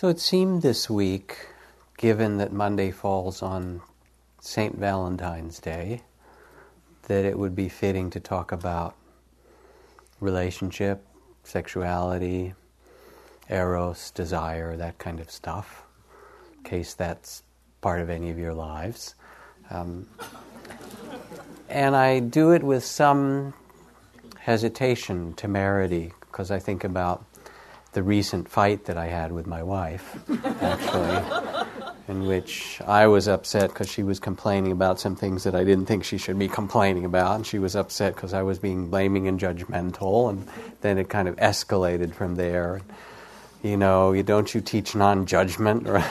So 0.00 0.08
it 0.08 0.18
seemed 0.18 0.62
this 0.62 0.88
week, 0.88 1.36
given 1.98 2.38
that 2.38 2.54
Monday 2.54 2.90
falls 2.90 3.42
on 3.42 3.82
St. 4.40 4.74
Valentine's 4.74 5.58
Day, 5.58 6.00
that 7.02 7.26
it 7.26 7.38
would 7.38 7.54
be 7.54 7.68
fitting 7.68 8.08
to 8.12 8.18
talk 8.18 8.50
about 8.50 8.96
relationship, 10.18 11.04
sexuality, 11.44 12.54
eros, 13.50 14.10
desire, 14.12 14.74
that 14.74 14.96
kind 14.96 15.20
of 15.20 15.30
stuff, 15.30 15.84
in 16.56 16.62
case 16.62 16.94
that's 16.94 17.42
part 17.82 18.00
of 18.00 18.08
any 18.08 18.30
of 18.30 18.38
your 18.38 18.54
lives. 18.54 19.14
Um, 19.68 20.08
and 21.68 21.94
I 21.94 22.20
do 22.20 22.52
it 22.52 22.62
with 22.62 22.86
some 22.86 23.52
hesitation, 24.38 25.34
temerity, 25.34 26.14
because 26.20 26.50
I 26.50 26.58
think 26.58 26.84
about 26.84 27.22
the 27.92 28.02
recent 28.02 28.48
fight 28.48 28.84
that 28.84 28.96
I 28.96 29.06
had 29.06 29.32
with 29.32 29.46
my 29.46 29.62
wife, 29.62 30.18
actually, 30.62 31.66
in 32.06 32.26
which 32.26 32.80
I 32.86 33.08
was 33.08 33.26
upset 33.26 33.70
because 33.70 33.90
she 33.90 34.02
was 34.04 34.20
complaining 34.20 34.70
about 34.70 35.00
some 35.00 35.16
things 35.16 35.42
that 35.44 35.54
I 35.56 35.64
didn't 35.64 35.86
think 35.86 36.04
she 36.04 36.16
should 36.16 36.38
be 36.38 36.48
complaining 36.48 37.04
about, 37.04 37.36
and 37.36 37.46
she 37.46 37.58
was 37.58 37.74
upset 37.74 38.14
because 38.14 38.32
I 38.32 38.42
was 38.42 38.60
being 38.60 38.90
blaming 38.90 39.26
and 39.26 39.40
judgmental, 39.40 40.30
and 40.30 40.46
then 40.82 40.98
it 40.98 41.08
kind 41.08 41.26
of 41.26 41.34
escalated 41.36 42.14
from 42.14 42.36
there. 42.36 42.80
You 43.62 43.76
know, 43.76 44.12
you 44.12 44.22
don't 44.22 44.54
you 44.54 44.60
teach 44.60 44.94
non-judgment, 44.94 45.86
right? 45.88 46.10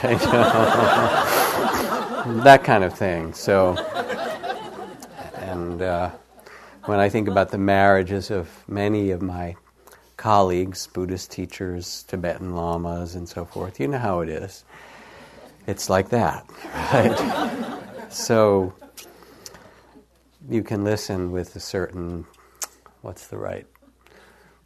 that 2.44 2.62
kind 2.62 2.84
of 2.84 2.92
thing. 2.96 3.32
So, 3.32 3.76
and 5.36 5.80
uh, 5.80 6.10
when 6.84 7.00
I 7.00 7.08
think 7.08 7.26
about 7.26 7.50
the 7.50 7.58
marriages 7.58 8.30
of 8.30 8.48
many 8.68 9.10
of 9.10 9.22
my 9.22 9.56
colleagues, 10.20 10.86
Buddhist 10.86 11.30
teachers, 11.32 12.04
Tibetan 12.06 12.54
lamas, 12.54 13.14
and 13.14 13.26
so 13.26 13.46
forth. 13.46 13.80
You 13.80 13.88
know 13.88 13.96
how 13.96 14.20
it 14.20 14.28
is. 14.28 14.64
It's 15.66 15.88
like 15.88 16.10
that, 16.10 16.44
right? 16.92 18.12
so 18.12 18.74
you 20.50 20.62
can 20.62 20.84
listen 20.84 21.32
with 21.32 21.56
a 21.56 21.60
certain, 21.60 22.26
what's 23.00 23.28
the 23.28 23.38
right 23.38 23.66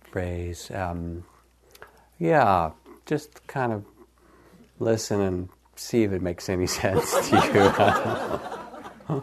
phrase? 0.00 0.72
Um, 0.72 1.22
yeah, 2.19 2.72
just 3.06 3.47
kind 3.47 3.72
of 3.72 3.84
listen 4.80 5.20
and 5.20 5.48
see 5.77 6.02
if 6.02 6.10
it 6.10 6.20
makes 6.20 6.48
any 6.48 6.66
sense 6.82 7.12
to 7.28 7.36
you. 9.08 9.22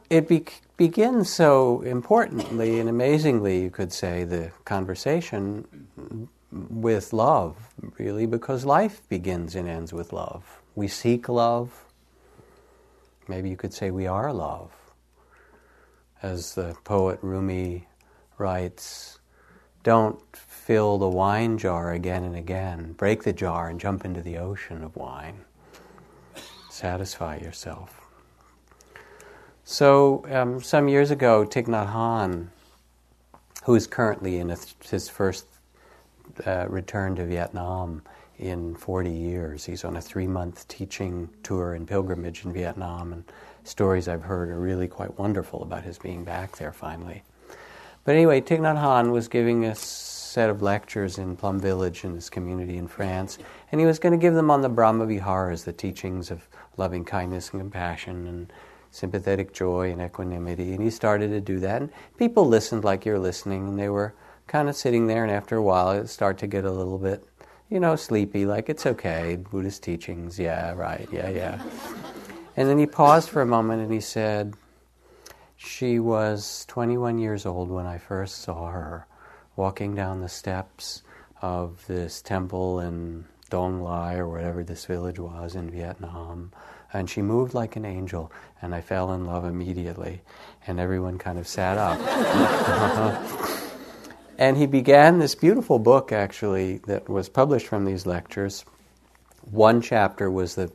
it 0.10 0.26
be- 0.26 0.44
begins 0.76 1.30
so 1.30 1.82
importantly 1.82 2.78
and 2.80 2.88
amazingly, 2.88 3.62
you 3.62 3.70
could 3.70 3.92
say, 3.92 4.24
the 4.24 4.52
conversation 4.64 6.28
with 6.50 7.12
love, 7.12 7.56
really, 7.98 8.26
because 8.26 8.64
life 8.64 9.00
begins 9.08 9.54
and 9.54 9.68
ends 9.68 9.92
with 9.92 10.12
love. 10.12 10.60
We 10.74 10.88
seek 10.88 11.28
love. 11.28 11.84
Maybe 13.28 13.50
you 13.50 13.56
could 13.56 13.74
say 13.74 13.90
we 13.90 14.06
are 14.06 14.32
love. 14.32 14.70
As 16.22 16.54
the 16.54 16.76
poet 16.84 17.18
Rumi 17.22 17.86
writes, 18.38 19.18
don't 19.82 20.20
fill 20.34 20.98
the 20.98 21.08
wine 21.08 21.58
jar 21.58 21.92
again 21.92 22.24
and 22.24 22.36
again. 22.36 22.92
Break 22.92 23.22
the 23.22 23.32
jar 23.32 23.68
and 23.68 23.78
jump 23.78 24.04
into 24.04 24.20
the 24.20 24.36
ocean 24.38 24.82
of 24.82 24.96
wine. 24.96 25.44
Satisfy 26.70 27.36
yourself. 27.38 27.95
So, 29.68 30.24
um, 30.30 30.62
some 30.62 30.86
years 30.86 31.10
ago, 31.10 31.44
Thich 31.44 31.66
Nhat 31.66 31.92
Hanh, 31.92 32.46
who 33.64 33.74
is 33.74 33.88
currently 33.88 34.38
in 34.38 34.48
his 34.48 35.08
first 35.08 35.44
uh, 36.46 36.66
return 36.68 37.16
to 37.16 37.26
Vietnam 37.26 38.02
in 38.38 38.76
40 38.76 39.10
years, 39.10 39.64
he's 39.64 39.84
on 39.84 39.96
a 39.96 40.00
three 40.00 40.28
month 40.28 40.68
teaching 40.68 41.28
tour 41.42 41.74
and 41.74 41.88
pilgrimage 41.88 42.44
in 42.44 42.52
Vietnam, 42.52 43.12
and 43.12 43.24
stories 43.64 44.06
I've 44.06 44.22
heard 44.22 44.50
are 44.50 44.60
really 44.60 44.86
quite 44.86 45.18
wonderful 45.18 45.64
about 45.64 45.82
his 45.82 45.98
being 45.98 46.22
back 46.22 46.58
there 46.58 46.72
finally. 46.72 47.24
But 48.04 48.14
anyway, 48.14 48.42
Thich 48.42 48.60
Nhat 48.60 48.80
Hanh 48.80 49.10
was 49.10 49.26
giving 49.26 49.64
a 49.64 49.74
set 49.74 50.48
of 50.48 50.62
lectures 50.62 51.18
in 51.18 51.34
Plum 51.34 51.58
Village 51.58 52.04
in 52.04 52.14
this 52.14 52.30
community 52.30 52.76
in 52.76 52.86
France, 52.86 53.36
and 53.72 53.80
he 53.80 53.86
was 53.86 53.98
going 53.98 54.12
to 54.12 54.22
give 54.22 54.34
them 54.34 54.48
on 54.48 54.60
the 54.60 54.68
Brahma 54.68 55.06
Viharas, 55.06 55.64
the 55.64 55.72
teachings 55.72 56.30
of 56.30 56.46
loving 56.76 57.04
kindness 57.04 57.50
and 57.50 57.60
compassion 57.60 58.28
and 58.28 58.52
sympathetic 58.90 59.52
joy 59.52 59.90
and 59.90 60.00
equanimity. 60.00 60.72
And 60.72 60.82
he 60.82 60.90
started 60.90 61.28
to 61.28 61.40
do 61.40 61.58
that. 61.60 61.82
And 61.82 61.90
people 62.16 62.46
listened 62.46 62.84
like 62.84 63.04
you're 63.04 63.18
listening, 63.18 63.68
and 63.68 63.78
they 63.78 63.88
were 63.88 64.14
kind 64.46 64.68
of 64.68 64.76
sitting 64.76 65.06
there. 65.06 65.22
And 65.22 65.32
after 65.32 65.56
a 65.56 65.62
while, 65.62 65.90
it 65.90 66.08
started 66.08 66.38
to 66.40 66.46
get 66.46 66.64
a 66.64 66.70
little 66.70 66.98
bit, 66.98 67.24
you 67.70 67.80
know, 67.80 67.96
sleepy, 67.96 68.46
like 68.46 68.68
it's 68.68 68.86
okay, 68.86 69.36
Buddhist 69.36 69.82
teachings, 69.82 70.38
yeah, 70.38 70.72
right, 70.72 71.08
yeah, 71.12 71.28
yeah. 71.28 71.62
and 72.56 72.68
then 72.68 72.78
he 72.78 72.86
paused 72.86 73.28
for 73.28 73.42
a 73.42 73.46
moment 73.46 73.82
and 73.82 73.92
he 73.92 74.00
said, 74.00 74.54
She 75.56 75.98
was 75.98 76.64
21 76.68 77.18
years 77.18 77.44
old 77.44 77.70
when 77.70 77.86
I 77.86 77.98
first 77.98 78.36
saw 78.42 78.70
her 78.70 79.06
walking 79.56 79.94
down 79.94 80.20
the 80.20 80.28
steps 80.28 81.02
of 81.42 81.84
this 81.86 82.22
temple 82.22 82.80
in 82.80 83.24
Dong 83.50 83.80
Lai 83.82 84.14
or 84.14 84.28
whatever 84.28 84.62
this 84.62 84.84
village 84.84 85.18
was 85.18 85.54
in 85.54 85.70
Vietnam 85.70 86.52
and 86.92 87.08
she 87.08 87.22
moved 87.22 87.54
like 87.54 87.76
an 87.76 87.84
angel, 87.84 88.32
and 88.62 88.74
I 88.74 88.80
fell 88.80 89.12
in 89.12 89.26
love 89.26 89.44
immediately. 89.44 90.22
And 90.66 90.80
everyone 90.80 91.18
kind 91.18 91.38
of 91.38 91.46
sat 91.46 91.78
up. 91.78 92.00
and 94.38 94.56
he 94.56 94.66
began 94.66 95.18
this 95.18 95.34
beautiful 95.34 95.78
book, 95.78 96.12
actually, 96.12 96.78
that 96.86 97.08
was 97.08 97.28
published 97.28 97.66
from 97.66 97.84
these 97.84 98.06
lectures. 98.06 98.64
One 99.50 99.80
chapter 99.80 100.30
was 100.30 100.54
the 100.54 100.72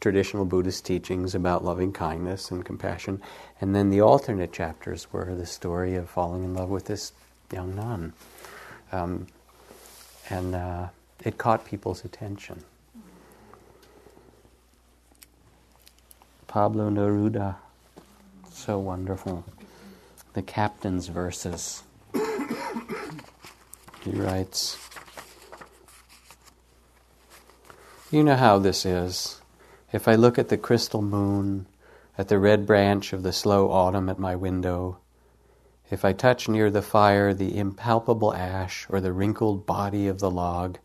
traditional 0.00 0.44
Buddhist 0.44 0.84
teachings 0.84 1.34
about 1.34 1.64
loving 1.64 1.92
kindness 1.92 2.50
and 2.50 2.64
compassion, 2.64 3.22
and 3.60 3.74
then 3.74 3.90
the 3.90 4.00
alternate 4.00 4.52
chapters 4.52 5.12
were 5.12 5.34
the 5.34 5.46
story 5.46 5.94
of 5.94 6.10
falling 6.10 6.44
in 6.44 6.54
love 6.54 6.70
with 6.70 6.86
this 6.86 7.12
young 7.52 7.76
nun. 7.76 8.12
Um, 8.90 9.26
and 10.28 10.54
uh, 10.54 10.88
it 11.24 11.38
caught 11.38 11.64
people's 11.64 12.04
attention. 12.04 12.64
Pablo 16.52 16.90
Neruda. 16.90 17.56
So 18.50 18.78
wonderful. 18.78 19.42
The 20.34 20.42
captain's 20.42 21.06
verses. 21.06 21.82
He 24.02 24.10
writes 24.10 24.76
You 28.10 28.22
know 28.22 28.36
how 28.36 28.58
this 28.58 28.84
is. 28.84 29.40
If 29.94 30.06
I 30.06 30.14
look 30.14 30.38
at 30.38 30.50
the 30.50 30.58
crystal 30.58 31.00
moon, 31.00 31.68
at 32.18 32.28
the 32.28 32.38
red 32.38 32.66
branch 32.66 33.14
of 33.14 33.22
the 33.22 33.32
slow 33.32 33.70
autumn 33.70 34.10
at 34.10 34.18
my 34.18 34.36
window, 34.36 34.98
if 35.90 36.04
I 36.04 36.12
touch 36.12 36.50
near 36.50 36.70
the 36.70 36.82
fire 36.82 37.32
the 37.32 37.56
impalpable 37.56 38.34
ash 38.34 38.86
or 38.90 39.00
the 39.00 39.14
wrinkled 39.14 39.64
body 39.64 40.06
of 40.06 40.18
the 40.18 40.30
log, 40.30 40.76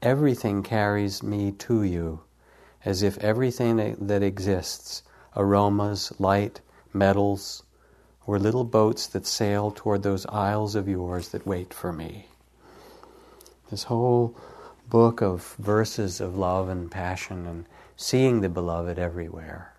everything 0.00 0.62
carries 0.62 1.22
me 1.22 1.52
to 1.52 1.82
you 1.82 2.20
as 2.84 3.02
if 3.02 3.18
everything 3.18 3.96
that 3.98 4.22
exists 4.22 5.02
aromas, 5.36 6.12
light, 6.18 6.60
metals 6.92 7.62
were 8.26 8.38
little 8.38 8.64
boats 8.64 9.06
that 9.08 9.26
sail 9.26 9.70
toward 9.70 10.02
those 10.02 10.26
isles 10.26 10.74
of 10.74 10.88
yours 10.88 11.30
that 11.30 11.46
wait 11.46 11.72
for 11.74 11.92
me. 11.92 12.26
This 13.70 13.84
whole 13.84 14.36
book 14.88 15.22
of 15.22 15.54
verses 15.58 16.20
of 16.20 16.36
love 16.36 16.68
and 16.68 16.90
passion 16.90 17.46
and 17.46 17.66
seeing 17.96 18.40
the 18.40 18.48
beloved 18.48 18.98
everywhere. 18.98 19.72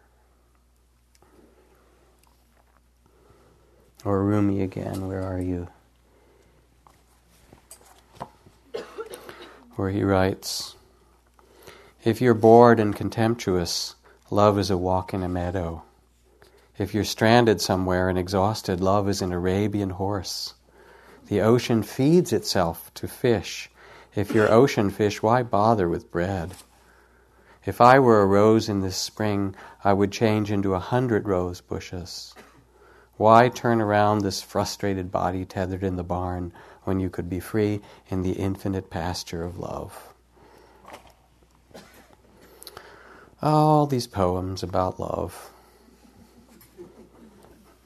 Or 4.03 4.23
Rumi 4.23 4.61
again, 4.61 5.07
where 5.07 5.23
are 5.23 5.41
you? 5.41 5.67
Where 9.75 9.90
he 9.90 10.03
writes, 10.03 10.74
if 12.05 12.22
you're 12.22 12.35
bored 12.35 12.79
and 12.79 12.96
contemptuous, 12.96 13.96
love 14.29 14.59
is 14.59 14.69
a 14.69 14.78
walk 14.78 15.11
in 15.11 15.23
a 15.23 15.28
meadow. 15.28 15.81
If 16.78 16.93
you're 16.93 17.03
stranded 17.03 17.59
somewhere 17.59 18.09
and 18.09 18.19
exhausted, 18.19 18.79
love 18.79 19.09
is 19.09 19.23
an 19.23 19.31
Arabian 19.31 19.90
horse. 19.90 20.53
The 21.29 21.41
ocean 21.41 21.81
feeds 21.81 22.31
itself 22.31 22.93
to 22.93 23.07
fish. 23.07 23.72
If 24.13 24.35
you're 24.35 24.52
ocean 24.52 24.91
fish, 24.91 25.23
why 25.23 25.41
bother 25.41 25.90
with 25.90 26.11
bread? 26.11 26.52
If 27.66 27.81
I 27.81 27.97
were 27.97 28.22
a 28.22 28.28
rose 28.28 28.69
in 28.69 28.81
this 28.81 28.97
spring, 28.97 29.55
I 29.84 29.93
would 29.93 30.11
change 30.11 30.52
into 30.52 30.75
a 30.75 30.79
hundred 30.79 31.28
rose 31.28 31.59
bushes. 31.59 32.35
Why 33.17 33.49
turn 33.49 33.81
around 33.81 34.19
this 34.19 34.43
frustrated 34.43 35.11
body 35.11 35.43
tethered 35.43 35.84
in 35.84 35.96
the 35.96 36.03
barn 36.03 36.53
when 36.84 36.99
you 36.99 37.09
could 37.09 37.31
be 37.31 37.40
free 37.40 37.81
in 38.09 38.22
the 38.22 38.34
infinite 38.34 38.91
pasture 38.91 39.43
of 39.43 39.57
love? 39.57 40.15
All 43.45 43.85
these 43.85 44.07
poems 44.07 44.63
about 44.63 44.99
love 44.99 45.51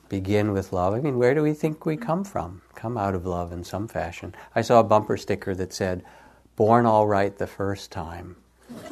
begin 0.07 0.53
with 0.53 0.71
love. 0.71 0.93
I 0.93 1.01
mean, 1.01 1.19
where 1.19 1.33
do 1.33 1.43
we 1.43 1.53
think 1.53 1.85
we 1.85 1.97
come 1.97 2.23
from? 2.23 2.61
Come 2.75 2.97
out 2.97 3.13
of 3.13 3.25
love 3.25 3.51
in 3.51 3.65
some 3.65 3.87
fashion. 3.87 4.33
I 4.55 4.61
saw 4.61 4.79
a 4.79 4.83
bumper 4.83 5.17
sticker 5.17 5.53
that 5.55 5.73
said, 5.73 6.03
born 6.55 6.85
all 6.85 7.07
right 7.07 7.37
the 7.37 7.45
first 7.45 7.91
time. 7.91 8.37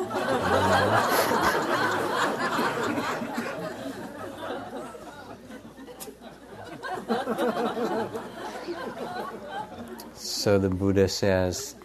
so 10.16 10.60
the 10.60 10.70
Buddha 10.70 11.08
says, 11.08 11.76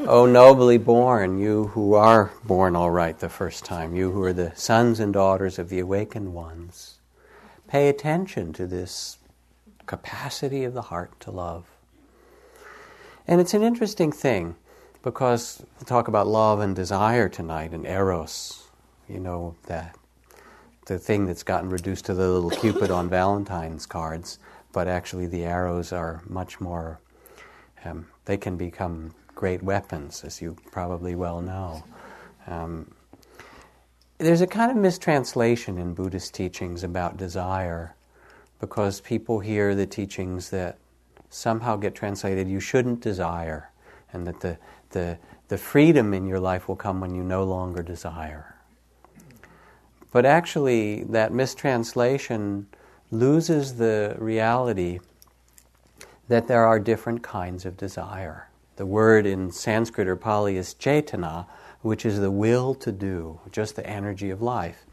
Oh, 0.00 0.26
nobly 0.26 0.78
born, 0.78 1.40
you 1.40 1.68
who 1.68 1.94
are 1.94 2.30
born 2.44 2.76
all 2.76 2.90
right 2.90 3.18
the 3.18 3.28
first 3.28 3.64
time, 3.64 3.96
you 3.96 4.12
who 4.12 4.22
are 4.22 4.32
the 4.32 4.52
sons 4.54 5.00
and 5.00 5.12
daughters 5.12 5.58
of 5.58 5.70
the 5.70 5.80
awakened 5.80 6.34
ones, 6.34 7.00
pay 7.66 7.88
attention 7.88 8.52
to 8.52 8.66
this 8.68 9.18
capacity 9.86 10.62
of 10.62 10.72
the 10.72 10.82
heart 10.82 11.18
to 11.20 11.32
love. 11.32 11.64
And 13.26 13.40
it's 13.40 13.54
an 13.54 13.64
interesting 13.64 14.12
thing 14.12 14.54
because 15.02 15.64
we'll 15.76 15.86
talk 15.86 16.06
about 16.06 16.28
love 16.28 16.60
and 16.60 16.76
desire 16.76 17.28
tonight 17.28 17.72
and 17.72 17.84
eros, 17.84 18.68
you 19.08 19.18
know, 19.18 19.56
that 19.66 19.96
the 20.86 21.00
thing 21.00 21.26
that's 21.26 21.42
gotten 21.42 21.70
reduced 21.70 22.04
to 22.04 22.14
the 22.14 22.28
little 22.28 22.50
cupid 22.50 22.92
on 22.92 23.08
Valentine's 23.08 23.84
cards, 23.84 24.38
but 24.72 24.86
actually 24.86 25.26
the 25.26 25.44
arrows 25.44 25.92
are 25.92 26.22
much 26.28 26.60
more, 26.60 27.00
um, 27.84 28.06
they 28.26 28.36
can 28.36 28.56
become 28.56 29.12
great 29.38 29.62
weapons, 29.62 30.24
as 30.24 30.42
you 30.42 30.56
probably 30.72 31.14
well 31.14 31.40
know. 31.40 31.84
Um, 32.48 32.90
there's 34.18 34.40
a 34.40 34.48
kind 34.48 34.68
of 34.68 34.76
mistranslation 34.76 35.78
in 35.78 35.94
Buddhist 35.94 36.34
teachings 36.34 36.82
about 36.82 37.16
desire 37.16 37.94
because 38.58 39.00
people 39.00 39.38
hear 39.38 39.76
the 39.76 39.86
teachings 39.86 40.50
that 40.50 40.76
somehow 41.30 41.76
get 41.76 41.94
translated 41.94 42.48
you 42.48 42.58
shouldn't 42.58 43.00
desire 43.00 43.70
and 44.12 44.26
that 44.26 44.40
the, 44.40 44.58
the, 44.90 45.16
the 45.46 45.56
freedom 45.56 46.12
in 46.12 46.26
your 46.26 46.40
life 46.40 46.66
will 46.66 46.74
come 46.74 47.00
when 47.00 47.14
you 47.14 47.22
no 47.22 47.44
longer 47.44 47.80
desire. 47.80 48.56
But 50.10 50.26
actually, 50.26 51.04
that 51.04 51.32
mistranslation 51.32 52.66
loses 53.12 53.76
the 53.76 54.16
reality 54.18 54.98
that 56.26 56.48
there 56.48 56.66
are 56.66 56.80
different 56.80 57.22
kinds 57.22 57.64
of 57.64 57.76
desire. 57.76 58.47
The 58.78 58.86
word 58.86 59.26
in 59.26 59.50
Sanskrit 59.50 60.06
or 60.06 60.14
Pali 60.14 60.56
is 60.56 60.72
cetana, 60.72 61.46
which 61.82 62.06
is 62.06 62.20
the 62.20 62.30
will 62.30 62.76
to 62.76 62.92
do, 62.92 63.40
just 63.50 63.74
the 63.74 63.84
energy 63.84 64.30
of 64.30 64.40
life. 64.40 64.86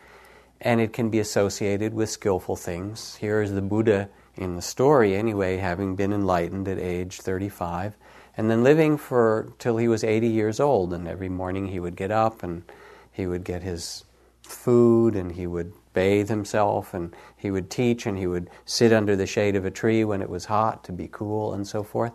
And 0.59 0.81
it 0.81 0.91
can 0.91 1.11
be 1.11 1.19
associated 1.19 1.93
with 1.93 2.09
skillful 2.09 2.55
things. 2.55 3.17
Here 3.17 3.43
is 3.43 3.51
the 3.51 3.61
Buddha 3.61 4.09
in 4.33 4.55
the 4.55 4.63
story, 4.63 5.15
anyway, 5.15 5.57
having 5.57 5.95
been 5.95 6.13
enlightened 6.13 6.67
at 6.67 6.79
age 6.79 7.21
35, 7.21 7.95
and 8.35 8.49
then 8.49 8.63
living 8.63 8.97
for 8.97 9.53
till 9.59 9.77
he 9.77 9.87
was 9.87 10.03
80 10.03 10.29
years 10.29 10.59
old. 10.59 10.91
And 10.91 11.07
every 11.07 11.29
morning 11.29 11.67
he 11.67 11.79
would 11.79 11.95
get 11.95 12.09
up 12.09 12.41
and 12.41 12.63
he 13.11 13.27
would 13.27 13.43
get 13.43 13.61
his 13.61 14.03
food 14.41 15.15
and 15.15 15.33
he 15.33 15.45
would 15.45 15.73
bathe 15.93 16.29
himself 16.29 16.95
and 16.95 17.15
he 17.37 17.51
would 17.51 17.69
teach 17.69 18.07
and 18.07 18.17
he 18.17 18.25
would 18.25 18.49
sit 18.65 18.91
under 18.91 19.15
the 19.15 19.27
shade 19.27 19.55
of 19.55 19.63
a 19.63 19.69
tree 19.69 20.03
when 20.03 20.23
it 20.23 20.29
was 20.29 20.45
hot 20.45 20.83
to 20.85 20.91
be 20.91 21.07
cool 21.07 21.53
and 21.53 21.67
so 21.67 21.83
forth. 21.83 22.13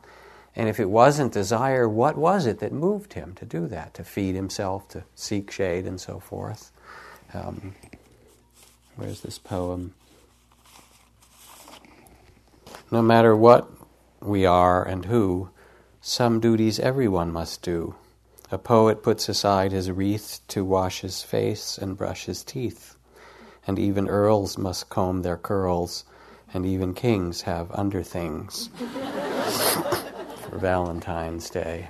And 0.56 0.68
if 0.68 0.80
it 0.80 0.90
wasn't 0.90 1.32
desire, 1.32 1.88
what 1.88 2.16
was 2.16 2.46
it 2.46 2.58
that 2.58 2.72
moved 2.72 3.12
him 3.12 3.34
to 3.36 3.44
do 3.44 3.66
that, 3.68 3.94
to 3.94 4.04
feed 4.04 4.34
himself, 4.34 4.88
to 4.88 5.04
seek 5.14 5.50
shade, 5.50 5.86
and 5.86 6.00
so 6.00 6.18
forth? 6.18 6.72
Um, 7.32 7.74
where's 8.96 9.20
this 9.20 9.38
poem? 9.38 9.94
No 12.90 13.02
matter 13.02 13.36
what 13.36 13.70
we 14.20 14.44
are 14.44 14.82
and 14.84 15.04
who, 15.04 15.50
some 16.00 16.40
duties 16.40 16.80
everyone 16.80 17.30
must 17.30 17.62
do. 17.62 17.94
A 18.50 18.58
poet 18.58 19.04
puts 19.04 19.28
aside 19.28 19.70
his 19.70 19.92
wreath 19.92 20.40
to 20.48 20.64
wash 20.64 21.02
his 21.02 21.22
face 21.22 21.78
and 21.78 21.96
brush 21.96 22.24
his 22.24 22.42
teeth. 22.42 22.96
And 23.64 23.78
even 23.78 24.08
earls 24.08 24.58
must 24.58 24.88
comb 24.88 25.22
their 25.22 25.36
curls, 25.36 26.04
and 26.52 26.66
even 26.66 26.94
kings 26.94 27.42
have 27.42 27.70
underthings 27.70 28.70
for 30.50 30.58
Valentine's 30.58 31.48
Day. 31.48 31.88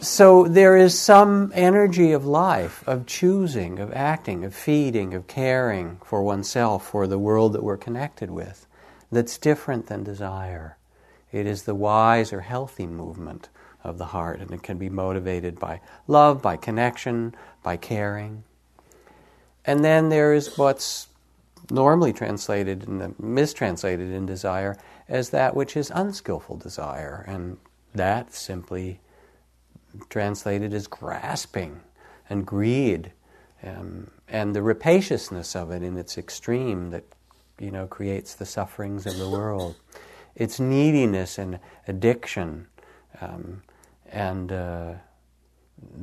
So 0.00 0.44
there 0.44 0.76
is 0.76 0.98
some 0.98 1.52
energy 1.54 2.12
of 2.12 2.26
life, 2.26 2.86
of 2.86 3.06
choosing, 3.06 3.78
of 3.78 3.92
acting, 3.92 4.44
of 4.44 4.54
feeding, 4.54 5.14
of 5.14 5.26
caring 5.26 5.98
for 6.04 6.22
oneself, 6.22 6.86
for 6.86 7.06
the 7.06 7.18
world 7.18 7.52
that 7.54 7.62
we're 7.62 7.76
connected 7.76 8.30
with, 8.30 8.66
that's 9.10 9.38
different 9.38 9.86
than 9.86 10.02
desire. 10.02 10.76
It 11.32 11.46
is 11.46 11.62
the 11.62 11.74
wise 11.74 12.32
or 12.32 12.40
healthy 12.40 12.86
movement 12.86 13.48
of 13.84 13.98
the 13.98 14.06
heart, 14.06 14.40
and 14.40 14.50
it 14.50 14.62
can 14.62 14.78
be 14.78 14.90
motivated 14.90 15.58
by 15.58 15.80
love, 16.08 16.42
by 16.42 16.56
connection, 16.56 17.34
by 17.62 17.76
caring. 17.76 18.42
And 19.64 19.84
then 19.84 20.08
there 20.08 20.34
is 20.34 20.58
what's 20.58 21.08
normally 21.70 22.12
translated 22.12 22.86
and 22.86 23.18
mistranslated 23.18 24.10
in 24.10 24.26
desire 24.26 24.76
as 25.08 25.30
that 25.30 25.54
which 25.54 25.76
is 25.76 25.90
unskillful 25.94 26.56
desire, 26.56 27.24
and 27.26 27.58
that 27.94 28.32
simply 28.32 29.00
translated 30.08 30.74
as 30.74 30.86
grasping 30.86 31.80
and 32.28 32.46
greed, 32.46 33.12
um, 33.62 34.10
and 34.28 34.54
the 34.54 34.62
rapaciousness 34.62 35.54
of 35.54 35.70
it 35.70 35.82
in 35.82 35.96
its 35.96 36.18
extreme 36.18 36.90
that 36.90 37.04
you 37.58 37.70
know 37.70 37.86
creates 37.86 38.34
the 38.34 38.46
sufferings 38.46 39.06
of 39.06 39.16
the 39.16 39.28
world. 39.28 39.76
Its 40.34 40.60
neediness 40.60 41.38
and 41.38 41.58
addiction, 41.88 42.66
um, 43.20 43.62
and 44.10 44.52
uh, 44.52 44.92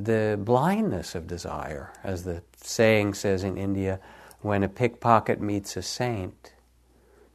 the 0.02 0.38
blindness 0.42 1.14
of 1.14 1.26
desire, 1.26 1.92
as 2.02 2.24
the 2.24 2.42
saying 2.56 3.14
says 3.14 3.44
in 3.44 3.56
India, 3.56 4.00
when 4.40 4.62
a 4.62 4.68
pickpocket 4.68 5.40
meets 5.40 5.76
a 5.76 5.82
saint, 5.82 6.53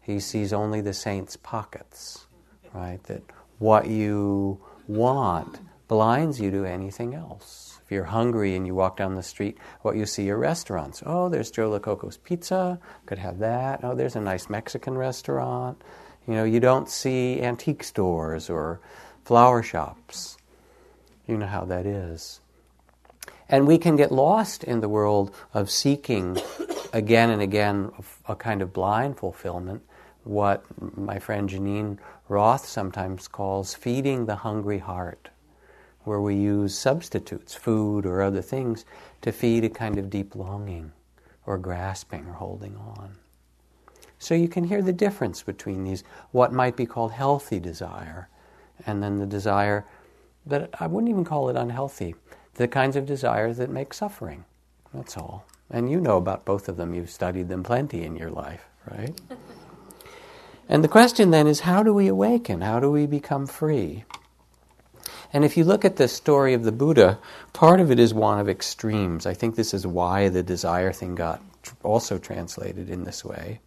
he 0.09 0.19
sees 0.19 0.53
only 0.53 0.81
the 0.81 0.94
saint's 0.94 1.38
pockets, 1.38 2.25
right? 2.73 3.01
That 3.03 3.21
what 3.59 3.88
you 3.88 4.59
want 4.88 5.59
blinds 5.88 6.41
you 6.41 6.50
to 6.50 6.65
anything 6.65 7.13
else. 7.13 7.79
If 7.85 7.91
you're 7.91 8.06
hungry 8.06 8.56
and 8.56 8.65
you 8.65 8.73
walk 8.73 8.97
down 8.97 9.13
the 9.13 9.23
street, 9.23 9.59
what 9.83 9.95
you 9.95 10.07
see 10.07 10.29
are 10.31 10.38
restaurants. 10.38 11.03
Oh, 11.06 11.29
there's 11.29 11.51
Joe 11.51 11.69
Lococo's 11.69 12.17
Pizza, 12.17 12.79
could 13.06 13.19
have 13.19 13.39
that. 13.39 13.81
Oh, 13.83 13.94
there's 13.94 14.15
a 14.15 14.21
nice 14.21 14.50
Mexican 14.50 14.97
restaurant. 14.97 15.79
You 16.27 16.33
know, 16.33 16.44
you 16.44 16.59
don't 16.59 16.89
see 16.89 17.41
antique 17.41 17.83
stores 17.83 18.50
or 18.50 18.79
flower 19.25 19.61
shops. 19.61 20.37
You 21.28 21.37
know 21.37 21.47
how 21.47 21.66
that 21.66 21.85
is. 21.85 22.42
And 23.47 23.68
we 23.68 23.78
can 23.78 23.95
get 23.95 24.11
lost 24.11 24.63
in 24.63 24.81
the 24.81 24.89
world 24.89 25.35
of 25.54 25.69
seeking 25.69 26.37
again 26.94 27.30
and 27.30 27.44
again 27.44 27.92
a 28.28 28.35
kind 28.35 28.63
of 28.63 28.73
blind 28.73 29.18
fulfillment 29.18 29.83
what 30.23 30.64
my 30.97 31.19
friend 31.19 31.49
Geneen 31.49 31.97
Roth 32.28 32.66
sometimes 32.66 33.28
calls 33.28 33.73
feeding 33.73 34.26
the 34.26 34.35
hungry 34.35 34.80
heart, 34.80 35.30
where 36.04 36.21
we 36.21 36.35
use 36.35 36.78
substitutes, 36.78 37.56
food 37.56 38.06
or 38.06 38.21
other 38.21 38.42
things, 38.42 38.85
to 39.21 39.31
feed 39.31 39.64
a 39.64 39.69
kind 39.69 39.97
of 39.97 40.09
deep 40.09 40.35
longing 40.35 40.92
or 41.45 41.57
grasping 41.57 42.28
or 42.28 42.33
holding 42.33 42.76
on. 42.78 43.16
So 44.19 44.35
you 44.35 44.49
can 44.49 44.66
hear 44.66 44.81
the 44.81 44.94
difference 44.94 45.42
between 45.44 45.83
these, 45.85 46.04
what 46.31 46.52
might 46.52 46.76
be 46.76 46.85
called 46.85 47.14
healthy 47.14 47.59
desire, 47.59 48.28
and 48.85 49.02
then 49.02 49.18
the 49.18 49.26
desire 49.26 49.85
that 50.45 50.69
I 50.80 50.88
wouldn't 50.88 51.09
even 51.09 51.26
call 51.26 51.49
it 51.49 51.56
unhealthy, 51.56 52.16
the 52.56 52.68
kinds 52.68 52.95
of 52.95 53.06
desires 53.06 53.57
that 53.57 53.69
make 53.69 53.94
suffering. 53.94 54.44
That's 54.94 55.18
all. 55.18 55.45
And 55.69 55.90
you 55.90 56.02
know 56.02 56.18
about 56.18 56.45
both 56.45 56.68
of 56.68 56.78
them, 56.78 56.94
you've 56.94 57.11
studied 57.11 57.47
them 57.47 57.64
plenty 57.64 58.04
in 58.04 58.16
your 58.16 58.31
life, 58.31 58.66
right? 58.90 59.19
And 60.69 60.83
the 60.83 60.88
question 60.88 61.31
then 61.31 61.47
is 61.47 61.61
how 61.61 61.81
do 61.81 61.94
we 61.94 62.07
awaken? 62.07 62.61
How 62.61 62.80
do 62.80 62.92
we 62.92 63.07
become 63.07 63.47
free? 63.47 64.06
And 65.33 65.44
if 65.44 65.57
you 65.57 65.64
look 65.64 65.83
at 65.83 65.97
the 65.97 66.07
story 66.07 66.54
of 66.54 66.64
the 66.64 66.71
Buddha, 66.71 67.19
part 67.54 67.80
of 67.80 67.92
it 67.92 67.99
is 67.99 68.14
one 68.14 68.40
of 68.40 68.47
extremes. 68.47 69.26
I 69.26 69.33
think 69.33 69.56
this 69.56 69.73
is 69.73 69.85
why 69.85 70.30
the 70.30 70.44
desire 70.44 70.94
thing 70.94 71.16
got 71.16 71.42
also 71.83 72.18
translated 72.19 72.90
in 72.90 73.04
this 73.04 73.26
way. 73.26 73.59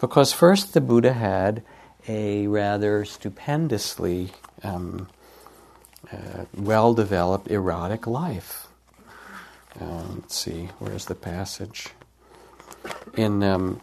Because 0.00 0.32
first 0.32 0.74
the 0.74 0.80
Buddha 0.80 1.14
had 1.14 1.62
a 2.06 2.46
rather 2.46 3.04
stupendously 3.04 4.30
um, 4.62 5.08
uh, 6.12 6.44
well 6.54 6.94
developed 6.94 7.48
erotic 7.48 8.06
life. 8.06 8.68
Uh, 9.80 10.02
let's 10.14 10.34
see, 10.34 10.68
where's 10.78 11.06
the 11.06 11.14
passage? 11.14 11.88
In 13.16 13.42
um, 13.42 13.80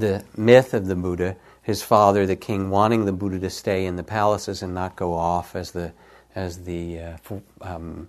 the 0.00 0.24
myth 0.36 0.74
of 0.74 0.86
the 0.86 0.96
Buddha, 0.96 1.36
his 1.62 1.82
father, 1.82 2.26
the 2.26 2.36
king, 2.36 2.70
wanting 2.70 3.04
the 3.04 3.12
Buddha 3.12 3.38
to 3.40 3.50
stay 3.50 3.86
in 3.86 3.96
the 3.96 4.02
palaces 4.02 4.62
and 4.62 4.74
not 4.74 4.96
go 4.96 5.14
off 5.14 5.54
as 5.54 5.70
the 5.72 5.92
as 6.34 6.64
the 6.64 7.00
uh, 7.00 7.16
um, 7.60 8.08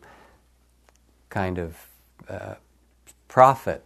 kind 1.29 1.57
of 1.57 1.75
uh, 2.29 2.53
prophet 3.27 3.83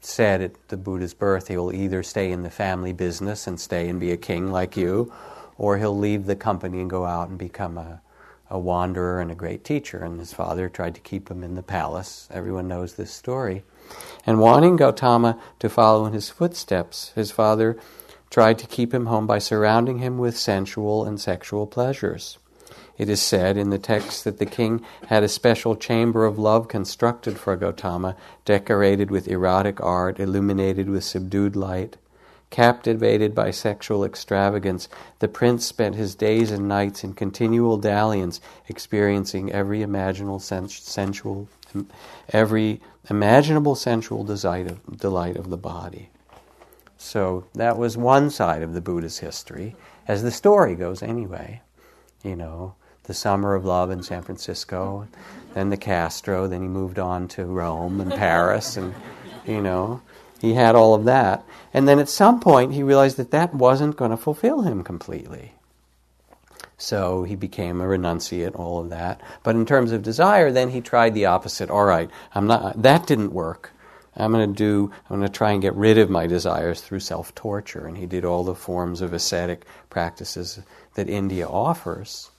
said 0.00 0.40
at 0.40 0.68
the 0.68 0.76
Buddha's 0.76 1.14
birth, 1.14 1.48
he 1.48 1.56
will 1.56 1.72
either 1.72 2.02
stay 2.02 2.32
in 2.32 2.42
the 2.42 2.50
family 2.50 2.92
business 2.92 3.46
and 3.46 3.60
stay 3.60 3.88
and 3.88 4.00
be 4.00 4.10
a 4.12 4.16
king 4.16 4.50
like 4.50 4.76
you, 4.76 5.12
or 5.58 5.78
he'll 5.78 5.96
leave 5.96 6.26
the 6.26 6.36
company 6.36 6.80
and 6.80 6.88
go 6.88 7.04
out 7.04 7.28
and 7.28 7.38
become 7.38 7.76
a, 7.76 8.00
a 8.48 8.58
wanderer 8.58 9.20
and 9.20 9.30
a 9.30 9.34
great 9.34 9.62
teacher, 9.62 9.98
and 9.98 10.18
his 10.18 10.32
father 10.32 10.68
tried 10.68 10.94
to 10.94 11.00
keep 11.00 11.30
him 11.30 11.42
in 11.42 11.54
the 11.54 11.62
palace. 11.62 12.28
Everyone 12.30 12.66
knows 12.66 12.94
this 12.94 13.12
story. 13.12 13.62
And 14.26 14.38
wanting 14.38 14.76
Gautama 14.76 15.38
to 15.58 15.68
follow 15.68 16.06
in 16.06 16.12
his 16.12 16.28
footsteps, 16.28 17.12
his 17.14 17.30
father 17.30 17.78
tried 18.28 18.58
to 18.58 18.66
keep 18.66 18.94
him 18.94 19.06
home 19.06 19.26
by 19.26 19.38
surrounding 19.38 19.98
him 19.98 20.18
with 20.18 20.36
sensual 20.36 21.04
and 21.04 21.20
sexual 21.20 21.66
pleasures. 21.66 22.38
It 22.98 23.08
is 23.08 23.22
said 23.22 23.56
in 23.56 23.70
the 23.70 23.78
text 23.78 24.24
that 24.24 24.38
the 24.38 24.46
king 24.46 24.84
had 25.06 25.22
a 25.22 25.28
special 25.28 25.74
chamber 25.74 26.26
of 26.26 26.38
love 26.38 26.68
constructed 26.68 27.38
for 27.38 27.56
Gautama, 27.56 28.14
decorated 28.44 29.10
with 29.10 29.26
erotic 29.26 29.82
art, 29.82 30.20
illuminated 30.20 30.88
with 30.90 31.02
subdued 31.02 31.56
light. 31.56 31.96
Captivated 32.50 33.34
by 33.34 33.52
sexual 33.52 34.04
extravagance, 34.04 34.88
the 35.20 35.28
prince 35.28 35.64
spent 35.64 35.94
his 35.94 36.14
days 36.14 36.50
and 36.50 36.68
nights 36.68 37.02
in 37.02 37.14
continual 37.14 37.78
dalliance, 37.78 38.40
experiencing 38.68 39.50
every 39.50 39.82
imaginable 39.82 40.40
sensual, 40.40 41.48
every 42.28 42.82
imaginable 43.08 43.74
sensual 43.74 44.24
delight 44.24 44.66
of, 44.66 44.98
delight 44.98 45.36
of 45.36 45.50
the 45.50 45.56
body. 45.56 46.10
So 46.98 47.46
that 47.54 47.78
was 47.78 47.96
one 47.96 48.30
side 48.30 48.62
of 48.62 48.74
the 48.74 48.80
Buddha's 48.80 49.18
history, 49.18 49.74
as 50.06 50.22
the 50.22 50.30
story 50.30 50.74
goes 50.74 51.02
anyway. 51.02 51.62
You 52.22 52.36
know, 52.36 52.74
the 53.04 53.14
summer 53.14 53.54
of 53.54 53.64
love 53.64 53.90
in 53.90 54.02
San 54.02 54.22
Francisco, 54.22 55.08
then 55.54 55.70
the 55.70 55.76
Castro, 55.76 56.46
then 56.46 56.62
he 56.62 56.68
moved 56.68 56.98
on 56.98 57.26
to 57.28 57.46
Rome 57.46 58.00
and 58.00 58.12
Paris, 58.12 58.76
and, 58.76 58.94
you 59.46 59.62
know, 59.62 60.02
he 60.40 60.54
had 60.54 60.74
all 60.74 60.94
of 60.94 61.04
that. 61.04 61.44
And 61.72 61.88
then 61.88 61.98
at 61.98 62.08
some 62.08 62.40
point, 62.40 62.74
he 62.74 62.82
realized 62.82 63.16
that 63.16 63.30
that 63.30 63.54
wasn't 63.54 63.96
going 63.96 64.10
to 64.10 64.16
fulfill 64.16 64.62
him 64.62 64.84
completely. 64.84 65.54
So 66.80 67.24
he 67.24 67.36
became 67.36 67.80
a 67.80 67.84
renunciate, 67.84 68.58
all 68.58 68.80
of 68.80 68.88
that. 68.88 69.20
But 69.42 69.54
in 69.54 69.66
terms 69.66 69.92
of 69.92 70.02
desire, 70.02 70.50
then 70.50 70.70
he 70.70 70.80
tried 70.80 71.12
the 71.12 71.26
opposite. 71.26 71.68
All 71.68 71.84
right, 71.84 72.10
I'm 72.34 72.46
not. 72.46 72.82
That 72.82 73.06
didn't 73.06 73.34
work. 73.34 73.72
I'm 74.16 74.32
going 74.32 74.48
to 74.50 74.56
do. 74.56 74.90
I'm 75.08 75.18
going 75.18 75.30
to 75.30 75.36
try 75.36 75.52
and 75.52 75.60
get 75.60 75.74
rid 75.74 75.98
of 75.98 76.08
my 76.08 76.26
desires 76.26 76.80
through 76.80 77.00
self-torture. 77.00 77.86
And 77.86 77.98
he 77.98 78.06
did 78.06 78.24
all 78.24 78.44
the 78.44 78.54
forms 78.54 79.02
of 79.02 79.12
ascetic 79.12 79.66
practices 79.90 80.60
that 80.94 81.08
India 81.08 81.46
offers. 81.46 82.30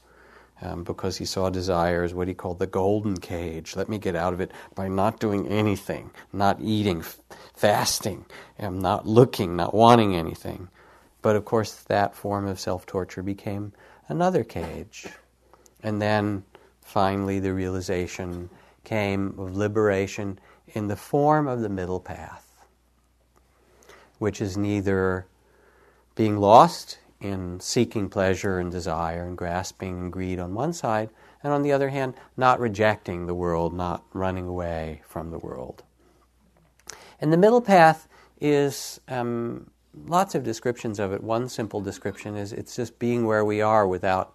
Um, 0.63 0.83
because 0.83 1.17
he 1.17 1.25
saw 1.25 1.49
desire 1.49 2.03
as 2.03 2.13
what 2.13 2.27
he 2.27 2.35
called 2.35 2.59
the 2.59 2.67
golden 2.67 3.17
cage. 3.17 3.75
Let 3.75 3.89
me 3.89 3.97
get 3.97 4.15
out 4.15 4.33
of 4.33 4.41
it 4.41 4.51
by 4.75 4.87
not 4.89 5.19
doing 5.19 5.47
anything, 5.47 6.11
not 6.31 6.59
eating, 6.61 7.03
fasting, 7.55 8.25
and 8.59 8.79
not 8.79 9.07
looking, 9.07 9.55
not 9.55 9.73
wanting 9.73 10.15
anything. 10.15 10.67
But 11.23 11.35
of 11.35 11.45
course, 11.45 11.73
that 11.87 12.15
form 12.15 12.47
of 12.47 12.59
self 12.59 12.85
torture 12.85 13.23
became 13.23 13.73
another 14.07 14.43
cage. 14.43 15.07
And 15.83 16.01
then 16.01 16.43
finally, 16.81 17.39
the 17.39 17.53
realization 17.53 18.49
came 18.83 19.39
of 19.39 19.55
liberation 19.55 20.39
in 20.67 20.87
the 20.87 20.95
form 20.95 21.47
of 21.47 21.61
the 21.61 21.69
middle 21.69 21.99
path, 21.99 22.65
which 24.19 24.41
is 24.41 24.57
neither 24.57 25.25
being 26.15 26.37
lost 26.37 26.99
in 27.19 27.59
seeking 27.59 28.09
pleasure 28.09 28.59
and 28.59 28.71
desire 28.71 29.25
and 29.25 29.37
grasping 29.37 29.99
and 29.99 30.11
greed 30.11 30.39
on 30.39 30.53
one 30.53 30.73
side, 30.73 31.09
and 31.43 31.53
on 31.53 31.63
the 31.63 31.71
other 31.71 31.89
hand, 31.89 32.13
not 32.37 32.59
rejecting 32.59 33.25
the 33.25 33.33
world, 33.33 33.73
not 33.73 34.03
running 34.13 34.47
away 34.47 35.01
from 35.07 35.31
the 35.31 35.39
world. 35.39 35.83
And 37.19 37.31
the 37.31 37.37
middle 37.37 37.61
path 37.61 38.07
is 38.39 38.99
um, 39.07 39.70
lots 39.93 40.35
of 40.35 40.43
descriptions 40.43 40.99
of 40.99 41.11
it. 41.11 41.23
One 41.23 41.49
simple 41.49 41.81
description 41.81 42.35
is 42.35 42.53
it's 42.53 42.75
just 42.75 42.99
being 42.99 43.25
where 43.25 43.45
we 43.45 43.61
are 43.61 43.87
without 43.87 44.33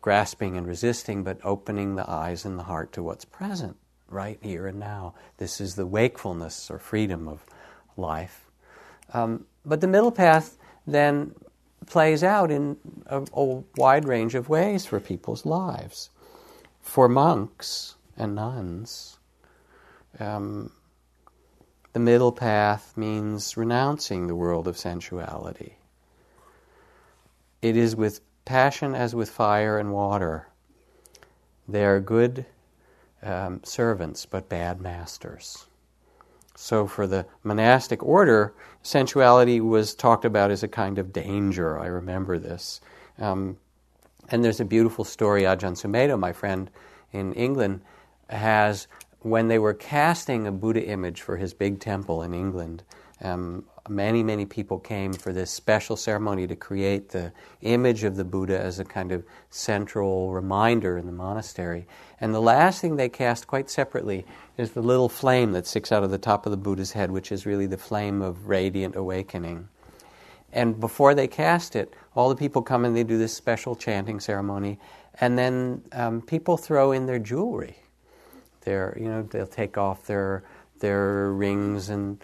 grasping 0.00 0.56
and 0.56 0.66
resisting, 0.66 1.22
but 1.22 1.38
opening 1.42 1.96
the 1.96 2.08
eyes 2.08 2.44
and 2.44 2.58
the 2.58 2.64
heart 2.64 2.92
to 2.92 3.02
what's 3.02 3.24
present 3.24 3.76
right 4.08 4.38
here 4.42 4.66
and 4.66 4.78
now. 4.78 5.14
This 5.38 5.60
is 5.60 5.74
the 5.74 5.86
wakefulness 5.86 6.70
or 6.70 6.78
freedom 6.78 7.28
of 7.28 7.44
life. 7.96 8.46
Um, 9.12 9.46
but 9.64 9.80
the 9.80 9.86
middle 9.86 10.12
path 10.12 10.56
then 10.86 11.34
plays 11.86 12.22
out 12.22 12.50
in 12.50 12.76
a, 13.06 13.22
a 13.32 13.62
wide 13.76 14.04
range 14.04 14.34
of 14.34 14.48
ways 14.48 14.86
for 14.86 15.00
people's 15.00 15.44
lives. 15.44 16.10
For 16.80 17.08
monks 17.08 17.96
and 18.16 18.34
nuns, 18.34 19.18
um, 20.18 20.72
the 21.92 22.00
middle 22.00 22.32
path 22.32 22.96
means 22.96 23.56
renouncing 23.56 24.26
the 24.26 24.34
world 24.34 24.68
of 24.68 24.76
sensuality. 24.76 25.78
It 27.62 27.76
is 27.76 27.96
with 27.96 28.20
passion 28.44 28.94
as 28.94 29.14
with 29.14 29.30
fire 29.30 29.78
and 29.78 29.92
water. 29.92 30.48
They 31.66 31.84
are 31.84 32.00
good 32.00 32.46
um, 33.22 33.60
servants, 33.64 34.26
but 34.26 34.48
bad 34.48 34.80
masters. 34.80 35.66
So, 36.54 36.86
for 36.86 37.06
the 37.06 37.26
monastic 37.42 38.02
order, 38.02 38.52
sensuality 38.82 39.60
was 39.60 39.94
talked 39.94 40.24
about 40.24 40.50
as 40.50 40.62
a 40.62 40.68
kind 40.68 40.98
of 40.98 41.12
danger. 41.12 41.78
I 41.78 41.86
remember 41.86 42.38
this. 42.38 42.80
Um, 43.18 43.58
and 44.30 44.44
there's 44.44 44.60
a 44.60 44.64
beautiful 44.64 45.04
story, 45.04 45.42
Ajahn 45.42 45.74
Sumedho, 45.74 46.18
my 46.18 46.32
friend 46.32 46.70
in 47.12 47.32
England, 47.34 47.80
has 48.28 48.88
when 49.20 49.48
they 49.48 49.58
were 49.58 49.74
casting 49.74 50.46
a 50.46 50.52
Buddha 50.52 50.84
image 50.84 51.20
for 51.20 51.36
his 51.36 51.52
big 51.52 51.80
temple 51.80 52.22
in 52.22 52.34
England, 52.34 52.84
um, 53.20 53.64
many, 53.88 54.22
many 54.22 54.46
people 54.46 54.78
came 54.78 55.12
for 55.12 55.32
this 55.32 55.50
special 55.50 55.96
ceremony 55.96 56.46
to 56.46 56.54
create 56.54 57.08
the 57.08 57.32
image 57.62 58.04
of 58.04 58.14
the 58.14 58.24
Buddha 58.24 58.58
as 58.58 58.78
a 58.78 58.84
kind 58.84 59.10
of 59.10 59.24
central 59.50 60.32
reminder 60.32 60.96
in 60.96 61.06
the 61.06 61.12
monastery. 61.12 61.86
And 62.20 62.32
the 62.32 62.40
last 62.40 62.80
thing 62.80 62.94
they 62.94 63.08
cast, 63.08 63.48
quite 63.48 63.68
separately, 63.70 64.24
is 64.56 64.72
the 64.72 64.82
little 64.82 65.08
flame 65.08 65.52
that 65.52 65.66
sticks 65.66 65.90
out 65.90 66.04
of 66.04 66.10
the 66.10 66.18
top 66.18 66.46
of 66.46 66.52
the 66.52 66.56
Buddha's 66.56 66.92
head, 66.92 67.10
which 67.10 67.32
is 67.32 67.44
really 67.44 67.66
the 67.66 67.76
flame 67.76 68.22
of 68.22 68.48
radiant 68.48 68.94
awakening. 68.94 69.68
And 70.52 70.78
before 70.78 71.14
they 71.14 71.26
cast 71.26 71.74
it, 71.74 71.92
all 72.14 72.28
the 72.28 72.36
people 72.36 72.62
come 72.62 72.84
and 72.84 72.96
they 72.96 73.04
do 73.04 73.18
this 73.18 73.34
special 73.34 73.74
chanting 73.74 74.20
ceremony, 74.20 74.78
and 75.20 75.36
then 75.36 75.82
um, 75.92 76.22
people 76.22 76.56
throw 76.56 76.92
in 76.92 77.06
their 77.06 77.18
jewelry 77.18 77.76
their, 78.68 78.94
you 79.00 79.08
know, 79.08 79.22
they'll 79.22 79.46
take 79.46 79.78
off 79.78 80.06
their 80.06 80.44
their 80.80 81.32
rings 81.32 81.88
and 81.88 82.18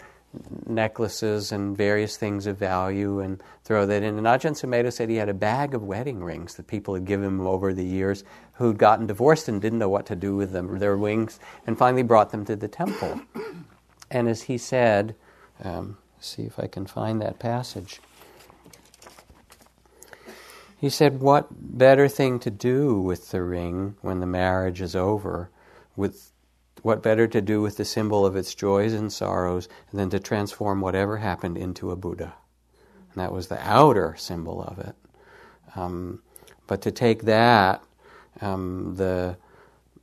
necklaces 0.67 1.51
and 1.51 1.75
various 1.75 2.17
things 2.17 2.45
of 2.45 2.57
value 2.57 3.19
and 3.19 3.41
throw 3.63 3.85
that 3.85 4.03
in. 4.03 4.17
And 4.17 4.27
Ajahn 4.27 4.51
Sumedho 4.51 4.93
said 4.93 5.09
he 5.09 5.15
had 5.15 5.29
a 5.29 5.33
bag 5.33 5.73
of 5.73 5.81
wedding 5.81 6.23
rings 6.23 6.55
that 6.55 6.67
people 6.67 6.93
had 6.93 7.05
given 7.05 7.25
him 7.25 7.47
over 7.47 7.73
the 7.73 7.83
years 7.83 8.23
who'd 8.53 8.77
gotten 8.77 9.07
divorced 9.07 9.47
and 9.47 9.61
didn't 9.61 9.79
know 9.79 9.89
what 9.89 10.05
to 10.05 10.15
do 10.15 10.35
with 10.35 10.51
them, 10.51 10.77
their 10.77 10.95
rings, 10.95 11.39
and 11.65 11.77
finally 11.77 12.03
brought 12.03 12.29
them 12.29 12.45
to 12.45 12.55
the 12.55 12.67
temple. 12.67 13.21
And 14.11 14.29
as 14.29 14.43
he 14.43 14.59
said, 14.59 15.15
um, 15.63 15.97
see 16.19 16.43
if 16.43 16.59
I 16.59 16.67
can 16.67 16.85
find 16.85 17.19
that 17.21 17.39
passage. 17.39 17.99
He 20.79 20.91
said, 20.91 21.21
What 21.21 21.47
better 21.49 22.07
thing 22.07 22.37
to 22.41 22.51
do 22.51 23.01
with 23.01 23.31
the 23.31 23.41
ring 23.41 23.95
when 24.01 24.19
the 24.19 24.27
marriage 24.27 24.79
is 24.79 24.95
over 24.95 25.49
with 25.95 26.31
what 26.85 27.01
better 27.01 27.25
to 27.25 27.41
do 27.41 27.63
with 27.63 27.77
the 27.77 27.83
symbol 27.83 28.27
of 28.27 28.35
its 28.35 28.53
joys 28.53 28.93
and 28.93 29.11
sorrows 29.11 29.67
than 29.91 30.07
to 30.11 30.19
transform 30.19 30.81
whatever 30.81 31.17
happened 31.17 31.57
into 31.57 31.89
a 31.89 31.95
Buddha? 31.95 32.35
And 33.11 33.23
that 33.23 33.31
was 33.31 33.47
the 33.47 33.59
outer 33.67 34.15
symbol 34.19 34.61
of 34.61 34.77
it. 34.77 34.95
Um, 35.75 36.21
but 36.67 36.83
to 36.83 36.91
take 36.91 37.23
that, 37.23 37.83
um, 38.39 38.93
the 38.97 39.35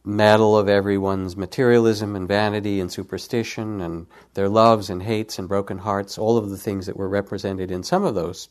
metal 0.04 0.58
of 0.58 0.68
everyone's 0.68 1.36
materialism 1.36 2.16
and 2.16 2.26
vanity 2.26 2.80
and 2.80 2.90
superstition 2.90 3.80
and 3.80 4.08
their 4.34 4.48
loves 4.48 4.90
and 4.90 5.04
hates 5.04 5.38
and 5.38 5.46
broken 5.46 5.78
hearts, 5.78 6.18
all 6.18 6.36
of 6.36 6.50
the 6.50 6.58
things 6.58 6.86
that 6.86 6.96
were 6.96 7.08
represented 7.08 7.70
in 7.70 7.84
some 7.84 8.02
of 8.02 8.16
those 8.16 8.48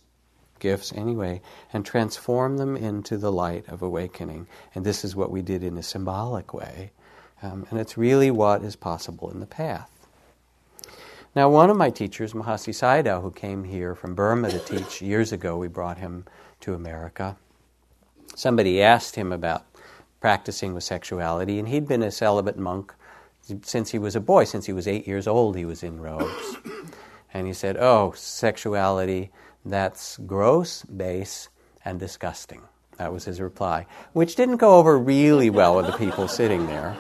gifts 0.60 0.94
anyway, 0.94 1.42
and 1.74 1.86
transform 1.86 2.56
them 2.56 2.78
into 2.78 3.18
the 3.18 3.32
light 3.32 3.68
of 3.68 3.82
awakening. 3.82 4.48
And 4.74 4.86
this 4.86 5.04
is 5.04 5.18
what 5.18 5.32
we 5.32 5.42
did 5.42 5.66
in 5.66 5.78
a 5.78 5.84
symbolic 5.84 6.54
way. 6.54 6.92
Um, 7.42 7.66
and 7.70 7.80
it's 7.80 7.98
really 7.98 8.32
what 8.32 8.64
is 8.64 8.76
possible 8.76 9.32
in 9.32 9.40
the 9.40 9.46
path. 9.46 9.90
Now, 11.36 11.50
one 11.50 11.70
of 11.70 11.78
my 11.78 11.90
teachers, 11.90 12.34
Mahasi 12.34 12.74
Sayadaw, 12.74 13.22
who 13.22 13.32
came 13.32 13.64
here 13.64 13.96
from 13.96 14.16
Burma 14.16 14.52
to 14.52 14.60
teach 14.60 15.02
years 15.02 15.32
ago, 15.32 15.58
we 15.58 15.70
brought 15.70 15.98
him 15.98 16.26
to 16.60 16.74
America. 16.74 17.38
Somebody 18.36 18.82
asked 18.82 19.16
him 19.16 19.32
about 19.32 19.66
practicing 20.20 20.74
with 20.74 20.84
sexuality, 20.84 21.58
and 21.58 21.70
he'd 21.70 21.88
been 21.88 22.04
a 22.04 22.12
celibate 22.12 22.58
monk 22.58 22.94
since 23.64 23.92
he 23.92 23.98
was 23.98 24.16
a 24.16 24.20
boy. 24.20 24.44
Since 24.44 24.66
he 24.66 24.74
was 24.74 24.88
eight 24.88 25.08
years 25.08 25.26
old, 25.26 25.56
he 25.56 25.66
was 25.66 25.84
in 25.84 26.00
robes. 26.00 26.58
And 27.34 27.48
he 27.48 27.54
said, 27.54 27.78
Oh, 27.78 28.12
sexuality, 28.16 29.32
that's 29.66 30.18
gross, 30.18 30.84
base, 30.84 31.48
and 31.86 32.00
disgusting. 32.00 32.62
That 32.98 33.14
was 33.14 33.24
his 33.26 33.40
reply, 33.40 33.88
which 34.14 34.36
didn't 34.36 34.58
go 34.58 34.76
over 34.76 34.98
really 35.00 35.50
well 35.50 35.78
with 35.78 35.88
the 35.88 35.94
people 35.94 36.28
sitting 36.28 36.68
there. 36.68 36.96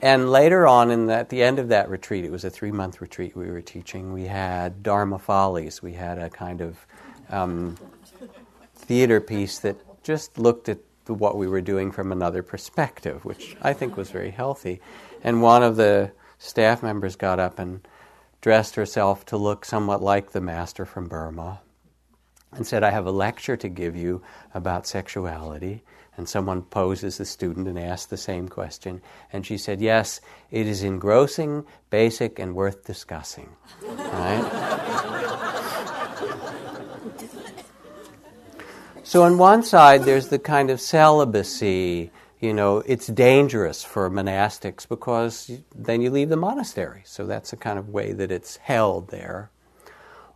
And 0.00 0.30
later 0.30 0.66
on, 0.66 0.90
in 0.90 1.06
the, 1.06 1.14
at 1.14 1.28
the 1.28 1.42
end 1.42 1.58
of 1.58 1.68
that 1.68 1.88
retreat, 1.88 2.24
it 2.24 2.30
was 2.30 2.44
a 2.44 2.50
three 2.50 2.70
month 2.70 3.00
retreat 3.00 3.36
we 3.36 3.50
were 3.50 3.62
teaching, 3.62 4.12
we 4.12 4.24
had 4.24 4.82
Dharma 4.82 5.18
Follies. 5.18 5.82
We 5.82 5.94
had 5.94 6.18
a 6.18 6.30
kind 6.30 6.60
of 6.60 6.86
um, 7.30 7.76
theater 8.74 9.20
piece 9.20 9.58
that 9.60 9.76
just 10.04 10.38
looked 10.38 10.68
at 10.68 10.78
what 11.06 11.36
we 11.36 11.48
were 11.48 11.60
doing 11.60 11.90
from 11.90 12.12
another 12.12 12.42
perspective, 12.42 13.24
which 13.24 13.56
I 13.62 13.72
think 13.72 13.96
was 13.96 14.10
very 14.10 14.30
healthy. 14.30 14.80
And 15.22 15.42
one 15.42 15.62
of 15.62 15.76
the 15.76 16.12
staff 16.38 16.82
members 16.82 17.16
got 17.16 17.40
up 17.40 17.58
and 17.58 17.86
dressed 18.40 18.76
herself 18.76 19.26
to 19.26 19.36
look 19.36 19.64
somewhat 19.64 20.02
like 20.02 20.30
the 20.30 20.40
master 20.40 20.84
from 20.84 21.08
Burma 21.08 21.60
and 22.52 22.66
said, 22.66 22.82
I 22.82 22.90
have 22.90 23.06
a 23.06 23.10
lecture 23.10 23.56
to 23.56 23.68
give 23.68 23.96
you 23.96 24.22
about 24.54 24.86
sexuality. 24.86 25.82
And 26.18 26.28
someone 26.28 26.62
poses 26.62 27.16
the 27.18 27.24
student 27.24 27.68
and 27.68 27.78
asks 27.78 28.06
the 28.06 28.16
same 28.16 28.48
question. 28.48 29.00
And 29.32 29.46
she 29.46 29.56
said, 29.56 29.80
Yes, 29.80 30.20
it 30.50 30.66
is 30.66 30.82
engrossing, 30.82 31.64
basic, 31.90 32.40
and 32.40 32.56
worth 32.56 32.84
discussing. 32.84 33.50
Right? 33.86 34.44
so, 39.04 39.22
on 39.22 39.38
one 39.38 39.62
side, 39.62 40.02
there's 40.02 40.26
the 40.26 40.40
kind 40.40 40.70
of 40.70 40.80
celibacy. 40.80 42.10
You 42.40 42.52
know, 42.52 42.78
it's 42.78 43.06
dangerous 43.06 43.84
for 43.84 44.10
monastics 44.10 44.88
because 44.88 45.52
then 45.72 46.02
you 46.02 46.10
leave 46.10 46.30
the 46.30 46.36
monastery. 46.36 47.02
So, 47.04 47.26
that's 47.26 47.52
the 47.52 47.56
kind 47.56 47.78
of 47.78 47.90
way 47.90 48.12
that 48.12 48.32
it's 48.32 48.56
held 48.56 49.10
there. 49.10 49.52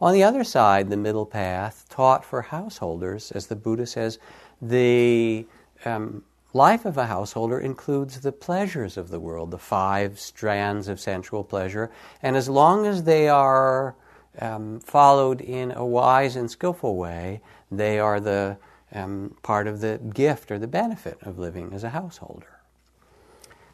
On 0.01 0.12
the 0.12 0.23
other 0.23 0.45
side, 0.45 0.91
the 0.91 0.97
middle 0.97 1.27
path, 1.27 1.87
taught 1.89 2.25
for 2.25 2.43
householders, 2.43 3.33
as 3.33 3.49
the 3.49 3.57
Buddha 3.57 3.87
says, 3.87 4.21
the 4.61 5.45
um, 5.85 6.25
life 6.53 6.85
of 6.85 6.99
a 6.99 7.07
householder 7.07 7.59
includes 7.59 8.21
the 8.21 8.33
pleasures 8.33 8.97
of 8.97 9.09
the 9.09 9.21
world, 9.21 9.51
the 9.51 9.59
five 9.59 10.19
strands 10.19 10.89
of 10.89 11.01
sensual 11.01 11.45
pleasure, 11.45 11.91
and 12.23 12.37
as 12.37 12.49
long 12.49 12.87
as 12.87 13.05
they 13.05 13.29
are 13.29 13.95
um, 14.39 14.81
followed 14.81 15.41
in 15.41 15.73
a 15.73 15.85
wise 15.85 16.37
and 16.37 16.51
skillful 16.51 16.97
way, 16.97 17.41
they 17.71 17.99
are 17.99 18.21
the 18.21 18.57
um, 18.95 19.37
part 19.43 19.67
of 19.67 19.81
the 19.81 19.99
gift 20.12 20.51
or 20.51 20.59
the 20.59 20.67
benefit 20.67 21.19
of 21.23 21.39
living 21.39 21.73
as 21.73 21.85
a 21.85 21.91
householder. 21.91 22.59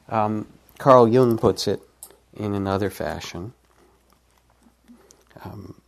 Um, 0.09 0.47
Carl 0.79 1.09
Jung 1.09 1.39
puts 1.39 1.67
it 1.67 1.83
in 2.35 2.55
another 2.55 2.91
fashion. 2.91 3.53
Um, 5.45 5.81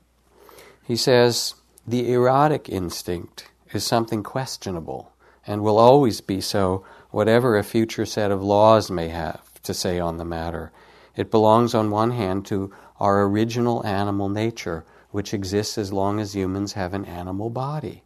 he 0.84 0.96
says, 0.96 1.54
the 1.86 2.12
erotic 2.12 2.68
instinct 2.68 3.48
is 3.72 3.84
something 3.84 4.22
questionable 4.22 5.09
and 5.50 5.64
will 5.64 5.78
always 5.78 6.20
be 6.20 6.40
so, 6.40 6.84
whatever 7.10 7.58
a 7.58 7.64
future 7.64 8.06
set 8.06 8.30
of 8.30 8.40
laws 8.40 8.88
may 8.88 9.08
have 9.08 9.60
to 9.64 9.74
say 9.74 9.98
on 9.98 10.16
the 10.16 10.24
matter. 10.24 10.70
It 11.16 11.28
belongs, 11.28 11.74
on 11.74 11.90
one 11.90 12.12
hand, 12.12 12.46
to 12.46 12.72
our 13.00 13.24
original 13.24 13.84
animal 13.84 14.28
nature, 14.28 14.84
which 15.10 15.34
exists 15.34 15.76
as 15.76 15.92
long 15.92 16.20
as 16.20 16.36
humans 16.36 16.74
have 16.74 16.94
an 16.94 17.04
animal 17.04 17.50
body. 17.50 18.04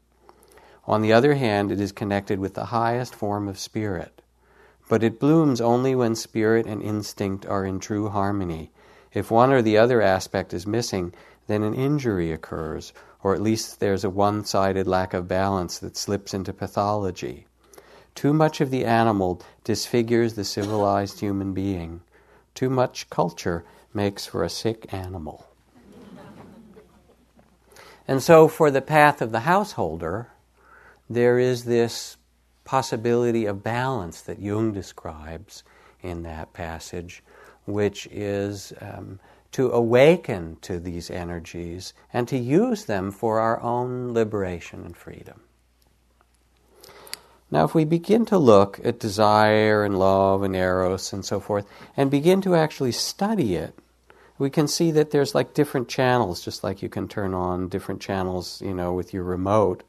On 0.86 1.02
the 1.02 1.12
other 1.12 1.34
hand, 1.34 1.70
it 1.70 1.82
is 1.82 1.92
connected 1.92 2.38
with 2.38 2.54
the 2.54 2.66
highest 2.66 3.14
form 3.14 3.46
of 3.46 3.58
spirit. 3.58 4.22
But 4.88 5.02
it 5.02 5.20
blooms 5.20 5.60
only 5.60 5.94
when 5.94 6.14
spirit 6.14 6.64
and 6.64 6.80
instinct 6.80 7.44
are 7.44 7.66
in 7.66 7.78
true 7.78 8.08
harmony. 8.08 8.70
If 9.12 9.30
one 9.30 9.52
or 9.52 9.60
the 9.60 9.76
other 9.76 10.00
aspect 10.00 10.54
is 10.54 10.66
missing, 10.66 11.12
then 11.46 11.62
an 11.62 11.74
injury 11.74 12.32
occurs, 12.32 12.94
or 13.24 13.34
at 13.34 13.40
least 13.40 13.80
there's 13.80 14.04
a 14.04 14.10
one 14.10 14.44
sided 14.44 14.86
lack 14.86 15.14
of 15.14 15.26
balance 15.26 15.78
that 15.78 15.96
slips 15.96 16.34
into 16.34 16.52
pathology. 16.52 17.46
Too 18.14 18.34
much 18.34 18.60
of 18.60 18.70
the 18.70 18.84
animal 18.84 19.42
disfigures 19.64 20.34
the 20.34 20.44
civilized 20.44 21.20
human 21.20 21.54
being. 21.54 22.02
Too 22.54 22.68
much 22.68 23.08
culture 23.10 23.64
makes 23.94 24.26
for 24.26 24.44
a 24.44 24.50
sick 24.50 24.92
animal. 24.92 25.46
And 28.06 28.22
so, 28.22 28.46
for 28.46 28.70
the 28.70 28.82
path 28.82 29.22
of 29.22 29.32
the 29.32 29.40
householder, 29.40 30.28
there 31.08 31.38
is 31.38 31.64
this 31.64 32.18
possibility 32.64 33.46
of 33.46 33.62
balance 33.62 34.20
that 34.20 34.38
Jung 34.38 34.72
describes 34.72 35.64
in 36.02 36.22
that 36.24 36.52
passage, 36.52 37.22
which 37.64 38.06
is 38.10 38.74
um, 38.82 39.18
to 39.54 39.70
awaken 39.70 40.56
to 40.60 40.80
these 40.80 41.12
energies 41.12 41.94
and 42.12 42.26
to 42.26 42.36
use 42.36 42.86
them 42.86 43.12
for 43.12 43.38
our 43.38 43.60
own 43.60 44.12
liberation 44.12 44.84
and 44.84 44.96
freedom. 44.96 45.40
Now, 47.52 47.64
if 47.64 47.72
we 47.72 47.84
begin 47.84 48.26
to 48.26 48.38
look 48.38 48.80
at 48.82 48.98
desire 48.98 49.84
and 49.84 49.96
love 49.96 50.42
and 50.42 50.56
eros 50.56 51.12
and 51.12 51.24
so 51.24 51.38
forth, 51.38 51.66
and 51.96 52.10
begin 52.10 52.42
to 52.42 52.56
actually 52.56 52.90
study 52.90 53.54
it, 53.54 53.78
we 54.38 54.50
can 54.50 54.66
see 54.66 54.90
that 54.90 55.12
there's 55.12 55.36
like 55.36 55.54
different 55.54 55.88
channels, 55.88 56.44
just 56.44 56.64
like 56.64 56.82
you 56.82 56.88
can 56.88 57.06
turn 57.06 57.32
on 57.32 57.68
different 57.68 58.00
channels, 58.00 58.60
you 58.60 58.74
know, 58.74 58.92
with 58.92 59.14
your 59.14 59.22
remote, 59.22 59.84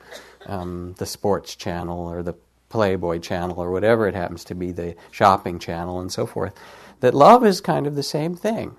um, 0.45 0.93
the 0.99 1.08
sports 1.08 1.56
channel 1.56 2.08
or 2.08 2.21
the 2.21 2.36
Playboy 2.69 3.17
channel 3.17 3.60
or 3.60 3.71
whatever 3.71 4.08
it 4.08 4.13
happens 4.13 4.43
to 4.43 4.54
be, 4.54 4.71
the 4.71 4.95
shopping 5.10 5.58
channel 5.58 5.99
and 5.99 6.12
so 6.12 6.28
forth. 6.28 6.54
That 6.99 7.15
love 7.15 7.43
is 7.43 7.62
kind 7.62 7.88
of 7.88 7.95
the 7.95 8.04
same 8.04 8.36
thing 8.36 8.75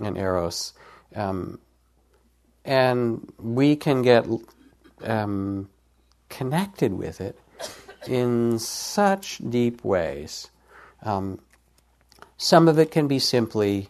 and 0.00 0.16
eros. 0.16 0.72
Um, 1.14 1.58
and 2.64 3.32
we 3.38 3.76
can 3.76 4.02
get 4.02 4.26
um, 5.02 5.68
connected 6.28 6.92
with 6.92 7.20
it 7.20 7.38
in 8.06 8.58
such 8.58 9.38
deep 9.48 9.84
ways. 9.84 10.50
Um, 11.02 11.40
some 12.36 12.68
of 12.68 12.78
it 12.78 12.90
can 12.90 13.08
be 13.08 13.18
simply 13.18 13.88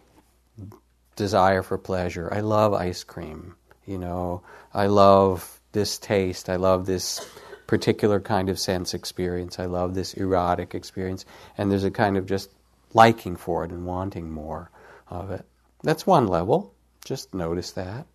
desire 1.15 1.63
for 1.63 1.77
pleasure. 1.77 2.29
I 2.31 2.41
love 2.41 2.73
ice 2.73 3.03
cream. 3.03 3.55
You 3.85 3.97
know, 3.97 4.41
I 4.73 4.87
love 4.87 5.59
this 5.71 5.97
taste. 5.97 6.49
I 6.49 6.55
love 6.55 6.85
this 6.85 7.27
particular 7.65 8.19
kind 8.19 8.49
of 8.49 8.59
sense 8.59 8.93
experience. 8.93 9.59
I 9.59 9.65
love 9.65 9.93
this 9.93 10.13
erotic 10.13 10.73
experience. 10.75 11.25
And 11.57 11.71
there's 11.71 11.83
a 11.83 11.91
kind 11.91 12.17
of 12.17 12.25
just 12.25 12.49
liking 12.93 13.35
for 13.35 13.65
it 13.65 13.71
and 13.71 13.85
wanting 13.85 14.31
more 14.31 14.71
of 15.09 15.31
it. 15.31 15.45
That's 15.83 16.07
one 16.07 16.27
level. 16.27 16.73
Just 17.05 17.33
notice 17.33 17.71
that. 17.71 18.05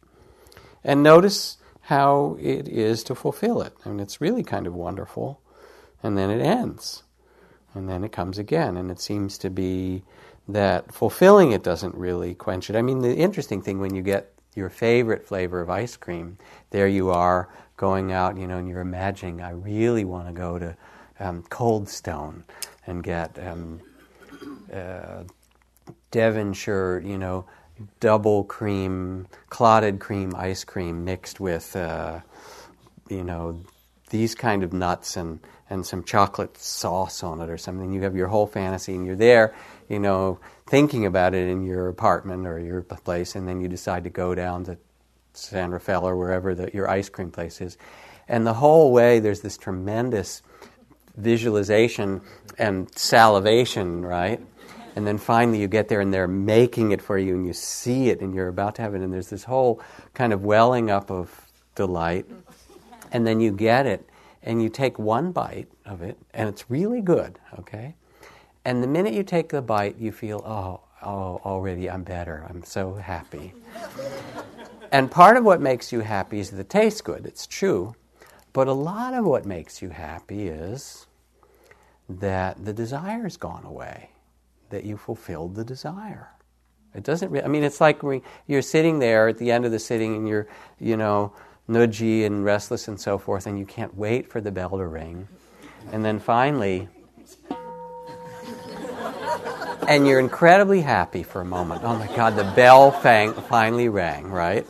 And 0.85 1.03
notice 1.03 1.59
how 1.83 2.37
it 2.40 2.68
is 2.68 3.05
to 3.05 3.14
fulfill 3.14 3.62
it. 3.62 3.75
I 3.85 3.88
mean, 3.88 4.01
it's 4.01 4.20
really 4.20 4.42
kind 4.42 4.66
of 4.66 4.75
wonderful. 4.75 5.40
And 6.03 6.18
then 6.18 6.31
it 6.31 6.42
ends. 6.42 7.03
And 7.75 7.88
then 7.88 8.05
it 8.05 8.12
comes 8.12 8.38
again. 8.38 8.77
And 8.77 8.90
it 8.90 9.01
seems 9.01 9.38
to 9.38 9.51
be 9.51 10.03
that 10.48 10.92
fulfilling 10.92 11.53
it 11.53 11.62
doesn't 11.62 11.94
really 11.94 12.35
quench 12.35 12.68
it. 12.68 12.77
I 12.77 12.83
mean, 12.83 13.01
the 13.01 13.14
interesting 13.14 13.62
thing 13.62 13.79
when 13.79 13.94
you 13.94 14.03
get 14.03 14.33
your 14.55 14.68
favorite 14.68 15.27
flavor 15.27 15.61
of 15.61 15.70
ice 15.70 15.96
cream, 15.96 16.37
there 16.70 16.88
you 16.88 17.11
are 17.11 17.48
going 17.77 18.12
out, 18.12 18.37
you 18.37 18.46
know, 18.46 18.59
and 18.59 18.68
you're 18.68 18.81
imagining, 18.81 19.40
I 19.40 19.51
really 19.51 20.05
want 20.05 20.27
to 20.27 20.33
go 20.33 20.59
to 20.59 20.77
um, 21.20 21.42
Cold 21.48 21.88
Stone 21.88 22.44
and 22.87 23.03
get 23.03 23.38
um, 23.38 23.81
uh, 24.72 25.25
Devonshire, 26.12 27.03
you 27.05 27.18
know, 27.18 27.46
double 27.98 28.44
cream, 28.44 29.27
clotted 29.48 29.98
cream 29.98 30.33
ice 30.37 30.62
cream 30.62 31.05
mixed 31.05 31.40
with, 31.40 31.75
uh, 31.75 32.20
you 33.09 33.25
know, 33.25 33.61
these 34.11 34.35
kind 34.35 34.62
of 34.62 34.72
nuts 34.72 35.16
and, 35.16 35.40
and 35.68 35.85
some 35.85 36.05
chocolate 36.05 36.57
sauce 36.57 37.25
on 37.25 37.40
it 37.40 37.51
or 37.51 37.59
something. 37.59 37.92
You 37.92 38.03
have 38.03 38.14
your 38.14 38.29
whole 38.29 38.46
fantasy 38.46 38.94
and 38.94 39.05
you're 39.05 39.16
there, 39.16 39.55
you 39.88 39.98
know, 39.98 40.38
thinking 40.66 41.07
about 41.07 41.35
it 41.35 41.48
in 41.48 41.64
your 41.64 41.88
apartment 41.88 42.46
or 42.46 42.59
your 42.59 42.83
place, 42.83 43.35
and 43.35 43.48
then 43.48 43.61
you 43.61 43.68
decide 43.68 44.05
to 44.05 44.11
go 44.11 44.35
down 44.35 44.64
to 44.64 44.79
San 45.33 45.70
Rafael 45.70 46.07
or 46.07 46.16
wherever 46.16 46.55
the, 46.55 46.70
your 46.72 46.88
ice 46.88 47.09
cream 47.09 47.31
place 47.31 47.61
is. 47.61 47.79
And 48.29 48.46
the 48.46 48.55
whole 48.55 48.92
way, 48.92 49.18
there's 49.18 49.40
this 49.40 49.57
tremendous 49.57 50.42
visualization 51.16 52.20
and 52.59 52.88
salivation, 52.96 54.05
right? 54.05 54.40
And 54.94 55.07
then 55.07 55.18
finally 55.18 55.61
you 55.61 55.68
get 55.68 55.88
there 55.88 56.00
and 56.00 56.12
they're 56.12 56.28
making 56.28 56.92
it 56.92 57.00
for 57.00 57.18
you 57.18 57.35
and 57.35 57.46
you 57.46 57.52
see 57.52 58.11
it 58.11 58.20
and 58.20 58.35
you're 58.35 58.48
about 58.48 58.74
to 58.76 58.83
have 58.83 58.94
it 58.94 59.00
and 59.00 59.12
there's 59.12 59.31
this 59.31 59.44
whole 59.44 59.81
kind 60.14 60.33
of 60.33 60.44
welling 60.44 60.90
up 60.90 61.11
of 61.11 61.46
delight. 61.74 62.26
And 63.11 63.26
then 63.26 63.40
you 63.40 63.52
get 63.52 63.87
it 63.87 64.07
and 64.42 64.62
you 64.62 64.68
take 64.68 64.98
one 64.98 65.33
bite 65.33 65.68
of 65.87 66.02
it 66.02 66.18
and 66.35 66.48
it's 66.48 66.70
really 66.70 67.00
good, 67.00 67.38
okay? 67.59 67.94
And 68.64 68.83
the 68.83 68.87
minute 68.87 69.14
you 69.14 69.22
take 69.22 69.48
the 69.48 69.62
bite, 69.62 69.98
you 69.98 70.12
feel, 70.12 70.42
oh, 70.46 70.81
oh, 71.02 71.40
already 71.44 71.90
I'm 71.90 72.05
better. 72.05 72.46
I'm 72.48 72.62
so 72.62 72.94
happy. 72.94 73.55
and 74.92 75.11
part 75.11 75.37
of 75.37 75.44
what 75.44 75.61
makes 75.61 75.90
you 75.90 76.00
happy 76.00 76.38
is 76.38 76.50
the 76.50 76.64
taste 76.64 77.05
good. 77.05 77.26
It's 77.26 77.46
true. 77.46 77.94
But 78.52 78.68
a 78.68 78.72
lot 78.72 79.14
of 79.14 79.24
what 79.24 79.46
makes 79.46 79.81
you 79.81 79.88
happy 79.88 80.48
is 80.48 81.07
that 82.09 82.62
the 82.62 82.74
desire's 82.74 83.38
gone 83.38 83.64
away 83.64 84.12
that 84.72 84.85
you 84.85 84.96
fulfilled 84.96 85.54
the 85.54 85.64
desire. 85.64 86.30
It 86.94 87.04
doesn't. 87.04 87.30
Re- 87.30 87.42
I 87.42 87.48
mean, 87.48 87.62
it's 87.62 87.80
like 87.80 88.02
when 88.02 88.20
you're 88.46 88.62
sitting 88.62 88.98
there 88.98 89.28
at 89.28 89.38
the 89.38 89.50
end 89.50 89.64
of 89.64 89.70
the 89.70 89.78
sitting, 89.78 90.16
and 90.16 90.28
you're, 90.28 90.48
you 90.78 90.96
know, 90.96 91.32
nudgy 91.68 92.26
and 92.26 92.44
restless 92.44 92.88
and 92.88 93.00
so 93.00 93.16
forth, 93.16 93.46
and 93.46 93.58
you 93.58 93.64
can't 93.64 93.96
wait 93.96 94.30
for 94.30 94.40
the 94.40 94.50
bell 94.50 94.70
to 94.70 94.87
ring, 94.87 95.28
and 95.90 96.04
then 96.04 96.18
finally, 96.18 96.88
and 99.88 100.06
you're 100.06 100.20
incredibly 100.20 100.80
happy 100.82 101.22
for 101.22 101.40
a 101.40 101.44
moment. 101.44 101.82
Oh 101.85 101.96
my 101.96 102.08
God, 102.14 102.37
the 102.37 102.52
bell 102.56 102.90
fang- 102.90 103.32
finally 103.32 103.88
rang, 103.88 104.26
right? 104.30 104.66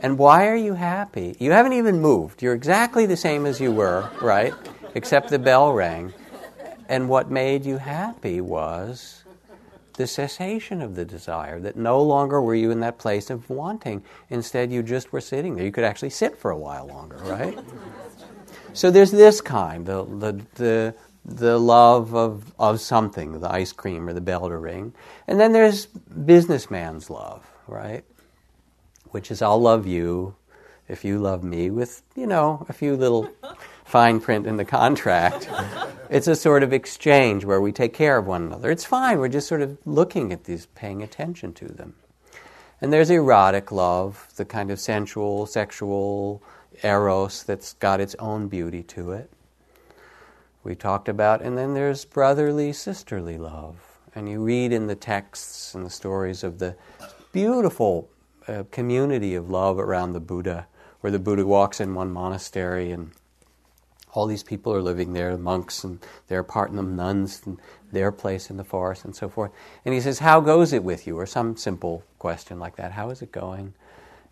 And 0.00 0.18
why 0.18 0.48
are 0.48 0.56
you 0.56 0.74
happy? 0.74 1.36
You 1.38 1.50
haven't 1.50 1.72
even 1.72 2.00
moved. 2.00 2.42
You're 2.42 2.54
exactly 2.54 3.06
the 3.06 3.16
same 3.16 3.44
as 3.46 3.60
you 3.60 3.72
were, 3.72 4.08
right? 4.22 4.54
except 4.96 5.28
the 5.28 5.38
bell 5.38 5.72
rang. 5.74 6.12
And 6.88 7.08
what 7.08 7.30
made 7.30 7.64
you 7.64 7.78
happy 7.78 8.40
was 8.40 9.24
the 9.96 10.06
cessation 10.06 10.82
of 10.82 10.94
the 10.94 11.04
desire, 11.04 11.58
that 11.60 11.76
no 11.76 12.02
longer 12.02 12.40
were 12.40 12.54
you 12.54 12.70
in 12.70 12.80
that 12.80 12.98
place 12.98 13.30
of 13.30 13.48
wanting. 13.48 14.02
Instead, 14.30 14.70
you 14.70 14.82
just 14.82 15.12
were 15.12 15.20
sitting 15.20 15.56
there. 15.56 15.64
You 15.64 15.72
could 15.72 15.84
actually 15.84 16.10
sit 16.10 16.36
for 16.36 16.50
a 16.50 16.56
while 16.56 16.86
longer, 16.86 17.16
right? 17.24 17.58
so 18.72 18.90
there's 18.90 19.10
this 19.10 19.40
kind, 19.40 19.86
the, 19.86 20.04
the, 20.04 20.44
the, 20.54 20.94
the 21.24 21.58
love 21.58 22.14
of, 22.14 22.52
of 22.58 22.80
something, 22.80 23.40
the 23.40 23.50
ice 23.50 23.72
cream 23.72 24.08
or 24.08 24.12
the 24.12 24.20
bell 24.20 24.48
to 24.48 24.56
ring. 24.56 24.92
And 25.26 25.40
then 25.40 25.52
there's 25.52 25.86
businessman's 25.86 27.10
love, 27.10 27.46
right? 27.66 28.04
Which 29.10 29.30
is 29.30 29.40
I'll 29.40 29.60
love 29.60 29.86
you 29.86 30.34
if 30.88 31.04
you 31.04 31.18
love 31.18 31.42
me 31.42 31.70
with, 31.70 32.02
you 32.14 32.26
know, 32.26 32.64
a 32.68 32.72
few 32.72 32.96
little 32.96 33.30
fine 33.86 34.20
print 34.20 34.46
in 34.46 34.56
the 34.56 34.64
contract. 34.64 35.48
it's 36.10 36.26
a 36.26 36.36
sort 36.36 36.62
of 36.62 36.72
exchange 36.72 37.44
where 37.44 37.60
we 37.60 37.72
take 37.72 37.94
care 37.94 38.18
of 38.18 38.26
one 38.26 38.42
another. 38.42 38.70
It's 38.70 38.84
fine, 38.84 39.18
we're 39.18 39.28
just 39.28 39.48
sort 39.48 39.62
of 39.62 39.78
looking 39.86 40.32
at 40.32 40.44
these, 40.44 40.66
paying 40.66 41.02
attention 41.02 41.52
to 41.54 41.66
them. 41.66 41.94
And 42.80 42.92
there's 42.92 43.08
erotic 43.08 43.72
love, 43.72 44.28
the 44.36 44.44
kind 44.44 44.70
of 44.70 44.78
sensual, 44.78 45.46
sexual 45.46 46.42
eros 46.82 47.42
that's 47.42 47.72
got 47.74 48.00
its 48.00 48.14
own 48.18 48.48
beauty 48.48 48.82
to 48.82 49.12
it. 49.12 49.30
We 50.62 50.74
talked 50.74 51.08
about, 51.08 51.42
and 51.42 51.56
then 51.56 51.74
there's 51.74 52.04
brotherly, 52.04 52.72
sisterly 52.72 53.38
love. 53.38 53.76
And 54.14 54.28
you 54.28 54.42
read 54.42 54.72
in 54.72 54.88
the 54.88 54.96
texts 54.96 55.74
and 55.74 55.86
the 55.86 55.90
stories 55.90 56.42
of 56.42 56.58
the 56.58 56.74
beautiful 57.32 58.10
uh, 58.48 58.64
community 58.70 59.34
of 59.34 59.48
love 59.48 59.78
around 59.78 60.12
the 60.12 60.20
Buddha, 60.20 60.66
where 61.00 61.10
the 61.10 61.18
Buddha 61.18 61.46
walks 61.46 61.80
in 61.80 61.94
one 61.94 62.12
monastery 62.12 62.90
and 62.90 63.12
all 64.16 64.26
these 64.26 64.42
people 64.42 64.72
are 64.72 64.80
living 64.80 65.12
there, 65.12 65.36
monks, 65.36 65.84
and 65.84 65.98
they're 66.28 66.42
part 66.42 66.70
of 66.70 66.76
them, 66.76 66.96
nuns, 66.96 67.42
and 67.44 67.60
their 67.92 68.10
place 68.10 68.48
in 68.48 68.56
the 68.56 68.64
forest, 68.64 69.04
and 69.04 69.14
so 69.14 69.28
forth. 69.28 69.52
And 69.84 69.92
he 69.92 70.00
says, 70.00 70.20
How 70.20 70.40
goes 70.40 70.72
it 70.72 70.82
with 70.82 71.06
you? 71.06 71.18
Or 71.18 71.26
some 71.26 71.54
simple 71.58 72.02
question 72.18 72.58
like 72.58 72.76
that 72.76 72.92
How 72.92 73.10
is 73.10 73.20
it 73.20 73.30
going? 73.30 73.74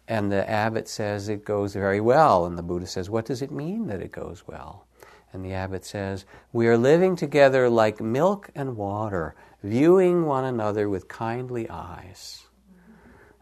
And 0.09 0.33
the 0.33 0.49
abbot 0.49 0.89
says, 0.89 1.29
It 1.29 1.45
goes 1.45 1.75
very 1.75 2.01
well. 2.01 2.47
And 2.47 2.57
the 2.57 2.63
Buddha 2.63 2.87
says, 2.87 3.11
What 3.11 3.27
does 3.27 3.43
it 3.43 3.53
mean 3.53 3.87
that 3.89 4.01
it 4.01 4.11
goes 4.11 4.45
well? 4.47 4.87
And 5.35 5.45
the 5.45 5.53
abbot 5.53 5.85
says, 5.85 6.25
We 6.51 6.67
are 6.67 6.79
living 6.79 7.15
together 7.15 7.69
like 7.69 8.01
milk 8.01 8.49
and 8.55 8.79
water, 8.79 9.35
viewing 9.63 10.25
one 10.25 10.47
another 10.47 10.89
with 10.89 11.09
kindly 11.09 11.69
eyes. 11.69 12.45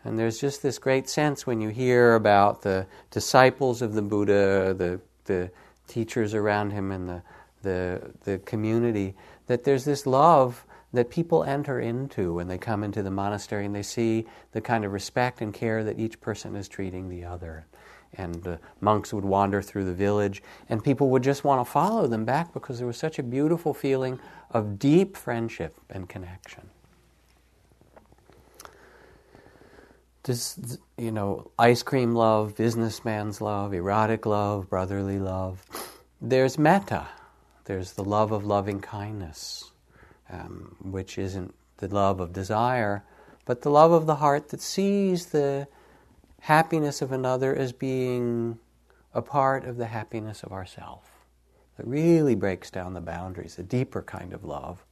And 0.05 0.19
there's 0.19 0.41
just 0.41 0.61
this 0.61 0.81
great 0.81 1.09
sense 1.09 1.47
when 1.47 1.61
you 1.61 1.69
hear 1.69 2.17
about 2.17 2.63
the 2.63 2.89
disciples 3.13 3.81
of 3.81 3.95
the 3.95 4.03
Buddha, 4.03 4.75
the, 4.77 5.01
the 5.27 5.53
teachers 5.93 6.33
around 6.33 6.71
him 6.71 6.91
and 6.91 7.07
the, 7.07 7.23
the, 7.61 8.11
the 8.25 8.39
community, 8.39 9.15
that 9.47 9.63
there's 9.65 9.85
this 9.85 10.07
love 10.07 10.65
that 10.95 11.11
people 11.11 11.45
enter 11.45 11.81
into 11.81 12.33
when 12.33 12.49
they 12.49 12.57
come 12.57 12.83
into 12.83 13.03
the 13.03 13.11
monastery 13.11 13.67
and 13.67 13.75
they 13.75 13.83
see 13.83 14.27
the 14.53 14.61
kind 14.61 14.87
of 14.87 14.93
respect 14.93 15.43
and 15.43 15.53
care 15.53 15.85
that 15.85 15.99
each 15.99 16.19
person 16.21 16.57
is 16.57 16.67
treating 16.67 17.11
the 17.11 17.25
other. 17.25 17.67
And 18.15 18.43
the 18.43 18.59
monks 18.81 19.13
would 19.13 19.25
wander 19.25 19.61
through 19.63 19.85
the 19.85 19.95
village, 19.95 20.43
and 20.69 20.83
people 20.83 21.11
would 21.11 21.23
just 21.23 21.45
want 21.45 21.65
to 21.65 21.71
follow 21.71 22.07
them 22.07 22.25
back 22.25 22.53
because 22.53 22.79
there 22.79 22.87
was 22.87 22.99
such 22.99 23.19
a 23.19 23.23
beautiful 23.23 23.75
feeling 23.75 24.19
of 24.51 24.79
deep 24.79 25.17
friendship 25.17 25.79
and 25.91 26.09
connection. 26.09 26.69
Does, 30.25 30.79
you 30.97 31.11
know, 31.11 31.51
ice 31.59 31.83
cream 31.83 32.15
love, 32.15 32.57
businessman's 32.57 33.41
love, 33.41 33.75
erotic 33.75 34.25
love, 34.25 34.71
brotherly 34.71 35.19
love. 35.19 35.65
There's 36.21 36.59
metta. 36.59 37.09
There's 37.65 37.93
the 37.93 38.05
love 38.05 38.31
of 38.31 38.45
loving 38.45 38.81
kindness, 38.81 39.73
um, 40.31 40.77
which 40.81 41.19
isn't 41.19 41.55
the 41.79 41.89
love 41.89 42.21
of 42.21 42.33
desire, 42.33 43.03
but 43.45 43.63
the 43.63 43.71
love 43.71 43.91
of 43.91 44.07
the 44.07 44.17
heart 44.17 44.51
that 44.51 44.61
sees 44.61 45.27
the 45.27 45.67
happiness 46.43 47.03
of 47.03 47.11
another 47.11 47.55
as 47.55 47.73
being 47.73 48.59
a 49.15 49.23
part 49.23 49.65
of 49.65 49.77
the 49.77 49.87
happiness 49.87 50.43
of 50.43 50.53
ourself. 50.53 51.25
That 51.77 51.87
really 51.87 52.35
breaks 52.35 52.71
down 52.71 52.95
the 52.95 53.01
boundaries, 53.01 53.59
a 53.59 53.63
deeper 53.63 54.03
kind 54.03 54.33
of 54.33 54.45
love. 54.45 54.85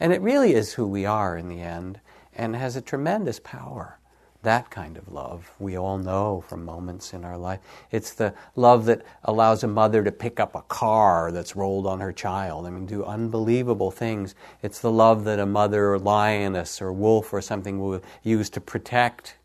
And 0.00 0.12
it 0.12 0.20
really 0.20 0.54
is 0.54 0.72
who 0.72 0.86
we 0.86 1.04
are 1.04 1.36
in 1.36 1.48
the 1.48 1.60
end 1.60 2.00
and 2.34 2.56
has 2.56 2.76
a 2.76 2.80
tremendous 2.80 3.40
power 3.40 3.97
that 4.42 4.70
kind 4.70 4.96
of 4.96 5.12
love 5.12 5.50
we 5.58 5.76
all 5.76 5.98
know 5.98 6.44
from 6.46 6.64
moments 6.64 7.12
in 7.12 7.24
our 7.24 7.36
life. 7.36 7.58
It's 7.90 8.14
the 8.14 8.34
love 8.54 8.84
that 8.86 9.02
allows 9.24 9.64
a 9.64 9.68
mother 9.68 10.04
to 10.04 10.12
pick 10.12 10.38
up 10.38 10.54
a 10.54 10.62
car 10.62 11.32
that's 11.32 11.56
rolled 11.56 11.86
on 11.86 12.00
her 12.00 12.12
child. 12.12 12.66
I 12.66 12.70
mean, 12.70 12.86
do 12.86 13.04
unbelievable 13.04 13.90
things. 13.90 14.34
It's 14.62 14.78
the 14.78 14.92
love 14.92 15.24
that 15.24 15.40
a 15.40 15.46
mother 15.46 15.92
or 15.92 15.98
lioness 15.98 16.80
or 16.80 16.92
wolf 16.92 17.32
or 17.32 17.42
something 17.42 17.80
will 17.80 18.00
use 18.22 18.48
to 18.50 18.60
protect 18.60 19.36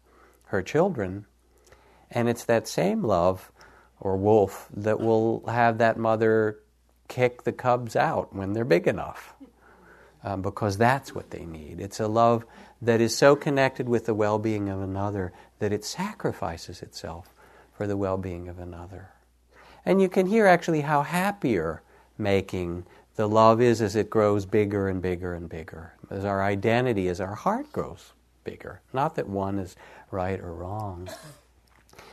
her 0.45 0.61
children. 0.61 1.25
And 2.11 2.29
it's 2.29 2.45
that 2.45 2.67
same 2.67 3.03
love 3.03 3.51
or 3.99 4.15
wolf 4.15 4.69
that 4.75 4.99
will 4.99 5.43
have 5.47 5.79
that 5.79 5.97
mother 5.97 6.59
kick 7.07 7.43
the 7.43 7.51
cubs 7.51 7.95
out 7.95 8.35
when 8.35 8.53
they're 8.53 8.63
big 8.63 8.87
enough. 8.87 9.33
Um, 10.25 10.41
because 10.41 10.77
that's 10.77 11.13
what 11.13 11.31
they 11.31 11.45
need. 11.45 11.81
It's 11.81 11.99
a 11.99 12.07
love 12.07 12.45
that 12.83 12.99
is 12.99 13.15
so 13.15 13.35
connected 13.35 13.87
with 13.87 14.05
the 14.05 14.13
well 14.13 14.37
being 14.37 14.69
of 14.69 14.81
another 14.81 15.31
that 15.59 15.71
it 15.71 15.85
sacrifices 15.85 16.81
itself 16.81 17.33
for 17.71 17.87
the 17.87 17.97
well 17.97 18.17
being 18.17 18.47
of 18.49 18.59
another. 18.59 19.09
And 19.85 20.01
you 20.01 20.09
can 20.09 20.27
hear 20.27 20.45
actually 20.45 20.81
how 20.81 21.01
happier 21.01 21.81
making 22.17 22.85
the 23.15 23.27
love 23.27 23.61
is 23.61 23.81
as 23.81 23.95
it 23.95 24.09
grows 24.09 24.45
bigger 24.45 24.89
and 24.89 25.01
bigger 25.01 25.33
and 25.33 25.47
bigger, 25.47 25.93
as 26.09 26.25
our 26.25 26.43
identity, 26.43 27.07
as 27.07 27.21
our 27.21 27.35
heart 27.35 27.71
grows 27.71 28.13
bigger. 28.43 28.81
Not 28.91 29.15
that 29.15 29.29
one 29.29 29.59
is 29.59 29.75
right 30.11 30.39
or 30.39 30.53
wrong. 30.53 31.09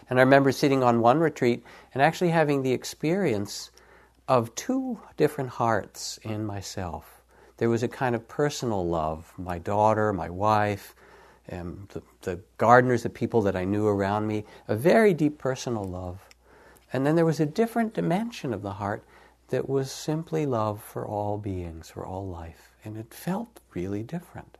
And 0.08 0.18
I 0.18 0.22
remember 0.22 0.52
sitting 0.52 0.82
on 0.82 1.00
one 1.00 1.18
retreat 1.18 1.64
and 1.94 2.02
actually 2.02 2.30
having 2.30 2.62
the 2.62 2.72
experience 2.72 3.70
of 4.28 4.54
two 4.54 5.00
different 5.16 5.50
hearts 5.50 6.18
in 6.22 6.44
myself 6.44 7.19
there 7.60 7.68
was 7.68 7.82
a 7.82 7.88
kind 7.88 8.14
of 8.14 8.26
personal 8.26 8.88
love. 8.88 9.34
My 9.36 9.58
daughter, 9.58 10.14
my 10.14 10.30
wife, 10.30 10.94
and 11.46 11.86
the, 11.90 12.02
the 12.22 12.40
gardeners, 12.56 13.02
the 13.02 13.10
people 13.10 13.42
that 13.42 13.54
I 13.54 13.66
knew 13.66 13.86
around 13.86 14.26
me, 14.26 14.46
a 14.66 14.74
very 14.74 15.12
deep 15.12 15.36
personal 15.36 15.84
love. 15.84 16.26
And 16.90 17.06
then 17.06 17.16
there 17.16 17.26
was 17.26 17.38
a 17.38 17.44
different 17.44 17.92
dimension 17.92 18.54
of 18.54 18.62
the 18.62 18.72
heart 18.72 19.04
that 19.48 19.68
was 19.68 19.92
simply 19.92 20.46
love 20.46 20.82
for 20.82 21.06
all 21.06 21.36
beings, 21.36 21.90
for 21.90 22.06
all 22.06 22.26
life. 22.26 22.70
And 22.82 22.96
it 22.96 23.12
felt 23.12 23.60
really 23.74 24.02
different. 24.02 24.56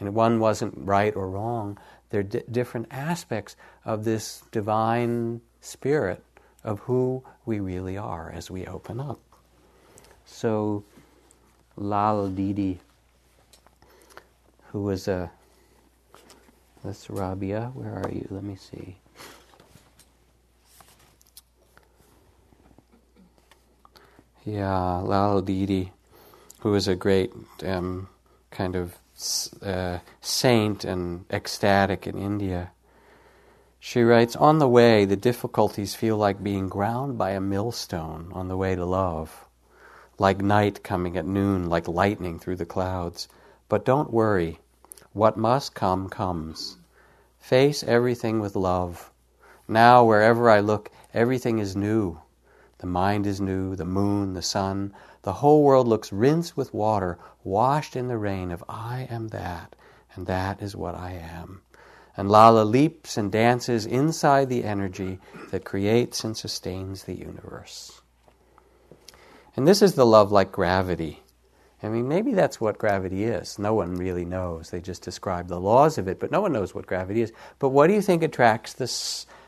And 0.00 0.12
one 0.12 0.40
wasn't 0.40 0.74
right 0.76 1.14
or 1.14 1.30
wrong. 1.30 1.78
They're 2.10 2.24
different 2.24 2.88
aspects 2.90 3.54
of 3.84 4.02
this 4.02 4.42
divine 4.50 5.40
spirit 5.60 6.24
of 6.64 6.80
who 6.80 7.22
we 7.46 7.60
really 7.60 7.96
are 7.96 8.32
as 8.34 8.50
we 8.50 8.66
open 8.66 8.98
up. 8.98 9.20
So 10.24 10.82
Lal 11.76 12.28
Didi, 12.28 12.78
who 14.68 14.82
was 14.82 15.08
a. 15.08 15.30
That's 16.84 17.08
Rabia. 17.10 17.70
Where 17.74 17.94
are 17.94 18.10
you? 18.10 18.26
Let 18.30 18.44
me 18.44 18.56
see. 18.56 18.96
Yeah, 24.44 24.98
Lal 24.98 25.40
Didi, 25.40 25.90
who 26.60 26.70
was 26.70 26.86
a 26.86 26.94
great 26.94 27.32
um, 27.64 28.08
kind 28.50 28.76
of 28.76 28.98
uh, 29.62 29.98
saint 30.20 30.84
and 30.84 31.24
ecstatic 31.30 32.06
in 32.06 32.18
India. 32.18 32.70
She 33.80 34.02
writes, 34.02 34.36
On 34.36 34.58
the 34.58 34.68
way, 34.68 35.06
the 35.06 35.16
difficulties 35.16 35.94
feel 35.94 36.16
like 36.16 36.42
being 36.42 36.68
ground 36.68 37.16
by 37.16 37.30
a 37.30 37.40
millstone 37.40 38.30
on 38.32 38.48
the 38.48 38.56
way 38.56 38.74
to 38.74 38.84
love 38.84 39.43
like 40.18 40.40
night 40.40 40.82
coming 40.82 41.16
at 41.16 41.26
noon, 41.26 41.68
like 41.68 41.88
lightning 41.88 42.38
through 42.38 42.56
the 42.56 42.66
clouds. 42.66 43.28
But 43.68 43.84
don't 43.84 44.12
worry. 44.12 44.58
What 45.12 45.36
must 45.36 45.74
come, 45.74 46.08
comes. 46.08 46.76
Face 47.38 47.82
everything 47.82 48.40
with 48.40 48.56
love. 48.56 49.10
Now, 49.68 50.04
wherever 50.04 50.50
I 50.50 50.60
look, 50.60 50.90
everything 51.12 51.58
is 51.58 51.76
new. 51.76 52.20
The 52.78 52.86
mind 52.86 53.26
is 53.26 53.40
new, 53.40 53.76
the 53.76 53.84
moon, 53.84 54.34
the 54.34 54.42
sun. 54.42 54.92
The 55.22 55.34
whole 55.34 55.62
world 55.62 55.88
looks 55.88 56.12
rinsed 56.12 56.56
with 56.56 56.74
water, 56.74 57.18
washed 57.42 57.96
in 57.96 58.08
the 58.08 58.18
rain 58.18 58.50
of 58.50 58.62
I 58.68 59.06
am 59.10 59.28
that, 59.28 59.74
and 60.14 60.26
that 60.26 60.60
is 60.60 60.76
what 60.76 60.94
I 60.94 61.12
am. 61.12 61.62
And 62.16 62.30
Lala 62.30 62.64
leaps 62.64 63.16
and 63.16 63.32
dances 63.32 63.86
inside 63.86 64.48
the 64.48 64.64
energy 64.64 65.18
that 65.50 65.64
creates 65.64 66.24
and 66.24 66.36
sustains 66.36 67.04
the 67.04 67.14
universe. 67.14 68.02
And 69.56 69.66
this 69.66 69.82
is 69.82 69.94
the 69.94 70.06
love 70.06 70.32
like 70.32 70.52
gravity. 70.52 71.22
I 71.82 71.88
mean, 71.88 72.08
maybe 72.08 72.32
that's 72.32 72.60
what 72.60 72.78
gravity 72.78 73.24
is. 73.24 73.58
No 73.58 73.74
one 73.74 73.94
really 73.94 74.24
knows. 74.24 74.70
They 74.70 74.80
just 74.80 75.02
describe 75.02 75.48
the 75.48 75.60
laws 75.60 75.98
of 75.98 76.08
it, 76.08 76.18
but 76.18 76.30
no 76.30 76.40
one 76.40 76.52
knows 76.52 76.74
what 76.74 76.86
gravity 76.86 77.20
is. 77.20 77.32
But 77.58 77.68
what 77.68 77.88
do 77.88 77.94
you 77.94 78.00
think 78.00 78.22
attracts 78.22 78.72
the 78.72 78.88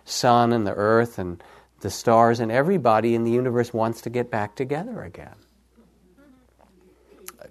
sun 0.07 0.53
and 0.53 0.67
the 0.67 0.75
earth 0.75 1.19
and 1.19 1.43
the 1.81 1.91
stars 1.91 2.41
and 2.41 2.51
everybody 2.51 3.15
in 3.15 3.25
the 3.25 3.31
universe 3.31 3.75
wants 3.75 4.01
to 4.03 4.11
get 4.11 4.31
back 4.31 4.55
together 4.55 5.03
again. 5.03 5.35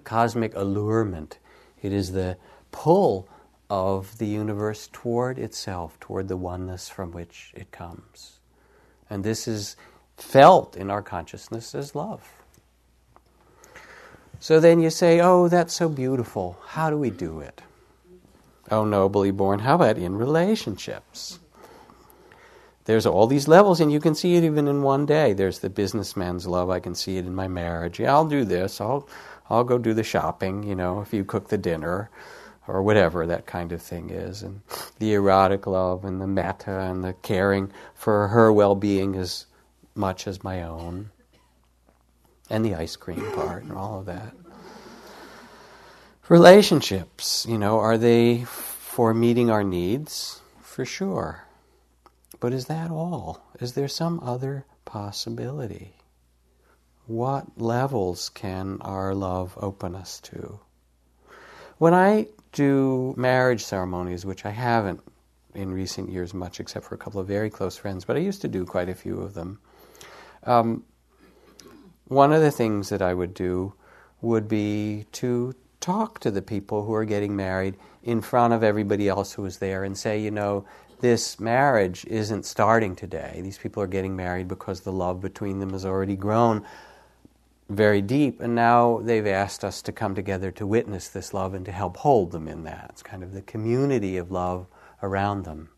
Cosmic 0.04 0.54
allurement. 0.54 1.38
It 1.82 1.92
is 1.92 2.12
the 2.12 2.36
pull 2.72 3.28
of 3.70 4.18
the 4.18 4.26
universe 4.26 4.88
toward 4.92 5.38
itself, 5.38 5.98
toward 6.00 6.28
the 6.28 6.36
oneness 6.36 6.88
from 6.88 7.12
which 7.12 7.52
it 7.54 7.70
comes. 7.70 8.40
And 9.08 9.22
this 9.22 9.46
is 9.46 9.76
felt 10.16 10.76
in 10.76 10.90
our 10.90 11.02
consciousness 11.02 11.74
as 11.74 11.94
love. 11.94 12.35
So 14.40 14.60
then 14.60 14.80
you 14.80 14.90
say, 14.90 15.20
Oh, 15.20 15.48
that's 15.48 15.74
so 15.74 15.88
beautiful. 15.88 16.58
How 16.66 16.90
do 16.90 16.96
we 16.96 17.10
do 17.10 17.40
it? 17.40 17.62
Oh, 18.70 18.84
nobly 18.84 19.30
born, 19.30 19.60
how 19.60 19.76
about 19.76 19.96
in 19.98 20.16
relationships? 20.16 21.38
There's 22.84 23.06
all 23.06 23.26
these 23.26 23.48
levels, 23.48 23.80
and 23.80 23.92
you 23.92 23.98
can 23.98 24.14
see 24.14 24.36
it 24.36 24.44
even 24.44 24.68
in 24.68 24.82
one 24.82 25.06
day. 25.06 25.32
There's 25.32 25.58
the 25.58 25.70
businessman's 25.70 26.46
love. 26.46 26.70
I 26.70 26.78
can 26.78 26.94
see 26.94 27.16
it 27.16 27.26
in 27.26 27.34
my 27.34 27.48
marriage. 27.48 27.98
Yeah, 27.98 28.12
I'll 28.12 28.28
do 28.28 28.44
this. 28.44 28.80
I'll, 28.80 29.08
I'll 29.50 29.64
go 29.64 29.76
do 29.76 29.92
the 29.92 30.04
shopping, 30.04 30.62
you 30.62 30.76
know, 30.76 31.00
if 31.00 31.12
you 31.12 31.24
cook 31.24 31.48
the 31.48 31.58
dinner 31.58 32.10
or 32.68 32.82
whatever 32.82 33.26
that 33.26 33.46
kind 33.46 33.72
of 33.72 33.82
thing 33.82 34.10
is. 34.10 34.42
And 34.42 34.60
the 35.00 35.14
erotic 35.14 35.66
love 35.66 36.04
and 36.04 36.20
the 36.20 36.28
metta 36.28 36.78
and 36.78 37.02
the 37.02 37.12
caring 37.12 37.72
for 37.94 38.28
her 38.28 38.52
well 38.52 38.76
being 38.76 39.16
as 39.16 39.46
much 39.96 40.26
as 40.28 40.44
my 40.44 40.62
own. 40.62 41.10
And 42.48 42.64
the 42.64 42.74
ice 42.74 42.96
cream 42.96 43.30
part 43.32 43.64
and 43.64 43.72
all 43.72 44.00
of 44.00 44.06
that. 44.06 44.34
Relationships, 46.28 47.46
you 47.48 47.58
know, 47.58 47.78
are 47.78 47.98
they 47.98 48.44
for 48.44 49.14
meeting 49.14 49.50
our 49.50 49.64
needs? 49.64 50.40
For 50.60 50.84
sure. 50.84 51.44
But 52.40 52.52
is 52.52 52.66
that 52.66 52.90
all? 52.90 53.42
Is 53.60 53.74
there 53.74 53.88
some 53.88 54.20
other 54.20 54.64
possibility? 54.84 55.94
What 57.06 57.60
levels 57.60 58.28
can 58.28 58.78
our 58.80 59.14
love 59.14 59.56
open 59.60 59.94
us 59.94 60.20
to? 60.22 60.58
When 61.78 61.94
I 61.94 62.26
do 62.52 63.14
marriage 63.16 63.64
ceremonies, 63.64 64.24
which 64.24 64.44
I 64.44 64.50
haven't 64.50 65.00
in 65.54 65.72
recent 65.72 66.10
years 66.10 66.34
much, 66.34 66.58
except 66.58 66.86
for 66.86 66.94
a 66.94 66.98
couple 66.98 67.20
of 67.20 67.26
very 67.26 67.50
close 67.50 67.76
friends, 67.76 68.04
but 68.04 68.16
I 68.16 68.20
used 68.20 68.42
to 68.42 68.48
do 68.48 68.64
quite 68.64 68.88
a 68.88 68.94
few 68.94 69.20
of 69.20 69.34
them. 69.34 69.58
Um, 70.44 70.84
one 72.08 72.32
of 72.32 72.42
the 72.42 72.50
things 72.50 72.88
that 72.88 73.02
I 73.02 73.14
would 73.14 73.34
do 73.34 73.74
would 74.20 74.48
be 74.48 75.06
to 75.12 75.54
talk 75.80 76.18
to 76.20 76.30
the 76.30 76.42
people 76.42 76.84
who 76.84 76.94
are 76.94 77.04
getting 77.04 77.36
married 77.36 77.76
in 78.02 78.20
front 78.20 78.54
of 78.54 78.62
everybody 78.62 79.08
else 79.08 79.32
who 79.32 79.44
is 79.44 79.58
there 79.58 79.84
and 79.84 79.96
say, 79.96 80.20
you 80.20 80.30
know, 80.30 80.64
this 81.00 81.38
marriage 81.38 82.04
isn't 82.06 82.46
starting 82.46 82.96
today. 82.96 83.40
These 83.42 83.58
people 83.58 83.82
are 83.82 83.88
getting 83.88 84.16
married 84.16 84.48
because 84.48 84.80
the 84.80 84.92
love 84.92 85.20
between 85.20 85.58
them 85.58 85.70
has 85.70 85.84
already 85.84 86.16
grown 86.16 86.64
very 87.68 88.00
deep, 88.00 88.40
and 88.40 88.54
now 88.54 89.00
they've 89.02 89.26
asked 89.26 89.64
us 89.64 89.82
to 89.82 89.92
come 89.92 90.14
together 90.14 90.52
to 90.52 90.66
witness 90.66 91.08
this 91.08 91.34
love 91.34 91.52
and 91.52 91.64
to 91.66 91.72
help 91.72 91.96
hold 91.96 92.30
them 92.30 92.46
in 92.46 92.62
that. 92.62 92.86
It's 92.90 93.02
kind 93.02 93.24
of 93.24 93.32
the 93.32 93.42
community 93.42 94.16
of 94.16 94.30
love 94.30 94.66
around 95.02 95.44
them. 95.44 95.70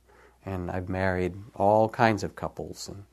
And 0.45 0.71
I've 0.71 0.88
married 0.88 1.35
all 1.55 1.88
kinds 1.88 2.23
of 2.23 2.37
couples, 2.37 2.88
and 2.88 3.05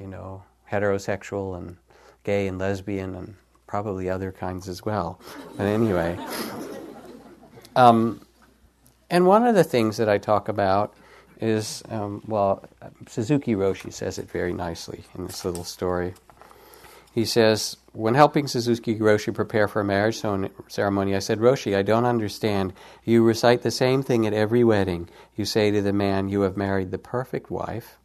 you 0.00 0.06
know, 0.06 0.42
heterosexual 0.70 1.58
and 1.58 1.76
gay 2.24 2.46
and 2.46 2.58
lesbian, 2.58 3.14
and 3.14 3.34
probably 3.66 4.08
other 4.08 4.32
kinds 4.32 4.68
as 4.68 4.84
well. 4.84 5.20
But 5.56 5.64
anyway, 5.64 6.18
um, 7.76 8.20
and 9.10 9.26
one 9.26 9.46
of 9.46 9.54
the 9.54 9.64
things 9.64 9.96
that 9.98 10.08
I 10.08 10.18
talk 10.18 10.48
about 10.48 10.94
is, 11.40 11.82
um, 11.90 12.22
well, 12.26 12.64
Suzuki 13.06 13.54
Roshi 13.54 13.92
says 13.92 14.18
it 14.18 14.30
very 14.30 14.52
nicely 14.52 15.04
in 15.16 15.26
this 15.26 15.44
little 15.44 15.64
story. 15.64 16.14
He 17.14 17.24
says, 17.24 17.76
when 17.92 18.14
helping 18.14 18.46
Suzuki 18.46 18.96
Roshi 18.96 19.34
prepare 19.34 19.66
for 19.66 19.80
a 19.80 19.84
marriage 19.84 20.20
ceremony, 20.68 21.16
I 21.16 21.18
said, 21.18 21.38
Roshi, 21.38 21.76
I 21.76 21.82
don't 21.82 22.04
understand. 22.04 22.72
You 23.04 23.24
recite 23.24 23.62
the 23.62 23.70
same 23.70 24.02
thing 24.02 24.26
at 24.26 24.32
every 24.32 24.62
wedding. 24.62 25.08
You 25.34 25.44
say 25.44 25.70
to 25.70 25.82
the 25.82 25.92
man, 25.92 26.28
You 26.28 26.42
have 26.42 26.56
married 26.56 26.90
the 26.90 26.98
perfect 26.98 27.50
wife. 27.50 27.98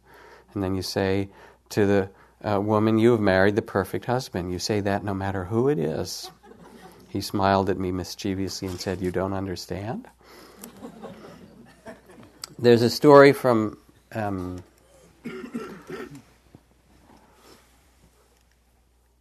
And 0.52 0.62
then 0.62 0.74
you 0.74 0.82
say 0.82 1.28
to 1.70 1.86
the 1.86 2.10
uh, 2.44 2.60
woman, 2.60 2.98
You 2.98 3.12
have 3.12 3.20
married 3.20 3.56
the 3.56 3.62
perfect 3.62 4.04
husband. 4.04 4.52
You 4.52 4.58
say 4.58 4.80
that 4.80 5.02
no 5.02 5.14
matter 5.14 5.44
who 5.44 5.68
it 5.68 5.78
is. 5.78 6.30
He 7.08 7.20
smiled 7.20 7.70
at 7.70 7.78
me 7.78 7.92
mischievously 7.92 8.68
and 8.68 8.80
said, 8.80 9.00
You 9.00 9.10
don't 9.10 9.32
understand? 9.32 10.06
There's 12.58 12.82
a 12.82 12.90
story 12.90 13.32
from 13.32 13.78
um, 14.12 14.62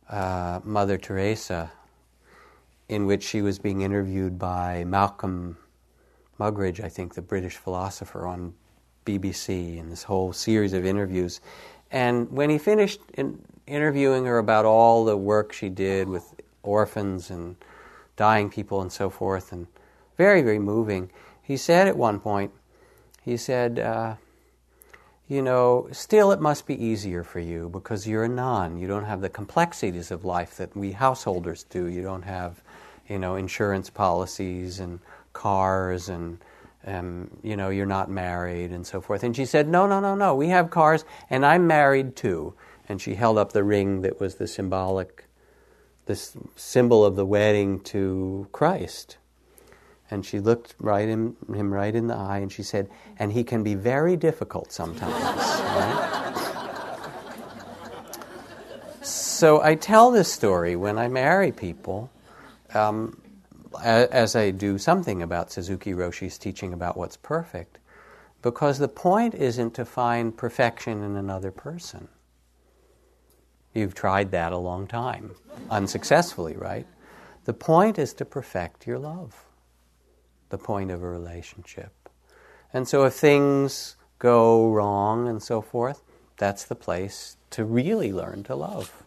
uh, 0.10 0.60
Mother 0.64 0.98
Teresa, 0.98 1.72
in 2.90 3.06
which 3.06 3.24
she 3.24 3.42
was 3.42 3.58
being 3.58 3.82
interviewed 3.82 4.38
by 4.38 4.84
Malcolm 4.84 5.58
Muggeridge, 6.40 6.84
I 6.84 6.90
think, 6.90 7.14
the 7.14 7.22
British 7.22 7.56
philosopher, 7.56 8.28
on 8.28 8.54
BBC, 9.06 9.78
in 9.78 9.90
this 9.90 10.04
whole 10.04 10.34
series 10.34 10.74
of 10.74 10.86
interviews. 10.86 11.42
And 11.94 12.32
when 12.32 12.50
he 12.50 12.58
finished 12.58 13.00
in 13.14 13.40
interviewing 13.68 14.26
her 14.26 14.40
about 14.40 14.66
all 14.66 15.06
the 15.06 15.16
work 15.16 15.54
she 15.54 15.70
did 15.70 16.10
with 16.10 16.34
orphans 16.64 17.30
and 17.30 17.56
dying 18.18 18.50
people 18.50 18.82
and 18.82 18.92
so 18.92 19.12
forth, 19.12 19.52
and 19.52 19.68
very, 20.18 20.42
very 20.42 20.58
moving, 20.58 21.12
he 21.44 21.56
said 21.56 21.88
at 21.88 21.96
one 21.96 22.20
point, 22.20 22.52
he 23.24 23.38
said, 23.38 23.78
uh, 23.78 24.16
you 25.30 25.44
know, 25.44 25.88
still 25.92 26.32
it 26.32 26.42
must 26.42 26.66
be 26.66 26.84
easier 26.84 27.24
for 27.24 27.40
you 27.40 27.70
because 27.70 28.08
you're 28.08 28.24
a 28.24 28.30
nun. 28.30 28.78
You 28.78 28.88
don't 28.88 29.06
have 29.06 29.22
the 29.22 29.30
complexities 29.30 30.10
of 30.10 30.26
life 30.26 30.58
that 30.58 30.76
we 30.76 30.94
householders 30.94 31.64
do. 31.64 31.86
You 31.86 32.02
don't 32.02 32.24
have, 32.24 32.62
you 33.08 33.20
know, 33.20 33.36
insurance 33.36 33.92
policies 33.92 34.80
and 34.80 35.00
cars 35.32 36.10
and, 36.10 36.40
um, 36.86 37.30
you 37.42 37.56
know, 37.56 37.70
you're 37.70 37.86
not 37.86 38.10
married 38.10 38.72
and 38.72 38.86
so 38.86 39.02
forth. 39.02 39.24
And 39.24 39.36
she 39.36 39.46
said, 39.46 39.68
no, 39.68 39.88
no, 39.88 40.00
no, 40.00 40.16
no. 40.16 40.36
We 40.36 40.50
have 40.50 40.70
cars 40.70 41.06
and 41.30 41.46
I'm 41.46 41.68
married 41.68 42.16
too. 42.16 42.54
And 42.90 43.02
she 43.02 43.16
held 43.16 43.38
up 43.38 43.54
the 43.54 43.64
ring 43.64 44.02
that 44.02 44.20
was 44.20 44.36
the 44.36 44.48
symbolic, 44.48 45.26
this 46.06 46.36
symbol 46.56 47.06
of 47.06 47.16
the 47.16 47.26
wedding 47.26 47.80
to 47.82 48.48
Christ. 48.52 49.18
And 50.12 50.26
she 50.26 50.40
looked 50.40 50.76
right 50.80 51.08
in, 51.08 51.36
him 51.54 51.74
right 51.74 51.96
in 51.96 52.08
the 52.08 52.16
eye 52.16 52.40
and 52.40 52.52
she 52.52 52.64
said, 52.64 52.90
and 53.18 53.32
he 53.32 53.44
can 53.44 53.64
be 53.64 53.76
very 53.76 54.18
difficult 54.18 54.72
sometimes. 54.72 55.14
right? 55.14 56.20
So 59.02 59.62
I 59.62 59.76
tell 59.76 60.12
this 60.12 60.32
story 60.32 60.76
when 60.76 60.98
I 60.98 61.08
marry 61.08 61.52
people, 61.52 62.10
um, 62.74 63.18
as 63.82 64.36
I 64.36 64.52
do 64.52 64.78
something 64.78 65.22
about 65.22 65.52
Suzuki 65.52 65.94
Roshi's 65.94 66.38
teaching 66.38 66.74
about 66.74 66.98
what's 66.98 67.18
perfect, 67.18 67.80
because 68.42 68.78
the 68.78 68.88
point 68.88 69.34
isn't 69.34 69.74
to 69.76 69.86
find 69.86 70.36
perfection 70.36 71.04
in 71.04 71.16
another 71.16 71.52
person. 71.52 72.08
You've 73.74 73.96
tried 73.96 74.32
that 74.32 74.54
a 74.54 74.58
long 74.58 74.88
time, 74.88 75.32
unsuccessfully, 75.70 76.56
right? 76.56 76.86
The 77.46 77.54
point 77.54 77.98
is 77.98 78.14
to 78.16 78.26
perfect 78.26 78.86
your 78.86 79.00
love 79.00 79.46
the 80.54 80.58
point 80.60 80.92
of 80.92 81.02
a 81.02 81.08
relationship. 81.08 81.92
And 82.72 82.88
so 82.88 83.06
if 83.06 83.14
things 83.14 83.96
go 84.20 84.70
wrong 84.70 85.28
and 85.28 85.42
so 85.42 85.62
forth, 85.62 86.04
that's 86.38 86.64
the 86.66 86.76
place 86.76 87.38
to 87.50 87.66
really 87.66 88.14
learn 88.14 88.44
to 88.44 88.56
love. 88.56 89.04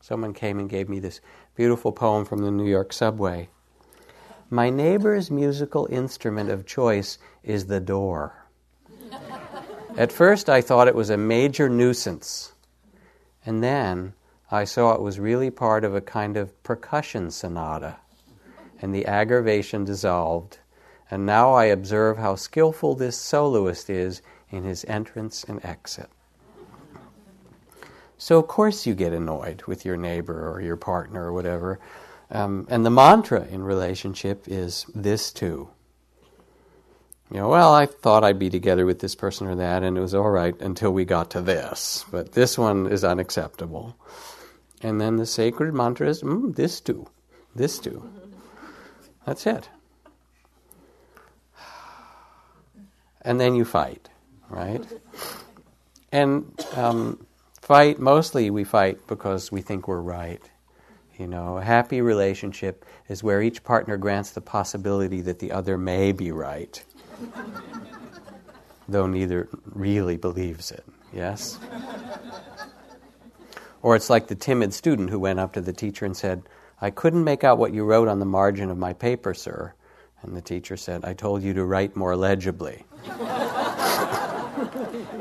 Someone 0.00 0.32
came 0.32 0.60
and 0.60 0.70
gave 0.70 0.88
me 0.88 1.00
this 1.00 1.20
beautiful 1.56 1.90
poem 1.90 2.24
from 2.24 2.42
the 2.42 2.52
New 2.52 2.64
York 2.64 2.92
subway. 2.92 3.48
My 4.50 4.70
neighbor's 4.70 5.30
musical 5.30 5.86
instrument 5.90 6.50
of 6.50 6.64
choice 6.64 7.18
is 7.42 7.66
the 7.66 7.80
door. 7.80 8.46
At 9.96 10.10
first, 10.10 10.48
I 10.48 10.62
thought 10.62 10.88
it 10.88 10.94
was 10.94 11.10
a 11.10 11.18
major 11.18 11.68
nuisance. 11.68 12.52
And 13.44 13.62
then 13.62 14.14
I 14.50 14.64
saw 14.64 14.94
it 14.94 15.02
was 15.02 15.18
really 15.18 15.50
part 15.50 15.84
of 15.84 15.94
a 15.94 16.00
kind 16.00 16.38
of 16.38 16.62
percussion 16.62 17.30
sonata. 17.30 17.96
And 18.80 18.94
the 18.94 19.04
aggravation 19.04 19.84
dissolved, 19.84 20.58
and 21.10 21.26
now 21.26 21.52
I 21.52 21.64
observe 21.64 22.16
how 22.16 22.36
skillful 22.36 22.94
this 22.94 23.18
soloist 23.18 23.90
is 23.90 24.22
in 24.50 24.64
his 24.64 24.84
entrance 24.86 25.44
and 25.44 25.62
exit. 25.62 26.08
So, 28.16 28.38
of 28.38 28.48
course, 28.48 28.86
you 28.86 28.94
get 28.94 29.12
annoyed 29.12 29.64
with 29.66 29.84
your 29.84 29.96
neighbor 29.96 30.50
or 30.50 30.60
your 30.60 30.76
partner 30.76 31.26
or 31.26 31.32
whatever. 31.32 31.78
Um, 32.30 32.66
and 32.68 32.84
the 32.84 32.90
mantra 32.90 33.46
in 33.46 33.62
relationship 33.62 34.44
is 34.46 34.84
this 34.94 35.32
too. 35.32 35.70
You 37.30 37.38
know, 37.38 37.48
well, 37.48 37.74
I 37.74 37.86
thought 37.86 38.24
I'd 38.24 38.38
be 38.38 38.50
together 38.50 38.86
with 38.86 39.00
this 39.00 39.14
person 39.14 39.46
or 39.46 39.56
that, 39.56 39.82
and 39.82 39.98
it 39.98 40.00
was 40.00 40.14
all 40.14 40.30
right 40.30 40.58
until 40.60 40.92
we 40.92 41.04
got 41.04 41.30
to 41.32 41.42
this. 41.42 42.04
But 42.10 42.32
this 42.32 42.56
one 42.56 42.86
is 42.86 43.04
unacceptable. 43.04 43.96
And 44.82 45.00
then 45.00 45.16
the 45.16 45.26
sacred 45.26 45.74
mantra 45.74 46.08
is 46.08 46.22
mm, 46.22 46.54
this 46.54 46.80
too, 46.80 47.06
this 47.54 47.78
too. 47.78 48.08
That's 49.26 49.46
it. 49.46 49.68
and 53.22 53.38
then 53.38 53.54
you 53.54 53.64
fight, 53.64 54.08
right? 54.48 54.82
And 56.10 56.58
um, 56.74 57.26
fight, 57.60 57.98
mostly 57.98 58.48
we 58.48 58.64
fight 58.64 59.06
because 59.06 59.52
we 59.52 59.60
think 59.60 59.86
we're 59.86 60.00
right. 60.00 60.40
You 61.18 61.26
know, 61.26 61.58
a 61.58 61.62
happy 61.62 62.00
relationship 62.00 62.84
is 63.08 63.24
where 63.24 63.42
each 63.42 63.64
partner 63.64 63.96
grants 63.96 64.30
the 64.30 64.40
possibility 64.40 65.20
that 65.22 65.40
the 65.40 65.50
other 65.50 65.76
may 65.76 66.12
be 66.12 66.30
right, 66.30 66.82
though 68.88 69.08
neither 69.08 69.48
really 69.64 70.16
believes 70.16 70.70
it. 70.70 70.84
Yes? 71.12 71.58
Or 73.82 73.96
it's 73.96 74.08
like 74.08 74.28
the 74.28 74.36
timid 74.36 74.72
student 74.72 75.10
who 75.10 75.18
went 75.18 75.40
up 75.40 75.54
to 75.54 75.60
the 75.60 75.72
teacher 75.72 76.04
and 76.04 76.16
said, 76.16 76.42
I 76.80 76.90
couldn't 76.90 77.24
make 77.24 77.42
out 77.42 77.58
what 77.58 77.74
you 77.74 77.84
wrote 77.84 78.06
on 78.06 78.20
the 78.20 78.24
margin 78.24 78.70
of 78.70 78.78
my 78.78 78.92
paper, 78.92 79.34
sir. 79.34 79.74
And 80.22 80.36
the 80.36 80.40
teacher 80.40 80.76
said, 80.76 81.04
I 81.04 81.14
told 81.14 81.42
you 81.42 81.52
to 81.54 81.64
write 81.64 81.96
more 81.96 82.14
legibly. 82.14 82.84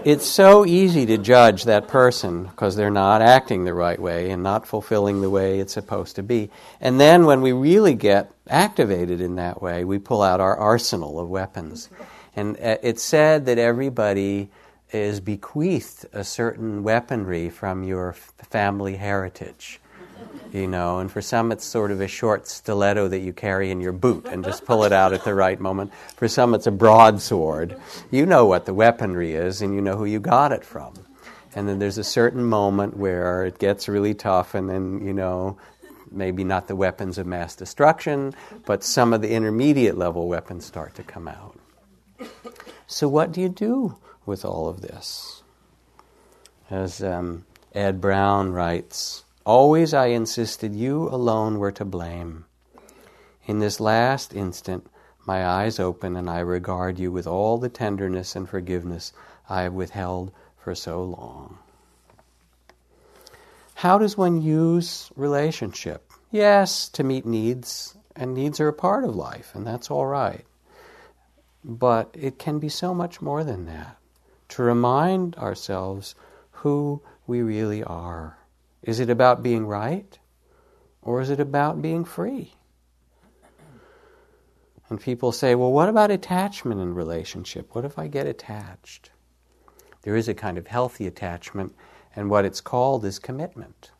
it's 0.04 0.26
so 0.26 0.66
easy 0.66 1.06
to 1.06 1.18
judge 1.18 1.66
that 1.66 1.88
person 1.88 2.46
because 2.46 2.76
they're 2.76 2.90
not 2.90 3.22
acting 3.22 3.66
the 3.66 3.74
right 3.74 4.00
way 4.00 4.30
and 4.32 4.44
not 4.44 4.68
fulfilling 4.68 5.22
the 5.22 5.30
way 5.30 5.60
it's 5.60 5.74
supposed 5.74 6.16
to 6.16 6.24
be. 6.24 6.50
And 6.80 7.00
then 7.00 7.26
when 7.26 7.42
we 7.42 7.52
really 7.52 7.94
get 7.94 8.32
activated 8.50 9.20
in 9.22 9.36
that 9.36 9.62
way, 9.62 9.84
we 9.84 10.00
pull 10.00 10.22
out 10.22 10.40
our 10.40 10.56
arsenal 10.56 11.20
of 11.20 11.30
weapons. 11.30 11.90
And 12.36 12.56
uh, 12.58 12.78
it's 12.82 13.04
said 13.04 13.46
that 13.48 13.58
everybody 13.58 14.50
is 14.92 15.20
bequeathed 15.20 16.06
a 16.14 16.24
certain 16.24 16.84
weaponry 16.84 17.50
from 17.50 17.84
your 17.84 18.14
family 18.14 18.96
heritage 18.96 19.82
you 20.52 20.68
know, 20.68 21.00
and 21.00 21.12
for 21.12 21.22
some 21.22 21.52
it's 21.52 21.66
sort 21.66 21.92
of 21.92 22.02
a 22.02 22.08
short 22.08 22.48
stiletto 22.48 23.08
that 23.10 23.20
you 23.20 23.34
carry 23.34 23.72
in 23.72 23.82
your 23.82 23.92
boot 23.92 24.26
and 24.26 24.44
just 24.44 24.66
pull 24.66 24.84
it 24.84 24.92
out 24.92 25.14
at 25.14 25.24
the 25.24 25.34
right 25.34 25.60
moment. 25.60 25.92
For 26.16 26.28
some 26.28 26.54
it's 26.54 26.68
a 26.68 26.72
broadsword. 26.72 27.80
You 28.12 28.26
know 28.26 28.46
what 28.46 28.66
the 28.66 28.74
weaponry 28.74 29.34
is 29.34 29.62
and 29.62 29.74
you 29.74 29.82
know 29.82 29.98
who 29.98 30.06
you 30.06 30.20
got 30.20 30.52
it 30.52 30.64
from. 30.64 30.94
And 31.56 31.68
then 31.68 31.80
there's 31.80 31.98
a 31.98 32.04
certain 32.04 32.44
moment 32.44 32.98
where 32.98 33.46
it 33.46 33.58
gets 33.58 33.88
really 33.88 34.14
tough 34.14 34.54
and 34.54 34.70
then, 34.70 35.06
you 35.06 35.14
know, 35.14 35.58
maybe 36.12 36.44
not 36.44 36.68
the 36.68 36.76
weapons 36.76 37.18
of 37.18 37.26
mass 37.26 37.56
destruction, 37.56 38.34
but 38.66 38.84
some 38.84 39.14
of 39.14 39.22
the 39.22 39.32
intermediate 39.32 39.98
level 39.98 40.28
weapons 40.28 40.66
start 40.66 40.96
to 40.96 41.04
come 41.04 41.28
out. 41.28 41.58
So 42.88 43.08
what 43.08 43.32
do 43.32 43.42
you 43.42 43.50
do 43.50 43.98
with 44.26 44.46
all 44.46 44.70
of 44.70 44.82
this? 44.82 45.44
As 46.70 47.04
um, 47.04 47.46
Ed 47.74 48.00
Brown 48.00 48.52
writes, 48.52 49.24
Always 49.48 49.94
I 49.94 50.08
insisted 50.08 50.76
you 50.76 51.08
alone 51.08 51.58
were 51.58 51.72
to 51.72 51.86
blame. 51.86 52.44
In 53.46 53.60
this 53.60 53.80
last 53.80 54.34
instant, 54.34 54.86
my 55.26 55.48
eyes 55.48 55.80
open 55.80 56.18
and 56.18 56.30
I 56.30 56.40
regard 56.40 57.00
you 57.00 57.14
with 57.14 57.26
all 57.26 57.58
the 57.58 57.70
tenderness 57.70 58.36
and 58.36 58.50
forgiveness 58.50 59.14
I 59.48 59.62
have 59.62 59.72
withheld 59.72 60.34
for 60.58 60.76
so 60.76 61.02
long. 61.02 61.60
How 63.76 63.98
does 63.98 64.18
one 64.18 64.42
use 64.42 65.10
relationship? 65.16 66.12
Yes, 66.30 66.90
to 66.90 67.06
meet 67.06 67.26
needs, 67.26 67.96
and 68.18 68.34
needs 68.34 68.60
are 68.60 68.68
a 68.68 68.74
part 68.74 69.06
of 69.06 69.16
life, 69.16 69.52
and 69.56 69.66
that's 69.66 69.90
all 69.90 70.08
right. 70.08 70.46
But 71.64 72.14
it 72.20 72.38
can 72.38 72.60
be 72.60 72.68
so 72.68 72.94
much 72.94 73.22
more 73.22 73.46
than 73.46 73.66
that. 73.68 73.96
To 74.50 74.64
remind 74.64 75.38
ourselves 75.38 76.16
who 76.52 77.02
we 77.26 77.42
really 77.42 77.82
are. 77.82 78.37
Is 78.88 79.02
it 79.02 79.10
about 79.10 79.44
being 79.44 79.68
right? 79.68 80.18
Or 81.02 81.22
is 81.22 81.30
it 81.30 81.42
about 81.42 81.82
being 81.82 82.06
free? 82.06 82.56
And 84.90 85.00
people 85.00 85.34
say, 85.34 85.56
well, 85.56 85.74
what 85.74 85.90
about 85.90 86.10
attachment 86.10 86.80
in 86.80 86.96
relationship? 86.96 87.76
What 87.76 87.84
if 87.84 88.00
I 88.00 88.08
get 88.08 88.26
attached? 88.26 89.12
There 90.04 90.16
is 90.16 90.30
a 90.30 90.34
kind 90.34 90.58
of 90.58 90.68
healthy 90.68 91.06
attachment, 91.06 91.76
and 92.16 92.30
what 92.30 92.46
it's 92.46 92.62
called 92.62 93.04
is 93.04 93.20
commitment. 93.20 93.92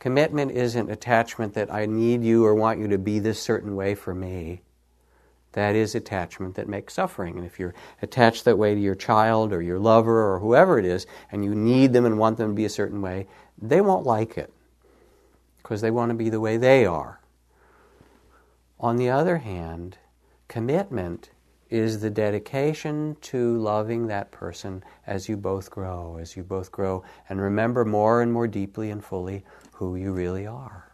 Commitment 0.00 0.50
isn't 0.50 0.90
attachment 0.90 1.54
that 1.54 1.72
I 1.72 1.86
need 1.86 2.24
you 2.24 2.44
or 2.44 2.54
want 2.56 2.80
you 2.80 2.88
to 2.88 2.98
be 2.98 3.20
this 3.20 3.40
certain 3.40 3.76
way 3.76 3.94
for 3.94 4.12
me. 4.12 4.62
That 5.52 5.76
is 5.76 5.94
attachment 5.94 6.56
that 6.56 6.68
makes 6.68 6.94
suffering. 6.94 7.36
And 7.36 7.46
if 7.46 7.60
you're 7.60 7.74
attached 8.02 8.44
that 8.44 8.58
way 8.58 8.74
to 8.74 8.80
your 8.80 8.96
child 8.96 9.52
or 9.52 9.62
your 9.62 9.78
lover 9.78 10.34
or 10.34 10.40
whoever 10.40 10.80
it 10.80 10.84
is, 10.84 11.06
and 11.30 11.44
you 11.44 11.54
need 11.54 11.92
them 11.92 12.04
and 12.04 12.18
want 12.18 12.38
them 12.38 12.50
to 12.50 12.54
be 12.54 12.64
a 12.64 12.68
certain 12.68 13.00
way, 13.00 13.28
they 13.60 13.80
won't 13.80 14.06
like 14.06 14.36
it 14.36 14.52
because 15.58 15.80
they 15.80 15.90
want 15.90 16.10
to 16.10 16.14
be 16.14 16.28
the 16.28 16.40
way 16.40 16.56
they 16.56 16.84
are. 16.84 17.20
On 18.78 18.96
the 18.96 19.08
other 19.08 19.38
hand, 19.38 19.98
commitment 20.48 21.30
is 21.70 22.00
the 22.00 22.10
dedication 22.10 23.16
to 23.20 23.56
loving 23.58 24.06
that 24.06 24.30
person 24.30 24.84
as 25.06 25.28
you 25.28 25.36
both 25.36 25.70
grow, 25.70 26.18
as 26.20 26.36
you 26.36 26.42
both 26.42 26.70
grow 26.70 27.02
and 27.28 27.40
remember 27.40 27.84
more 27.84 28.22
and 28.22 28.32
more 28.32 28.46
deeply 28.46 28.90
and 28.90 29.02
fully 29.02 29.44
who 29.72 29.96
you 29.96 30.12
really 30.12 30.46
are. 30.46 30.90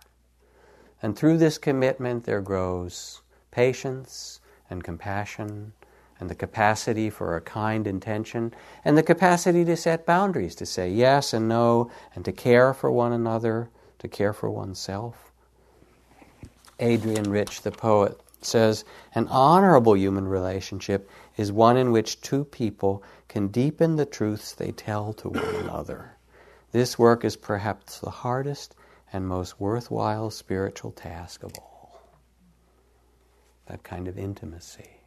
And 1.03 1.17
through 1.17 1.39
this 1.39 1.59
commitment, 1.59 2.25
there 2.25 2.41
grows 2.41 3.23
patience 3.51 4.41
and 4.69 4.85
compassion 4.85 5.73
and 6.21 6.29
the 6.29 6.35
capacity 6.35 7.11
for 7.11 7.35
a 7.35 7.41
kind 7.41 7.87
intention, 7.87 8.55
and 8.85 8.97
the 8.97 9.03
capacity 9.03 9.65
to 9.65 9.77
set 9.77 10.07
boundaries, 10.07 10.55
to 10.57 10.67
say 10.67 10.91
yes 10.91 11.33
and 11.33 11.49
no, 11.49 11.91
and 12.15 12.25
to 12.27 12.33
care 12.33 12.75
for 12.75 12.93
one 12.93 13.13
another, 13.13 13.71
to 13.99 14.07
care 14.07 14.35
for 14.35 14.51
oneself. 14.51 15.33
Adrienne 16.81 17.31
Rich, 17.31 17.63
the 17.63 17.71
poet, 17.71 18.21
says 18.43 18.85
An 19.15 19.29
honorable 19.29 19.97
human 19.97 20.29
relationship 20.29 21.11
is 21.37 21.51
one 21.51 21.77
in 21.77 21.91
which 21.91 22.21
two 22.21 22.45
people 22.45 23.03
can 23.29 23.49
deepen 23.49 23.97
the 23.97 24.07
truths 24.07 24.53
they 24.53 24.73
tell 24.73 25.13
to 25.15 25.31
one 25.31 25.55
another. 25.57 26.17
This 26.73 26.99
work 26.99 27.25
is 27.25 27.37
perhaps 27.37 27.99
the 27.99 28.11
hardest 28.11 28.75
and 29.13 29.27
most 29.27 29.61
worthwhile 29.61 30.31
spiritual 30.31 30.93
task 30.93 31.43
of 31.43 31.53
all. 31.59 32.01
That 33.67 33.83
kind 33.83 34.09
of 34.09 34.19
intimacy. 34.19 35.00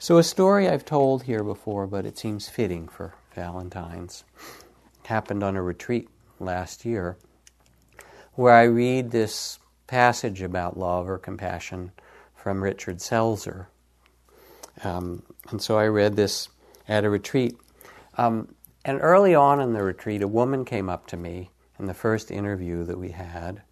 So, 0.00 0.16
a 0.16 0.22
story 0.22 0.68
I've 0.68 0.84
told 0.84 1.24
here 1.24 1.42
before, 1.42 1.88
but 1.88 2.06
it 2.06 2.16
seems 2.16 2.48
fitting 2.48 2.86
for 2.86 3.14
Valentine's, 3.34 4.22
happened 5.06 5.42
on 5.42 5.56
a 5.56 5.62
retreat 5.62 6.08
last 6.38 6.84
year 6.84 7.16
where 8.34 8.54
I 8.54 8.62
read 8.62 9.10
this 9.10 9.58
passage 9.88 10.40
about 10.40 10.78
love 10.78 11.08
or 11.08 11.18
compassion 11.18 11.90
from 12.36 12.62
Richard 12.62 12.98
Selzer. 12.98 13.66
Um, 14.84 15.24
and 15.50 15.60
so 15.60 15.76
I 15.76 15.88
read 15.88 16.14
this 16.14 16.48
at 16.86 17.04
a 17.04 17.10
retreat. 17.10 17.58
Um, 18.16 18.54
and 18.84 19.00
early 19.02 19.34
on 19.34 19.60
in 19.60 19.72
the 19.72 19.82
retreat, 19.82 20.22
a 20.22 20.28
woman 20.28 20.64
came 20.64 20.88
up 20.88 21.08
to 21.08 21.16
me 21.16 21.50
in 21.76 21.86
the 21.86 21.94
first 21.94 22.30
interview 22.30 22.84
that 22.84 23.00
we 23.00 23.10
had. 23.10 23.62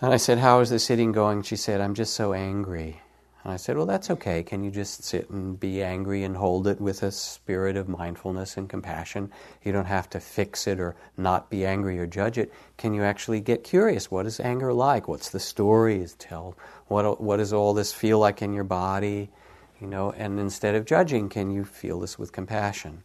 And 0.00 0.12
I 0.12 0.16
said, 0.16 0.38
How 0.38 0.58
is 0.58 0.70
the 0.70 0.80
sitting 0.80 1.12
going? 1.12 1.42
She 1.42 1.54
said, 1.54 1.80
I'm 1.80 1.94
just 1.94 2.14
so 2.14 2.32
angry. 2.32 3.00
And 3.44 3.52
I 3.52 3.56
said, 3.56 3.76
Well, 3.76 3.86
that's 3.86 4.10
okay. 4.10 4.42
Can 4.42 4.62
you 4.62 4.70
just 4.70 5.02
sit 5.02 5.28
and 5.30 5.58
be 5.58 5.82
angry 5.82 6.22
and 6.22 6.36
hold 6.36 6.66
it 6.66 6.80
with 6.80 7.02
a 7.02 7.10
spirit 7.10 7.76
of 7.76 7.88
mindfulness 7.88 8.56
and 8.56 8.68
compassion? 8.68 9.32
You 9.64 9.72
don't 9.72 9.86
have 9.86 10.08
to 10.10 10.20
fix 10.20 10.66
it 10.66 10.78
or 10.78 10.94
not 11.16 11.50
be 11.50 11.66
angry 11.66 11.98
or 11.98 12.06
judge 12.06 12.38
it. 12.38 12.52
Can 12.76 12.94
you 12.94 13.02
actually 13.02 13.40
get 13.40 13.64
curious? 13.64 14.10
What 14.10 14.26
is 14.26 14.38
anger 14.38 14.72
like? 14.72 15.08
What's 15.08 15.30
the 15.30 15.40
story 15.40 16.00
is 16.00 16.14
tell? 16.14 16.56
What, 16.86 17.20
what 17.20 17.38
does 17.38 17.52
all 17.52 17.74
this 17.74 17.92
feel 17.92 18.18
like 18.18 18.42
in 18.42 18.52
your 18.52 18.64
body? 18.64 19.30
You 19.80 19.88
know, 19.88 20.12
and 20.12 20.38
instead 20.38 20.76
of 20.76 20.84
judging, 20.84 21.28
can 21.28 21.50
you 21.50 21.64
feel 21.64 21.98
this 21.98 22.18
with 22.18 22.30
compassion? 22.30 23.02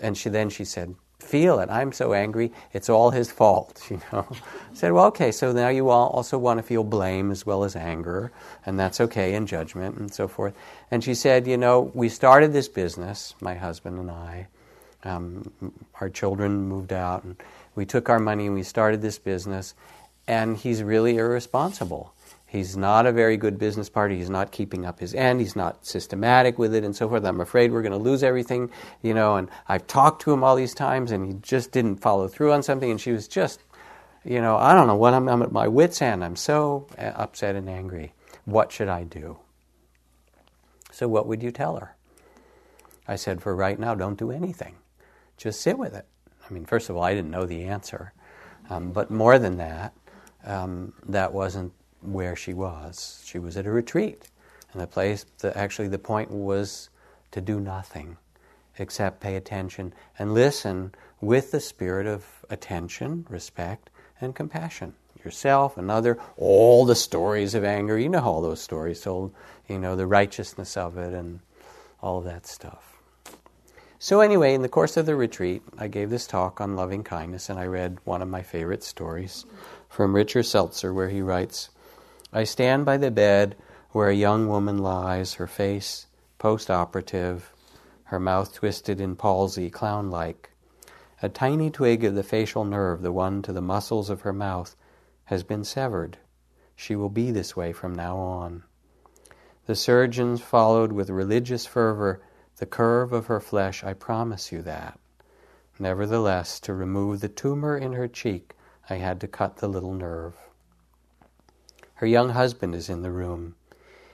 And 0.00 0.16
she, 0.16 0.28
then 0.28 0.50
she 0.50 0.64
said, 0.64 0.96
feel 1.18 1.58
it. 1.60 1.70
I'm 1.70 1.92
so 1.92 2.12
angry. 2.12 2.52
It's 2.72 2.88
all 2.88 3.10
his 3.10 3.30
fault, 3.30 3.86
you 3.90 4.00
know. 4.12 4.26
I 4.30 4.74
said, 4.74 4.92
well, 4.92 5.06
okay, 5.06 5.32
so 5.32 5.52
now 5.52 5.68
you 5.68 5.88
all 5.88 6.08
also 6.08 6.38
want 6.38 6.58
to 6.58 6.62
feel 6.62 6.84
blame 6.84 7.30
as 7.30 7.46
well 7.46 7.64
as 7.64 7.76
anger, 7.76 8.32
and 8.66 8.78
that's 8.78 9.00
okay, 9.00 9.34
and 9.34 9.46
judgment 9.46 9.96
and 9.96 10.12
so 10.12 10.28
forth. 10.28 10.54
And 10.90 11.02
she 11.02 11.14
said, 11.14 11.46
you 11.46 11.56
know, 11.56 11.90
we 11.94 12.08
started 12.08 12.52
this 12.52 12.68
business, 12.68 13.34
my 13.40 13.54
husband 13.54 13.98
and 13.98 14.10
I. 14.10 14.46
Um, 15.04 15.52
our 16.00 16.08
children 16.08 16.68
moved 16.68 16.92
out, 16.92 17.24
and 17.24 17.36
we 17.74 17.84
took 17.84 18.08
our 18.08 18.18
money 18.18 18.46
and 18.46 18.54
we 18.54 18.62
started 18.62 19.02
this 19.02 19.18
business, 19.18 19.74
and 20.26 20.56
he's 20.56 20.82
really 20.82 21.18
irresponsible. 21.18 22.13
He's 22.54 22.76
not 22.76 23.04
a 23.04 23.10
very 23.10 23.36
good 23.36 23.58
business 23.58 23.88
partner. 23.88 24.16
He's 24.16 24.30
not 24.30 24.52
keeping 24.52 24.86
up 24.86 25.00
his 25.00 25.12
end. 25.12 25.40
He's 25.40 25.56
not 25.56 25.84
systematic 25.84 26.56
with 26.56 26.72
it 26.72 26.84
and 26.84 26.94
so 26.94 27.08
forth. 27.08 27.24
I'm 27.24 27.40
afraid 27.40 27.72
we're 27.72 27.82
going 27.82 27.90
to 27.90 27.98
lose 27.98 28.22
everything, 28.22 28.70
you 29.02 29.12
know. 29.12 29.34
And 29.34 29.50
I've 29.66 29.88
talked 29.88 30.22
to 30.22 30.32
him 30.32 30.44
all 30.44 30.54
these 30.54 30.72
times, 30.72 31.10
and 31.10 31.26
he 31.26 31.32
just 31.42 31.72
didn't 31.72 31.96
follow 31.96 32.28
through 32.28 32.52
on 32.52 32.62
something. 32.62 32.92
And 32.92 33.00
she 33.00 33.10
was 33.10 33.26
just, 33.26 33.60
you 34.24 34.40
know, 34.40 34.56
I 34.56 34.72
don't 34.72 34.86
know 34.86 34.94
what 34.94 35.14
I'm, 35.14 35.28
I'm 35.28 35.42
at 35.42 35.50
my 35.50 35.66
wits' 35.66 36.00
end. 36.00 36.22
I'm 36.22 36.36
so 36.36 36.86
uh, 36.96 37.06
upset 37.16 37.56
and 37.56 37.68
angry. 37.68 38.14
What 38.44 38.70
should 38.70 38.88
I 38.88 39.02
do? 39.02 39.38
So, 40.92 41.08
what 41.08 41.26
would 41.26 41.42
you 41.42 41.50
tell 41.50 41.74
her? 41.74 41.96
I 43.08 43.16
said, 43.16 43.42
for 43.42 43.56
right 43.56 43.80
now, 43.80 43.96
don't 43.96 44.16
do 44.16 44.30
anything. 44.30 44.76
Just 45.36 45.60
sit 45.60 45.76
with 45.76 45.92
it. 45.92 46.06
I 46.48 46.52
mean, 46.52 46.66
first 46.66 46.88
of 46.88 46.96
all, 46.96 47.02
I 47.02 47.14
didn't 47.14 47.32
know 47.32 47.46
the 47.46 47.64
answer. 47.64 48.12
Um, 48.70 48.92
but 48.92 49.10
more 49.10 49.40
than 49.40 49.56
that, 49.56 49.92
um, 50.46 50.92
that 51.08 51.32
wasn't 51.32 51.72
where 52.04 52.36
she 52.36 52.54
was. 52.54 53.22
She 53.24 53.38
was 53.38 53.56
at 53.56 53.66
a 53.66 53.70
retreat. 53.70 54.28
And 54.72 54.82
the 54.82 54.86
place, 54.86 55.24
the, 55.38 55.56
actually, 55.56 55.88
the 55.88 55.98
point 55.98 56.30
was 56.30 56.90
to 57.30 57.40
do 57.40 57.60
nothing 57.60 58.16
except 58.78 59.20
pay 59.20 59.36
attention 59.36 59.92
and 60.18 60.34
listen 60.34 60.92
with 61.20 61.52
the 61.52 61.60
spirit 61.60 62.06
of 62.06 62.26
attention, 62.50 63.26
respect, 63.28 63.90
and 64.20 64.34
compassion. 64.34 64.94
Yourself, 65.24 65.78
another, 65.78 66.18
all 66.36 66.84
the 66.84 66.94
stories 66.94 67.54
of 67.54 67.64
anger, 67.64 67.98
you 67.98 68.08
know 68.08 68.22
all 68.22 68.42
those 68.42 68.60
stories 68.60 69.00
told, 69.00 69.32
you 69.68 69.78
know, 69.78 69.96
the 69.96 70.06
righteousness 70.06 70.76
of 70.76 70.98
it 70.98 71.14
and 71.14 71.40
all 72.02 72.20
that 72.20 72.46
stuff. 72.46 72.94
So, 73.98 74.20
anyway, 74.20 74.52
in 74.52 74.60
the 74.60 74.68
course 74.68 74.98
of 74.98 75.06
the 75.06 75.16
retreat, 75.16 75.62
I 75.78 75.88
gave 75.88 76.10
this 76.10 76.26
talk 76.26 76.60
on 76.60 76.76
loving 76.76 77.04
kindness, 77.04 77.48
and 77.48 77.58
I 77.58 77.64
read 77.64 77.96
one 78.04 78.20
of 78.20 78.28
my 78.28 78.42
favorite 78.42 78.84
stories 78.84 79.46
from 79.88 80.14
Richard 80.14 80.44
Selzer, 80.44 80.92
where 80.92 81.08
he 81.08 81.22
writes 81.22 81.70
I 82.36 82.42
stand 82.42 82.84
by 82.84 82.96
the 82.96 83.12
bed 83.12 83.54
where 83.92 84.08
a 84.08 84.14
young 84.14 84.48
woman 84.48 84.78
lies, 84.78 85.34
her 85.34 85.46
face 85.46 86.08
post 86.36 86.68
operative, 86.68 87.52
her 88.06 88.18
mouth 88.18 88.52
twisted 88.52 89.00
in 89.00 89.14
palsy, 89.14 89.70
clown 89.70 90.10
like. 90.10 90.50
A 91.22 91.28
tiny 91.28 91.70
twig 91.70 92.02
of 92.02 92.16
the 92.16 92.24
facial 92.24 92.64
nerve, 92.64 93.02
the 93.02 93.12
one 93.12 93.40
to 93.42 93.52
the 93.52 93.62
muscles 93.62 94.10
of 94.10 94.22
her 94.22 94.32
mouth, 94.32 94.74
has 95.26 95.44
been 95.44 95.62
severed. 95.62 96.18
She 96.74 96.96
will 96.96 97.08
be 97.08 97.30
this 97.30 97.54
way 97.54 97.72
from 97.72 97.94
now 97.94 98.18
on. 98.18 98.64
The 99.66 99.76
surgeons 99.76 100.40
followed 100.40 100.90
with 100.90 101.10
religious 101.10 101.66
fervor 101.66 102.20
the 102.56 102.66
curve 102.66 103.12
of 103.12 103.26
her 103.26 103.40
flesh, 103.40 103.84
I 103.84 103.94
promise 103.94 104.50
you 104.50 104.60
that. 104.62 104.98
Nevertheless, 105.78 106.58
to 106.60 106.74
remove 106.74 107.20
the 107.20 107.28
tumor 107.28 107.78
in 107.78 107.92
her 107.92 108.08
cheek, 108.08 108.56
I 108.90 108.96
had 108.96 109.20
to 109.20 109.28
cut 109.28 109.58
the 109.58 109.68
little 109.68 109.94
nerve. 109.94 110.34
Her 112.04 112.08
young 112.08 112.28
husband 112.28 112.74
is 112.74 112.90
in 112.90 113.00
the 113.00 113.10
room. 113.10 113.54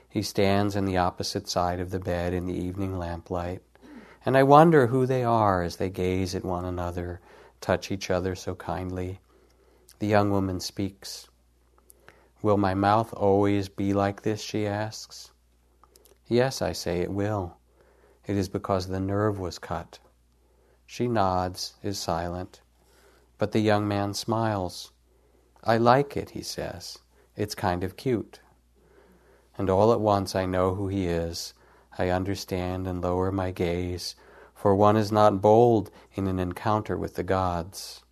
He 0.07 0.21
stands 0.21 0.77
on 0.77 0.85
the 0.85 0.95
opposite 0.95 1.49
side 1.49 1.81
of 1.81 1.89
the 1.89 1.99
bed 1.99 2.33
in 2.33 2.45
the 2.45 2.53
evening 2.53 2.97
lamplight, 2.97 3.61
and 4.25 4.37
I 4.37 4.43
wonder 4.43 4.87
who 4.87 5.05
they 5.05 5.25
are 5.25 5.61
as 5.61 5.75
they 5.75 5.89
gaze 5.89 6.33
at 6.33 6.45
one 6.45 6.63
another, 6.63 7.19
touch 7.59 7.91
each 7.91 8.09
other 8.09 8.33
so 8.33 8.55
kindly. 8.55 9.19
The 9.99 10.07
young 10.07 10.31
woman 10.31 10.61
speaks. 10.61 11.27
Will 12.41 12.55
my 12.55 12.73
mouth 12.73 13.13
always 13.13 13.67
be 13.67 13.91
like 13.91 14.21
this? 14.21 14.39
she 14.39 14.65
asks. 14.65 15.31
Yes, 16.27 16.61
I 16.61 16.71
say, 16.71 17.01
it 17.01 17.11
will. 17.11 17.57
It 18.25 18.37
is 18.37 18.47
because 18.47 18.87
the 18.87 19.01
nerve 19.01 19.37
was 19.37 19.59
cut. 19.59 19.99
She 20.85 21.09
nods, 21.09 21.73
is 21.83 21.99
silent. 21.99 22.61
But 23.37 23.51
the 23.51 23.59
young 23.59 23.85
man 23.85 24.13
smiles. 24.13 24.93
I 25.61 25.75
like 25.75 26.15
it, 26.15 26.29
he 26.29 26.41
says. 26.41 26.97
It's 27.41 27.55
kind 27.55 27.83
of 27.83 27.97
cute. 27.97 28.39
And 29.57 29.67
all 29.67 29.91
at 29.91 29.99
once 29.99 30.35
I 30.35 30.45
know 30.45 30.75
who 30.75 30.89
he 30.89 31.07
is. 31.07 31.55
I 31.97 32.09
understand 32.09 32.85
and 32.85 33.01
lower 33.01 33.31
my 33.31 33.49
gaze, 33.49 34.15
for 34.53 34.75
one 34.75 34.95
is 34.95 35.11
not 35.11 35.41
bold 35.41 35.89
in 36.13 36.27
an 36.27 36.37
encounter 36.37 36.95
with 36.95 37.15
the 37.15 37.23
gods. 37.23 38.03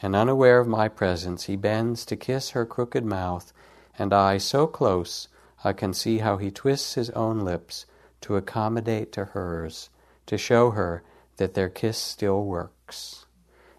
And 0.00 0.14
unaware 0.14 0.60
of 0.60 0.68
my 0.68 0.86
presence, 0.86 1.46
he 1.46 1.56
bends 1.56 2.06
to 2.06 2.14
kiss 2.14 2.50
her 2.50 2.64
crooked 2.64 3.04
mouth, 3.04 3.52
and 3.98 4.12
I, 4.12 4.38
so 4.38 4.68
close, 4.68 5.26
I 5.64 5.72
can 5.72 5.92
see 5.92 6.18
how 6.18 6.36
he 6.36 6.52
twists 6.52 6.94
his 6.94 7.10
own 7.10 7.40
lips 7.40 7.86
to 8.20 8.36
accommodate 8.36 9.10
to 9.14 9.24
hers, 9.24 9.90
to 10.26 10.38
show 10.38 10.70
her 10.70 11.02
that 11.38 11.54
their 11.54 11.68
kiss 11.68 11.98
still 11.98 12.44
works. 12.44 13.26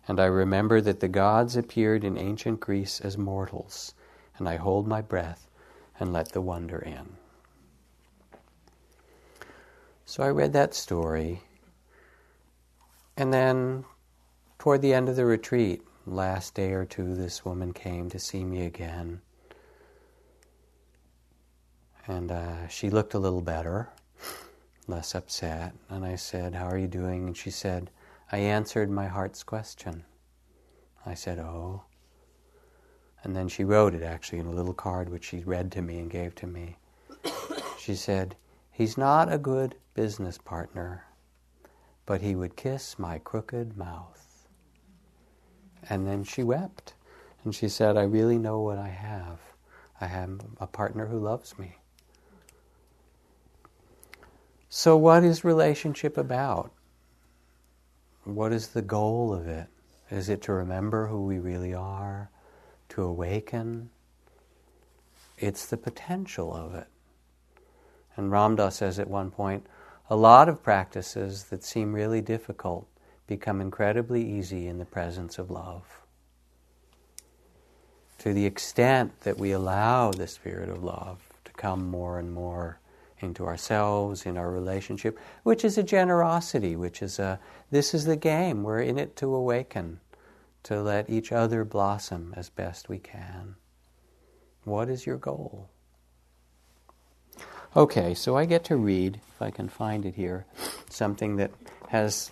And 0.06 0.20
I 0.20 0.26
remember 0.26 0.82
that 0.82 1.00
the 1.00 1.08
gods 1.08 1.56
appeared 1.56 2.04
in 2.04 2.18
ancient 2.18 2.60
Greece 2.60 3.00
as 3.00 3.18
mortals, 3.18 3.94
and 4.38 4.48
I 4.50 4.56
hold 4.58 4.88
my 4.88 5.02
breath 5.02 5.48
and 6.00 6.12
let 6.12 6.32
the 6.32 6.42
wonder 6.42 6.80
in. 6.80 7.18
So 10.06 10.24
I 10.24 10.30
read 10.30 10.54
that 10.54 10.74
story, 10.74 11.42
and 13.18 13.34
then 13.34 13.86
toward 14.60 14.82
the 14.82 14.94
end 14.94 15.10
of 15.10 15.16
the 15.16 15.26
retreat, 15.26 15.82
last 16.06 16.54
day 16.54 16.72
or 16.74 16.86
two, 16.86 17.16
this 17.16 17.44
woman 17.44 17.74
came 17.74 18.10
to 18.10 18.20
see 18.20 18.44
me 18.44 18.66
again. 18.66 19.22
And 22.08 22.32
uh, 22.32 22.68
she 22.68 22.90
looked 22.90 23.16
a 23.16 23.20
little 23.20 23.42
better 23.42 23.90
less 24.88 25.16
upset. 25.16 25.74
And 25.90 26.06
I 26.06 26.16
said, 26.16 26.54
How 26.54 26.68
are 26.68 26.78
you 26.78 26.88
doing? 26.88 27.28
And 27.28 27.38
she 27.38 27.50
said, 27.50 27.90
I 28.32 28.38
answered 28.38 28.90
my 28.92 29.08
heart's 29.08 29.44
question. 29.44 30.04
I 31.06 31.14
said, 31.14 31.40
Oh. 31.40 31.84
And 33.26 33.36
then 33.36 33.48
she 33.48 33.64
wrote 33.64 33.96
it 33.96 34.04
actually 34.04 34.38
in 34.38 34.46
a 34.46 34.52
little 34.52 34.76
card 34.76 35.10
which 35.10 35.26
she 35.26 35.40
read 35.40 35.72
to 35.72 35.82
me 35.82 35.98
and 35.98 36.12
gave 36.12 36.36
to 36.36 36.48
me. 36.48 36.78
She 37.80 37.96
said, 37.96 38.36
He's 38.72 38.98
not 38.98 39.34
a 39.34 39.38
good 39.38 39.76
business 39.96 40.38
partner, 40.38 41.06
but 42.06 42.22
he 42.22 42.36
would 42.36 42.56
kiss 42.56 43.00
my 43.00 43.18
crooked 43.20 43.78
mouth. 43.78 44.48
And 45.90 46.08
then 46.08 46.24
she 46.24 46.44
wept. 46.44 46.94
And 47.44 47.54
she 47.54 47.68
said, 47.68 47.98
I 47.98 48.04
really 48.04 48.38
know 48.38 48.62
what 48.62 48.78
I 48.78 48.90
have. 48.90 49.40
I 50.00 50.06
have 50.06 50.42
a 50.60 50.68
partner 50.68 51.08
who 51.08 51.20
loves 51.20 51.58
me. 51.58 51.78
So, 54.70 54.98
what 54.98 55.24
is 55.24 55.44
relationship 55.44 56.18
about? 56.18 56.72
What 58.24 58.52
is 58.52 58.68
the 58.68 58.82
goal 58.82 59.34
of 59.34 59.48
it? 59.48 59.68
Is 60.12 60.30
it 60.30 60.44
to 60.44 60.54
remember 60.54 61.08
who 61.08 61.24
we 61.24 61.40
really 61.40 61.74
are? 61.74 62.30
To 62.96 63.04
awaken? 63.04 63.90
It's 65.38 65.66
the 65.66 65.76
potential 65.76 66.54
of 66.54 66.76
it. 66.76 66.88
And 68.16 68.32
Ram 68.32 68.56
Dass 68.56 68.78
says 68.78 69.00
at 69.00 69.10
one 69.10 69.32
point 69.32 69.66
a 70.10 70.16
lot 70.16 70.48
of 70.48 70.64
practices 70.64 71.44
that 71.46 71.62
seem 71.62 71.92
really 71.92 72.22
difficult 72.22 72.88
become 73.28 73.60
incredibly 73.60 74.26
easy 74.26 74.68
in 74.68 74.78
the 74.78 74.86
presence 74.86 75.38
of 75.38 75.52
love. 75.52 75.84
To 78.20 78.34
the 78.34 78.46
extent 78.46 79.20
that 79.22 79.38
we 79.38 79.52
allow 79.52 80.12
the 80.12 80.28
spirit 80.28 80.70
of 80.70 80.82
love 80.82 81.20
to 81.44 81.52
come 81.52 81.90
more 81.90 82.18
and 82.18 82.32
more 82.32 82.80
into 83.20 83.46
ourselves, 83.46 84.26
in 84.26 84.38
our 84.38 84.52
relationship, 84.52 85.20
which 85.44 85.66
is 85.66 85.78
a 85.78 85.84
generosity, 85.84 86.78
which 86.78 87.02
is 87.02 87.20
a, 87.20 87.40
this 87.72 87.94
is 87.94 88.06
the 88.06 88.16
game. 88.16 88.64
We're 88.64 88.82
in 88.82 88.98
it 88.98 89.18
to 89.18 89.36
awaken, 89.36 90.00
to 90.66 90.82
let 90.82 91.10
each 91.10 91.32
other 91.32 91.64
blossom 91.64 92.34
as 92.38 92.50
best 92.50 92.90
we 92.90 93.00
can. 93.00 93.56
What 94.64 94.90
is 94.90 95.06
your 95.06 95.18
goal? 95.18 95.70
Okay, 97.76 98.14
so 98.14 98.38
I 98.38 98.46
get 98.46 98.64
to 98.66 98.76
read, 98.76 99.20
if 99.36 99.42
I 99.42 99.52
can 99.52 99.70
find 99.70 100.06
it 100.06 100.16
here, 100.16 100.46
something 100.90 101.38
that 101.38 101.52
has 101.90 102.32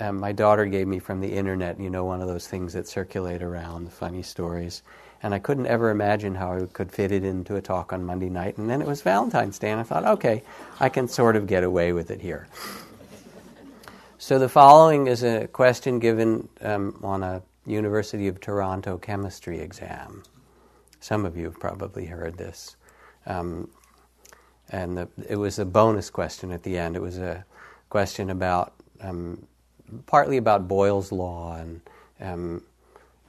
um, 0.00 0.18
my 0.20 0.32
daughter 0.32 0.64
gave 0.64 0.88
me 0.88 0.98
from 0.98 1.20
the 1.20 1.34
internet, 1.34 1.78
you 1.78 1.90
know, 1.90 2.04
one 2.04 2.22
of 2.22 2.28
those 2.28 2.48
things 2.48 2.72
that 2.72 2.88
circulate 2.88 3.42
around, 3.42 3.84
the 3.84 3.90
funny 3.90 4.22
stories 4.22 4.82
and 5.22 5.32
I 5.32 5.38
couldn't 5.38 5.66
ever 5.66 5.90
imagine 5.90 6.34
how 6.34 6.54
I 6.54 6.66
could 6.66 6.90
fit 6.90 7.12
it 7.12 7.24
into 7.24 7.54
a 7.54 7.62
talk 7.62 7.92
on 7.92 8.04
Monday 8.04 8.28
night. 8.28 8.58
And 8.58 8.68
then 8.68 8.82
it 8.82 8.88
was 8.88 9.02
Valentine's 9.02 9.58
Day, 9.58 9.70
and 9.70 9.80
I 9.80 9.84
thought, 9.84 10.04
okay, 10.04 10.42
I 10.80 10.88
can 10.88 11.06
sort 11.06 11.36
of 11.36 11.46
get 11.46 11.62
away 11.62 11.92
with 11.92 12.10
it 12.10 12.20
here. 12.20 12.48
So 14.22 14.38
the 14.38 14.48
following 14.48 15.08
is 15.08 15.24
a 15.24 15.48
question 15.48 15.98
given 15.98 16.48
um, 16.60 16.96
on 17.02 17.24
a 17.24 17.42
University 17.66 18.28
of 18.28 18.40
Toronto 18.40 18.96
chemistry 18.96 19.58
exam. 19.58 20.22
Some 21.00 21.26
of 21.26 21.36
you 21.36 21.46
have 21.46 21.58
probably 21.58 22.06
heard 22.06 22.38
this. 22.38 22.76
Um, 23.26 23.68
and 24.70 24.96
the, 24.96 25.08
it 25.28 25.34
was 25.34 25.58
a 25.58 25.64
bonus 25.64 26.08
question 26.08 26.52
at 26.52 26.62
the 26.62 26.78
end. 26.78 26.94
It 26.94 27.02
was 27.02 27.18
a 27.18 27.44
question 27.90 28.30
about, 28.30 28.74
um, 29.00 29.44
partly 30.06 30.36
about 30.36 30.68
Boyle's 30.68 31.10
law 31.10 31.56
and 31.56 31.80
um, 32.20 32.62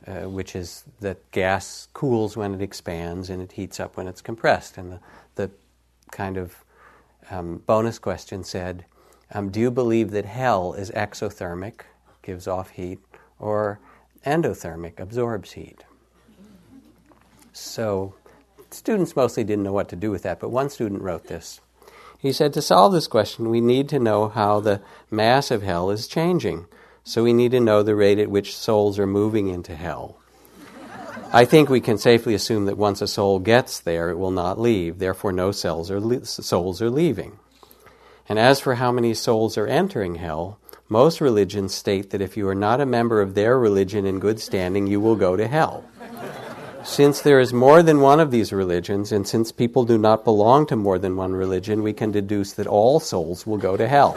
uh, 0.06 0.30
which 0.30 0.56
is 0.56 0.84
that 1.00 1.32
gas 1.32 1.88
cools 1.94 2.38
when 2.38 2.54
it 2.54 2.62
expands 2.62 3.32
and 3.32 3.42
it 3.42 3.54
heats 3.54 3.80
up 3.80 3.98
when 3.98 4.08
it's 4.08 4.22
compressed. 4.22 4.78
And 4.78 4.92
the, 4.92 5.00
the 5.38 5.52
kind 6.12 6.38
of 6.38 6.64
um, 7.32 7.64
bonus 7.66 7.98
question 7.98 8.44
said, 8.44 8.86
um, 9.34 9.50
Do 9.50 9.60
you 9.60 9.72
believe 9.72 10.12
that 10.12 10.26
hell 10.26 10.74
is 10.74 10.92
exothermic, 10.92 11.82
gives 12.22 12.48
off 12.48 12.70
heat, 12.70 13.00
or 13.40 13.80
endothermic, 14.26 15.00
absorbs 15.00 15.54
heat? 15.54 15.84
So 17.52 18.16
students 18.72 19.16
mostly 19.16 19.44
didn't 19.44 19.64
know 19.64 19.74
what 19.74 19.90
to 19.90 19.96
do 19.96 20.12
with 20.12 20.24
that, 20.24 20.40
but 20.40 20.50
one 20.50 20.70
student 20.70 21.02
wrote 21.02 21.28
this. 21.28 21.62
He 22.20 22.32
said, 22.32 22.54
To 22.54 22.62
solve 22.62 22.94
this 22.94 23.08
question, 23.08 23.50
we 23.50 23.60
need 23.60 23.90
to 23.90 24.00
know 24.00 24.30
how 24.30 24.60
the 24.60 24.82
mass 25.12 25.52
of 25.52 25.62
hell 25.62 25.90
is 25.90 26.08
changing. 26.08 26.66
So 27.04 27.22
we 27.24 27.34
need 27.34 27.52
to 27.52 27.60
know 27.60 27.84
the 27.84 27.96
rate 27.96 28.18
at 28.18 28.32
which 28.32 28.56
souls 28.56 28.98
are 28.98 29.06
moving 29.06 29.50
into 29.50 29.76
hell. 29.76 30.18
I 31.34 31.46
think 31.46 31.68
we 31.68 31.82
can 31.82 31.98
safely 31.98 32.34
assume 32.34 32.66
that 32.66 32.78
once 32.78 33.02
a 33.02 33.08
soul 33.08 33.40
gets 33.40 33.80
there, 33.80 34.10
it 34.10 34.18
will 34.18 34.32
not 34.32 34.60
leave. 34.60 35.00
Therefore, 35.00 35.34
no 35.34 35.52
cells 35.52 35.92
are 35.92 36.00
le- 36.00 36.26
souls 36.26 36.82
are 36.82 36.92
leaving. 36.92 37.40
And 38.30 38.40
as 38.40 38.60
for 38.60 38.76
how 38.76 38.92
many 38.92 39.14
souls 39.14 39.58
are 39.58 39.68
entering 39.68 40.16
hell, 40.16 40.60
most 40.90 41.22
religions 41.22 41.74
state 41.74 42.12
that 42.12 42.22
if 42.22 42.38
you 42.38 42.48
are 42.48 42.56
not 42.56 42.80
a 42.80 42.86
member 42.86 43.22
of 43.22 43.34
their 43.34 43.58
religion 43.58 44.06
in 44.06 44.20
good 44.20 44.40
standing, 44.40 44.88
you 44.88 45.00
will 45.00 45.16
go 45.16 45.36
to 45.36 45.48
hell. 45.48 45.84
Since 46.84 47.22
there 47.22 47.40
is 47.40 47.54
more 47.54 47.82
than 47.82 48.02
one 48.02 48.20
of 48.20 48.30
these 48.30 48.52
religions, 48.52 49.12
and 49.12 49.28
since 49.28 49.52
people 49.52 49.86
do 49.86 49.98
not 49.98 50.26
belong 50.26 50.66
to 50.68 50.76
more 50.76 51.00
than 51.00 51.16
one 51.16 51.34
religion, 51.34 51.82
we 51.82 51.94
can 51.94 52.12
deduce 52.12 52.54
that 52.54 52.68
all 52.68 53.00
souls 53.00 53.48
will 53.48 53.58
go 53.58 53.78
to 53.78 53.88
hell. 53.88 54.14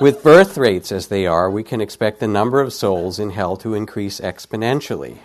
With 0.00 0.22
birth 0.22 0.56
rates 0.56 0.90
as 0.90 1.08
they 1.08 1.26
are, 1.26 1.50
we 1.50 1.62
can 1.62 1.80
expect 1.80 2.20
the 2.20 2.28
number 2.28 2.60
of 2.60 2.72
souls 2.72 3.18
in 3.18 3.30
hell 3.30 3.56
to 3.58 3.74
increase 3.74 4.20
exponentially. 4.20 5.18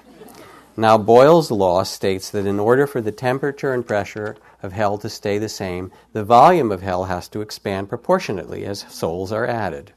Now, 0.80 1.00
Boyle's 1.00 1.50
law 1.50 1.82
states 1.82 2.30
that 2.30 2.46
in 2.46 2.60
order 2.60 2.86
for 2.86 3.02
the 3.02 3.12
temperature 3.12 3.74
and 3.74 3.84
pressure 3.84 4.36
of 4.62 4.74
hell 4.74 5.00
to 5.00 5.10
stay 5.10 5.40
the 5.40 5.50
same, 5.50 5.92
the 6.14 6.24
volume 6.24 6.72
of 6.72 6.84
hell 6.84 7.06
has 7.06 7.28
to 7.30 7.42
expand 7.42 7.90
proportionately 7.90 8.64
as 8.64 8.86
souls 8.88 9.32
are 9.32 9.48
added. 9.48 9.92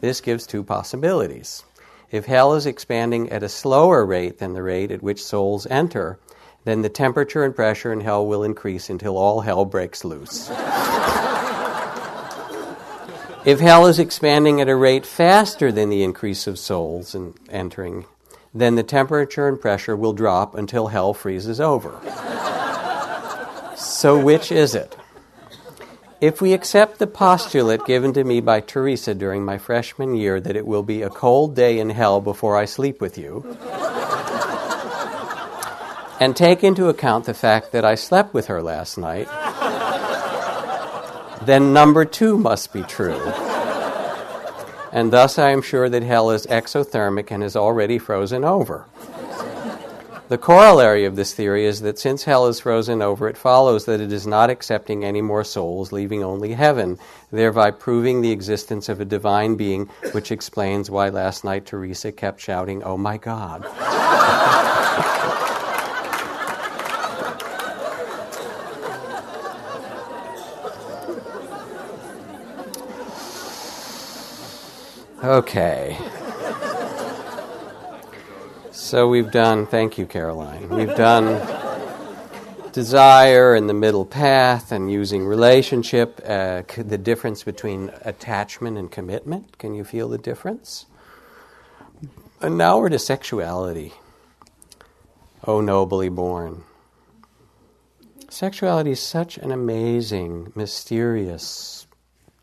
This 0.00 0.20
gives 0.20 0.44
two 0.44 0.64
possibilities. 0.64 1.62
If 2.10 2.26
hell 2.26 2.54
is 2.54 2.66
expanding 2.66 3.30
at 3.30 3.44
a 3.44 3.48
slower 3.48 4.04
rate 4.04 4.38
than 4.38 4.52
the 4.52 4.64
rate 4.64 4.90
at 4.90 5.00
which 5.00 5.22
souls 5.22 5.64
enter, 5.68 6.18
then 6.64 6.82
the 6.82 6.88
temperature 6.88 7.44
and 7.44 7.54
pressure 7.54 7.92
in 7.92 8.00
hell 8.00 8.26
will 8.26 8.42
increase 8.42 8.90
until 8.90 9.16
all 9.16 9.42
hell 9.42 9.64
breaks 9.64 10.04
loose. 10.04 10.50
if 13.44 13.60
hell 13.60 13.86
is 13.86 14.00
expanding 14.00 14.60
at 14.60 14.68
a 14.68 14.74
rate 14.74 15.06
faster 15.06 15.70
than 15.70 15.88
the 15.88 16.02
increase 16.02 16.48
of 16.48 16.58
souls 16.58 17.14
in 17.14 17.34
entering, 17.48 18.06
then 18.56 18.74
the 18.74 18.82
temperature 18.82 19.48
and 19.48 19.60
pressure 19.60 19.94
will 19.94 20.14
drop 20.14 20.54
until 20.54 20.86
hell 20.86 21.12
freezes 21.12 21.60
over. 21.60 21.92
so, 23.76 24.18
which 24.18 24.50
is 24.50 24.74
it? 24.74 24.96
If 26.20 26.40
we 26.40 26.54
accept 26.54 26.98
the 26.98 27.06
postulate 27.06 27.84
given 27.84 28.14
to 28.14 28.24
me 28.24 28.40
by 28.40 28.60
Teresa 28.60 29.14
during 29.14 29.44
my 29.44 29.58
freshman 29.58 30.14
year 30.14 30.40
that 30.40 30.56
it 30.56 30.66
will 30.66 30.82
be 30.82 31.02
a 31.02 31.10
cold 31.10 31.54
day 31.54 31.78
in 31.78 31.90
hell 31.90 32.22
before 32.22 32.56
I 32.56 32.64
sleep 32.64 33.02
with 33.02 33.18
you, 33.18 33.44
and 36.18 36.34
take 36.34 36.64
into 36.64 36.88
account 36.88 37.26
the 37.26 37.34
fact 37.34 37.72
that 37.72 37.84
I 37.84 37.94
slept 37.94 38.32
with 38.32 38.46
her 38.46 38.62
last 38.62 38.96
night, 38.96 39.28
then 41.44 41.74
number 41.74 42.06
two 42.06 42.38
must 42.38 42.72
be 42.72 42.82
true. 42.84 43.20
And 44.92 45.12
thus 45.12 45.38
I 45.38 45.50
am 45.50 45.62
sure 45.62 45.88
that 45.88 46.02
hell 46.02 46.30
is 46.30 46.46
exothermic 46.46 47.30
and 47.30 47.42
has 47.42 47.56
already 47.56 47.98
frozen 47.98 48.44
over. 48.44 48.86
The 50.28 50.38
corollary 50.38 51.04
of 51.04 51.14
this 51.14 51.32
theory 51.34 51.66
is 51.66 51.82
that 51.82 52.00
since 52.00 52.24
hell 52.24 52.46
is 52.48 52.58
frozen 52.58 53.00
over, 53.00 53.28
it 53.28 53.38
follows 53.38 53.84
that 53.84 54.00
it 54.00 54.10
is 54.10 54.26
not 54.26 54.50
accepting 54.50 55.04
any 55.04 55.22
more 55.22 55.44
souls, 55.44 55.92
leaving 55.92 56.24
only 56.24 56.54
heaven, 56.54 56.98
thereby 57.30 57.70
proving 57.70 58.22
the 58.22 58.32
existence 58.32 58.88
of 58.88 59.00
a 59.00 59.04
divine 59.04 59.54
being, 59.54 59.86
which 60.10 60.32
explains 60.32 60.90
why 60.90 61.10
last 61.10 61.44
night 61.44 61.64
Teresa 61.64 62.10
kept 62.10 62.40
shouting, 62.40 62.82
Oh 62.82 62.96
my 62.96 63.18
God. 63.18 63.64
Okay. 75.26 75.98
So 78.70 79.08
we've 79.08 79.30
done, 79.30 79.66
thank 79.66 79.98
you, 79.98 80.06
Caroline. 80.06 80.68
We've 80.68 80.94
done 80.94 81.40
desire 82.72 83.54
and 83.54 83.68
the 83.68 83.74
middle 83.74 84.06
path 84.06 84.70
and 84.70 84.90
using 84.90 85.24
relationship, 85.26 86.20
uh, 86.24 86.62
the 86.76 86.98
difference 86.98 87.42
between 87.42 87.90
attachment 88.02 88.78
and 88.78 88.90
commitment. 88.90 89.58
Can 89.58 89.74
you 89.74 89.82
feel 89.82 90.08
the 90.08 90.18
difference? 90.18 90.86
And 92.40 92.56
now 92.56 92.78
we're 92.78 92.90
to 92.90 92.98
sexuality. 92.98 93.92
Oh, 95.44 95.60
nobly 95.60 96.08
born. 96.08 96.62
Sexuality 98.28 98.92
is 98.92 99.00
such 99.00 99.38
an 99.38 99.50
amazing, 99.50 100.52
mysterious 100.54 101.86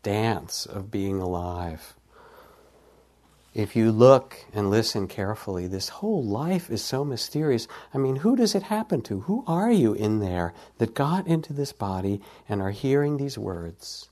dance 0.02 0.66
of 0.66 0.90
being 0.90 1.20
alive 1.20 1.94
if 3.54 3.76
you 3.76 3.92
look 3.92 4.36
and 4.52 4.68
listen 4.68 5.06
carefully, 5.06 5.68
this 5.68 5.88
whole 5.88 6.24
life 6.24 6.70
is 6.70 6.82
so 6.82 7.04
mysterious. 7.04 7.68
I 7.94 7.98
mean, 7.98 8.16
who 8.16 8.34
does 8.34 8.56
it 8.56 8.64
happen 8.64 9.00
to? 9.02 9.20
Who 9.20 9.44
are 9.46 9.70
you 9.70 9.94
in 9.94 10.18
there 10.18 10.52
that 10.78 10.94
got 10.94 11.28
into 11.28 11.52
this 11.52 11.72
body 11.72 12.20
and 12.48 12.60
are 12.60 12.72
hearing 12.72 13.16
these 13.16 13.38
words? 13.38 14.10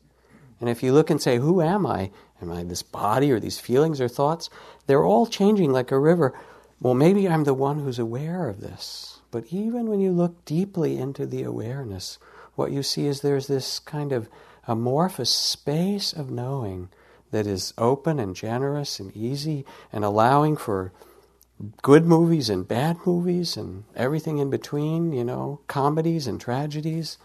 And 0.60 0.70
if 0.70 0.84
you 0.84 0.92
look 0.92 1.10
and 1.10 1.20
say, 1.20 1.38
Who 1.38 1.60
am 1.60 1.84
I? 1.86 2.12
Am 2.40 2.52
I 2.52 2.62
this 2.62 2.84
body 2.84 3.32
or 3.32 3.40
these 3.40 3.58
feelings 3.58 4.00
or 4.00 4.06
thoughts? 4.06 4.48
They're 4.86 5.04
all 5.04 5.26
changing 5.26 5.72
like 5.72 5.90
a 5.90 5.98
river. 5.98 6.38
Well, 6.80 6.94
maybe 6.94 7.28
I'm 7.28 7.42
the 7.42 7.54
one 7.54 7.80
who's 7.80 7.98
aware 7.98 8.48
of 8.48 8.60
this. 8.60 9.20
But 9.32 9.46
even 9.50 9.86
when 9.88 9.98
you 9.98 10.12
look 10.12 10.44
deeply 10.44 10.98
into 10.98 11.26
the 11.26 11.42
awareness, 11.42 12.18
what 12.54 12.70
you 12.70 12.84
see 12.84 13.06
is 13.06 13.20
there's 13.20 13.48
this 13.48 13.80
kind 13.80 14.12
of 14.12 14.28
amorphous 14.68 15.30
space 15.30 16.12
of 16.12 16.30
knowing 16.30 16.90
that 17.32 17.46
is 17.46 17.74
open 17.76 18.20
and 18.20 18.36
generous 18.36 19.00
and 19.00 19.14
easy 19.16 19.64
and 19.92 20.04
allowing 20.04 20.56
for 20.56 20.92
good 21.80 22.06
movies 22.06 22.48
and 22.48 22.68
bad 22.68 22.98
movies 23.04 23.56
and 23.56 23.84
everything 23.96 24.38
in 24.38 24.50
between, 24.50 25.12
you 25.12 25.24
know, 25.24 25.60
comedies 25.66 26.26
and 26.26 26.40
tragedies. 26.40 27.18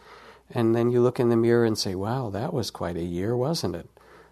And 0.50 0.76
then 0.76 0.92
you 0.92 1.02
look 1.02 1.20
in 1.20 1.30
the 1.30 1.36
mirror 1.36 1.66
and 1.66 1.78
say, 1.78 1.94
wow, 1.94 2.30
that 2.30 2.54
was 2.54 2.72
quite 2.72 2.98
a 2.98 3.04
year, 3.04 3.36
wasn't 3.36 3.76
it? 3.76 3.90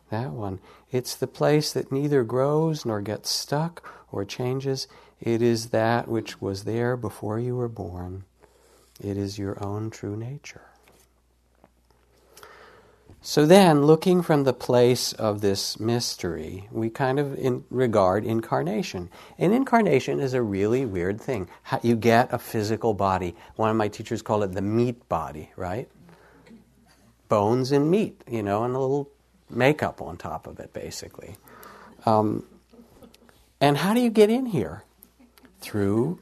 That 0.09 0.31
one. 0.31 0.59
It's 0.91 1.15
the 1.15 1.27
place 1.27 1.73
that 1.73 1.91
neither 1.91 2.23
grows 2.23 2.85
nor 2.85 3.01
gets 3.01 3.29
stuck 3.29 3.87
or 4.11 4.23
changes. 4.23 4.87
It 5.19 5.41
is 5.41 5.69
that 5.69 6.07
which 6.07 6.41
was 6.41 6.63
there 6.63 6.95
before 6.95 7.39
you 7.39 7.55
were 7.55 7.67
born. 7.67 8.23
It 9.03 9.17
is 9.17 9.37
your 9.37 9.61
own 9.61 9.89
true 9.89 10.15
nature. 10.15 10.61
So 13.27 13.47
then, 13.47 13.85
looking 13.85 14.21
from 14.21 14.43
the 14.43 14.53
place 14.53 15.11
of 15.11 15.41
this 15.41 15.79
mystery, 15.79 16.69
we 16.71 16.91
kind 16.91 17.17
of 17.17 17.35
in 17.39 17.63
regard 17.71 18.23
incarnation. 18.23 19.09
And 19.39 19.51
incarnation 19.51 20.19
is 20.19 20.35
a 20.35 20.43
really 20.43 20.85
weird 20.85 21.19
thing. 21.19 21.49
How 21.63 21.79
you 21.81 21.95
get 21.95 22.31
a 22.31 22.37
physical 22.37 22.93
body. 22.93 23.35
One 23.55 23.71
of 23.71 23.77
my 23.77 23.87
teachers 23.87 24.21
called 24.21 24.43
it 24.43 24.51
the 24.51 24.61
meat 24.61 25.09
body, 25.09 25.49
right? 25.55 25.89
Bones 27.27 27.71
and 27.71 27.89
meat, 27.89 28.21
you 28.29 28.43
know, 28.43 28.63
and 28.63 28.75
a 28.75 28.79
little 28.79 29.09
makeup 29.49 30.03
on 30.03 30.17
top 30.17 30.45
of 30.45 30.59
it, 30.59 30.71
basically. 30.71 31.35
Um, 32.05 32.45
and 33.59 33.77
how 33.77 33.95
do 33.95 34.01
you 34.01 34.11
get 34.11 34.29
in 34.29 34.45
here? 34.45 34.83
Through 35.61 36.19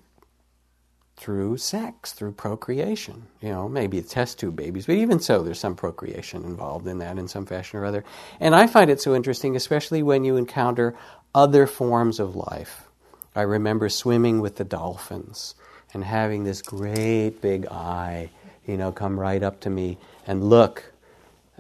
through 1.24 1.56
sex, 1.56 2.12
through 2.12 2.34
procreation. 2.34 3.24
You 3.40 3.48
know, 3.48 3.70
maybe 3.70 4.02
test 4.02 4.40
tube 4.40 4.58
babies, 4.58 4.88
but 4.88 4.96
even 4.96 5.22
so, 5.22 5.42
there's 5.42 5.58
some 5.58 5.74
procreation 5.74 6.44
involved 6.44 6.86
in 6.86 6.98
that 6.98 7.18
in 7.18 7.30
some 7.30 7.46
fashion 7.46 7.80
or 7.80 7.86
other. 7.86 8.04
And 8.42 8.54
I 8.54 8.68
find 8.68 8.92
it 8.92 9.00
so 9.00 9.16
interesting, 9.16 9.56
especially 9.56 10.04
when 10.04 10.26
you 10.26 10.36
encounter 10.36 10.98
other 11.34 11.66
forms 11.66 12.20
of 12.20 12.36
life. 12.36 12.90
I 13.38 13.44
remember 13.44 13.88
swimming 13.88 14.42
with 14.42 14.58
the 14.58 14.66
dolphins 14.66 15.56
and 15.94 16.04
having 16.04 16.44
this 16.44 16.62
great 16.62 17.40
big 17.40 17.68
eye, 17.68 18.30
you 18.68 18.76
know, 18.76 18.92
come 18.92 19.18
right 19.18 19.42
up 19.42 19.62
to 19.62 19.70
me 19.70 19.98
and 20.28 20.44
look. 20.44 20.92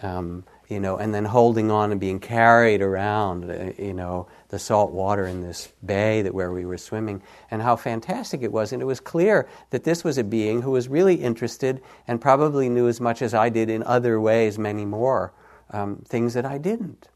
Um, 0.01 0.43
you 0.67 0.79
know, 0.79 0.97
and 0.97 1.13
then 1.13 1.23
holding 1.23 1.71
on 1.71 1.91
and 1.91 2.01
being 2.01 2.19
carried 2.19 2.81
around, 2.81 3.49
uh, 3.49 3.71
you 3.77 3.93
know, 3.93 4.27
the 4.53 4.59
salt 4.59 4.91
water 4.91 5.25
in 5.25 5.41
this 5.41 5.69
bay 5.83 6.21
that 6.21 6.31
where 6.31 6.51
we 6.51 6.63
were 6.63 6.77
swimming, 6.77 7.23
and 7.49 7.59
how 7.59 7.75
fantastic 7.75 8.43
it 8.43 8.51
was. 8.51 8.71
And 8.71 8.83
it 8.83 8.85
was 8.85 8.99
clear 8.99 9.49
that 9.71 9.83
this 9.83 10.03
was 10.03 10.19
a 10.19 10.23
being 10.23 10.61
who 10.61 10.69
was 10.69 10.87
really 10.87 11.15
interested 11.15 11.81
and 12.07 12.21
probably 12.21 12.69
knew 12.69 12.87
as 12.87 13.01
much 13.01 13.23
as 13.23 13.33
I 13.33 13.49
did 13.49 13.67
in 13.67 13.81
other 13.81 14.21
ways, 14.21 14.59
many 14.59 14.85
more 14.85 15.33
um, 15.71 16.03
things 16.07 16.35
that 16.35 16.45
I 16.45 16.59
didn't. 16.59 17.07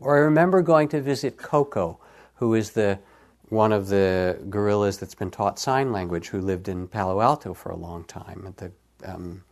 Or 0.00 0.16
I 0.16 0.20
remember 0.20 0.62
going 0.62 0.88
to 0.88 1.02
visit 1.02 1.36
Koko, 1.36 1.98
who 2.36 2.54
is 2.54 2.70
the 2.70 2.98
one 3.50 3.70
of 3.70 3.88
the 3.88 4.38
gorillas 4.48 4.96
that's 4.96 5.14
been 5.14 5.30
taught 5.30 5.58
sign 5.58 5.92
language, 5.92 6.28
who 6.28 6.40
lived 6.40 6.68
in 6.68 6.88
Palo 6.88 7.20
Alto 7.20 7.52
for 7.52 7.70
a 7.70 7.76
long 7.76 8.04
time 8.04 8.44
at 8.46 8.56
the 8.56 8.72
um, 9.04 9.44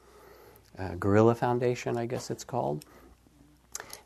uh, 0.78 0.94
Gorilla 0.94 1.34
Foundation, 1.34 1.98
I 1.98 2.06
guess 2.06 2.30
it's 2.30 2.44
called. 2.44 2.86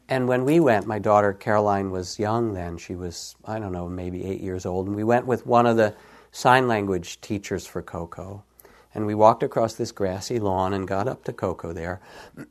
And 0.08 0.28
when 0.28 0.44
we 0.44 0.60
went, 0.60 0.86
my 0.86 0.98
daughter 0.98 1.32
Caroline 1.32 1.90
was 1.90 2.18
young 2.18 2.52
then. 2.52 2.76
She 2.76 2.94
was, 2.94 3.36
I 3.44 3.58
don't 3.58 3.72
know, 3.72 3.88
maybe 3.88 4.24
eight 4.24 4.40
years 4.40 4.66
old. 4.66 4.86
And 4.86 4.96
we 4.96 5.04
went 5.04 5.26
with 5.26 5.46
one 5.46 5.66
of 5.66 5.76
the 5.76 5.94
sign 6.30 6.68
language 6.68 7.20
teachers 7.20 7.66
for 7.66 7.80
Koko. 7.80 8.42
And 8.94 9.06
we 9.06 9.14
walked 9.14 9.42
across 9.42 9.74
this 9.74 9.92
grassy 9.92 10.38
lawn 10.38 10.72
and 10.72 10.86
got 10.86 11.08
up 11.08 11.24
to 11.24 11.32
Koko 11.32 11.72
there 11.72 12.00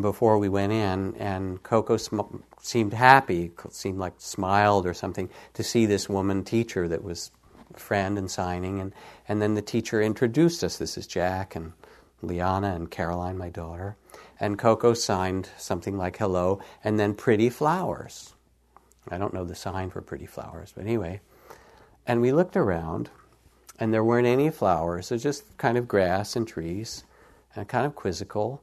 before 0.00 0.38
we 0.38 0.48
went 0.48 0.72
in. 0.72 1.14
And 1.16 1.62
Koko 1.62 1.96
sm- 1.98 2.38
seemed 2.60 2.94
happy, 2.94 3.52
seemed 3.70 3.98
like 3.98 4.14
smiled 4.18 4.86
or 4.86 4.94
something 4.94 5.28
to 5.54 5.62
see 5.62 5.86
this 5.86 6.08
woman 6.08 6.44
teacher 6.44 6.88
that 6.88 7.04
was 7.04 7.30
friend 7.76 8.18
and 8.18 8.30
signing. 8.30 8.80
And, 8.80 8.94
and 9.28 9.40
then 9.40 9.54
the 9.54 9.62
teacher 9.62 10.00
introduced 10.00 10.64
us. 10.64 10.78
This 10.78 10.96
is 10.96 11.06
Jack 11.06 11.54
and 11.54 11.72
Liana 12.22 12.74
and 12.74 12.90
Caroline, 12.90 13.36
my 13.36 13.50
daughter 13.50 13.96
and 14.40 14.58
Koko 14.58 14.94
signed 14.94 15.50
something 15.58 15.96
like 15.98 16.16
hello 16.16 16.60
and 16.82 16.98
then 16.98 17.14
pretty 17.14 17.50
flowers. 17.50 18.34
I 19.10 19.18
don't 19.18 19.34
know 19.34 19.44
the 19.44 19.54
sign 19.54 19.90
for 19.90 20.00
pretty 20.00 20.26
flowers, 20.26 20.72
but 20.74 20.84
anyway. 20.84 21.20
And 22.06 22.22
we 22.22 22.32
looked 22.32 22.56
around 22.56 23.10
and 23.78 23.92
there 23.92 24.02
weren't 24.02 24.26
any 24.26 24.50
flowers, 24.50 25.10
it 25.10 25.14
was 25.14 25.22
just 25.22 25.56
kind 25.58 25.78
of 25.78 25.86
grass 25.86 26.36
and 26.36 26.48
trees 26.48 27.04
and 27.54 27.68
kind 27.68 27.86
of 27.86 27.94
quizzical. 27.94 28.62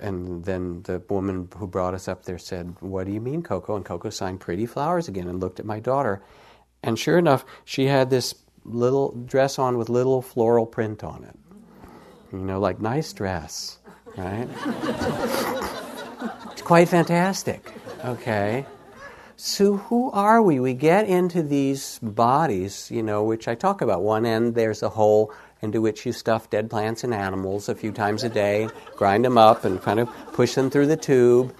and 0.00 0.44
then 0.44 0.82
the 0.82 1.00
woman 1.08 1.48
who 1.56 1.66
brought 1.66 1.94
us 1.94 2.08
up 2.08 2.24
there 2.24 2.38
said, 2.38 2.74
What 2.80 3.06
do 3.06 3.12
you 3.12 3.20
mean, 3.20 3.42
Koko? 3.42 3.76
And 3.76 3.84
Koko 3.84 4.10
signed 4.10 4.40
Pretty 4.40 4.66
Flowers 4.66 5.06
again 5.06 5.28
and 5.28 5.38
looked 5.38 5.60
at 5.60 5.66
my 5.66 5.80
daughter. 5.80 6.22
And 6.82 6.98
sure 6.98 7.18
enough, 7.18 7.44
she 7.64 7.86
had 7.86 8.10
this 8.10 8.34
little 8.64 9.12
dress 9.12 9.58
on 9.58 9.78
with 9.78 9.88
little 9.88 10.22
floral 10.22 10.66
print 10.66 11.04
on 11.04 11.24
it. 11.24 11.38
You 12.32 12.38
know, 12.38 12.58
like 12.58 12.80
nice 12.80 13.12
dress, 13.12 13.78
right? 14.16 14.48
it's 16.52 16.62
quite 16.62 16.88
fantastic, 16.88 17.72
okay? 18.04 18.66
So, 19.36 19.76
who 19.76 20.10
are 20.12 20.40
we? 20.40 20.60
We 20.60 20.74
get 20.74 21.08
into 21.08 21.42
these 21.42 21.98
bodies, 22.00 22.90
you 22.92 23.02
know, 23.02 23.24
which 23.24 23.48
I 23.48 23.56
talk 23.56 23.80
about. 23.80 24.02
One 24.02 24.24
end, 24.24 24.54
there's 24.54 24.82
a 24.82 24.88
hole 24.88 25.32
into 25.62 25.80
which 25.80 26.06
you 26.06 26.12
stuff 26.12 26.50
dead 26.50 26.70
plants 26.70 27.02
and 27.02 27.12
animals 27.12 27.68
a 27.68 27.74
few 27.74 27.92
times 27.92 28.22
a 28.22 28.28
day, 28.28 28.68
grind 28.96 29.24
them 29.24 29.38
up, 29.38 29.64
and 29.64 29.82
kind 29.82 29.98
of 29.98 30.08
push 30.32 30.54
them 30.54 30.70
through 30.70 30.86
the 30.86 30.96
tube. 30.96 31.54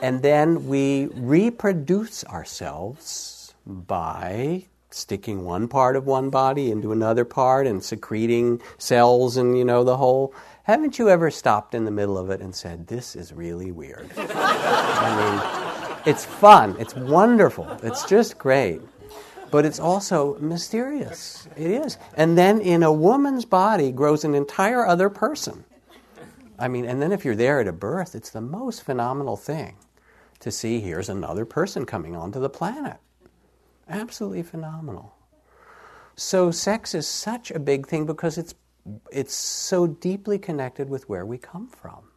And 0.00 0.22
then 0.22 0.66
we 0.66 1.06
reproduce 1.14 2.24
ourselves 2.24 3.54
by 3.66 4.64
sticking 4.90 5.44
one 5.44 5.68
part 5.68 5.96
of 5.96 6.06
one 6.06 6.30
body 6.30 6.70
into 6.70 6.92
another 6.92 7.24
part 7.24 7.66
and 7.66 7.84
secreting 7.84 8.60
cells 8.78 9.36
and, 9.36 9.56
you 9.56 9.64
know, 9.64 9.84
the 9.84 9.96
whole. 9.96 10.34
Haven't 10.64 10.98
you 10.98 11.08
ever 11.08 11.30
stopped 11.30 11.74
in 11.74 11.84
the 11.84 11.90
middle 11.90 12.16
of 12.16 12.30
it 12.30 12.40
and 12.40 12.54
said, 12.54 12.86
This 12.86 13.16
is 13.16 13.32
really 13.32 13.72
weird? 13.72 14.10
I 14.16 15.92
mean, 15.94 16.02
it's 16.06 16.24
fun, 16.24 16.76
it's 16.78 16.94
wonderful, 16.94 17.68
it's 17.82 18.04
just 18.04 18.38
great 18.38 18.80
but 19.52 19.66
it's 19.66 19.78
also 19.78 20.38
mysterious. 20.38 21.46
It 21.56 21.70
is. 21.70 21.98
And 22.14 22.38
then 22.38 22.58
in 22.62 22.82
a 22.82 22.90
woman's 22.90 23.44
body 23.44 23.92
grows 23.92 24.24
an 24.24 24.34
entire 24.34 24.84
other 24.84 25.10
person. 25.10 25.64
I 26.58 26.68
mean, 26.68 26.86
and 26.86 27.02
then 27.02 27.12
if 27.12 27.22
you're 27.22 27.36
there 27.36 27.60
at 27.60 27.68
a 27.68 27.72
birth, 27.72 28.14
it's 28.14 28.30
the 28.30 28.40
most 28.40 28.82
phenomenal 28.82 29.36
thing 29.36 29.76
to 30.40 30.50
see 30.50 30.80
here's 30.80 31.10
another 31.10 31.44
person 31.44 31.84
coming 31.84 32.16
onto 32.16 32.40
the 32.40 32.48
planet. 32.48 32.96
Absolutely 33.90 34.42
phenomenal. 34.42 35.14
So 36.16 36.50
sex 36.50 36.94
is 36.94 37.06
such 37.06 37.50
a 37.50 37.58
big 37.58 37.86
thing 37.86 38.06
because 38.06 38.38
it's 38.38 38.54
it's 39.10 39.34
so 39.34 39.86
deeply 39.86 40.38
connected 40.38 40.88
with 40.88 41.08
where 41.08 41.24
we 41.24 41.38
come 41.38 41.68
from, 41.68 42.10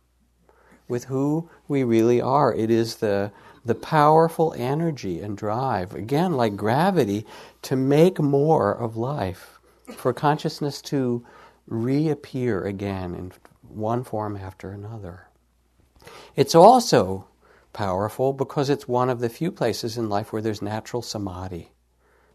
with 0.87 1.05
who 1.05 1.49
we 1.67 1.83
really 1.83 2.21
are. 2.21 2.53
It 2.53 2.69
is 2.71 2.97
the 2.97 3.31
the 3.65 3.75
powerful 3.75 4.53
energy 4.57 5.19
and 5.21 5.35
drive, 5.35 5.95
again, 5.95 6.33
like 6.33 6.55
gravity, 6.55 7.25
to 7.63 7.75
make 7.75 8.19
more 8.19 8.71
of 8.71 8.95
life, 8.95 9.59
for 9.95 10.13
consciousness 10.13 10.81
to 10.83 11.25
reappear 11.67 12.63
again 12.63 13.15
in 13.15 13.31
one 13.67 14.03
form 14.03 14.37
after 14.37 14.69
another. 14.69 15.27
It's 16.35 16.53
also 16.53 17.27
powerful 17.73 18.33
because 18.33 18.69
it's 18.69 18.87
one 18.87 19.09
of 19.09 19.19
the 19.19 19.29
few 19.29 19.51
places 19.51 19.97
in 19.97 20.09
life 20.09 20.31
where 20.31 20.41
there's 20.41 20.61
natural 20.61 21.01
samadhi. 21.01 21.71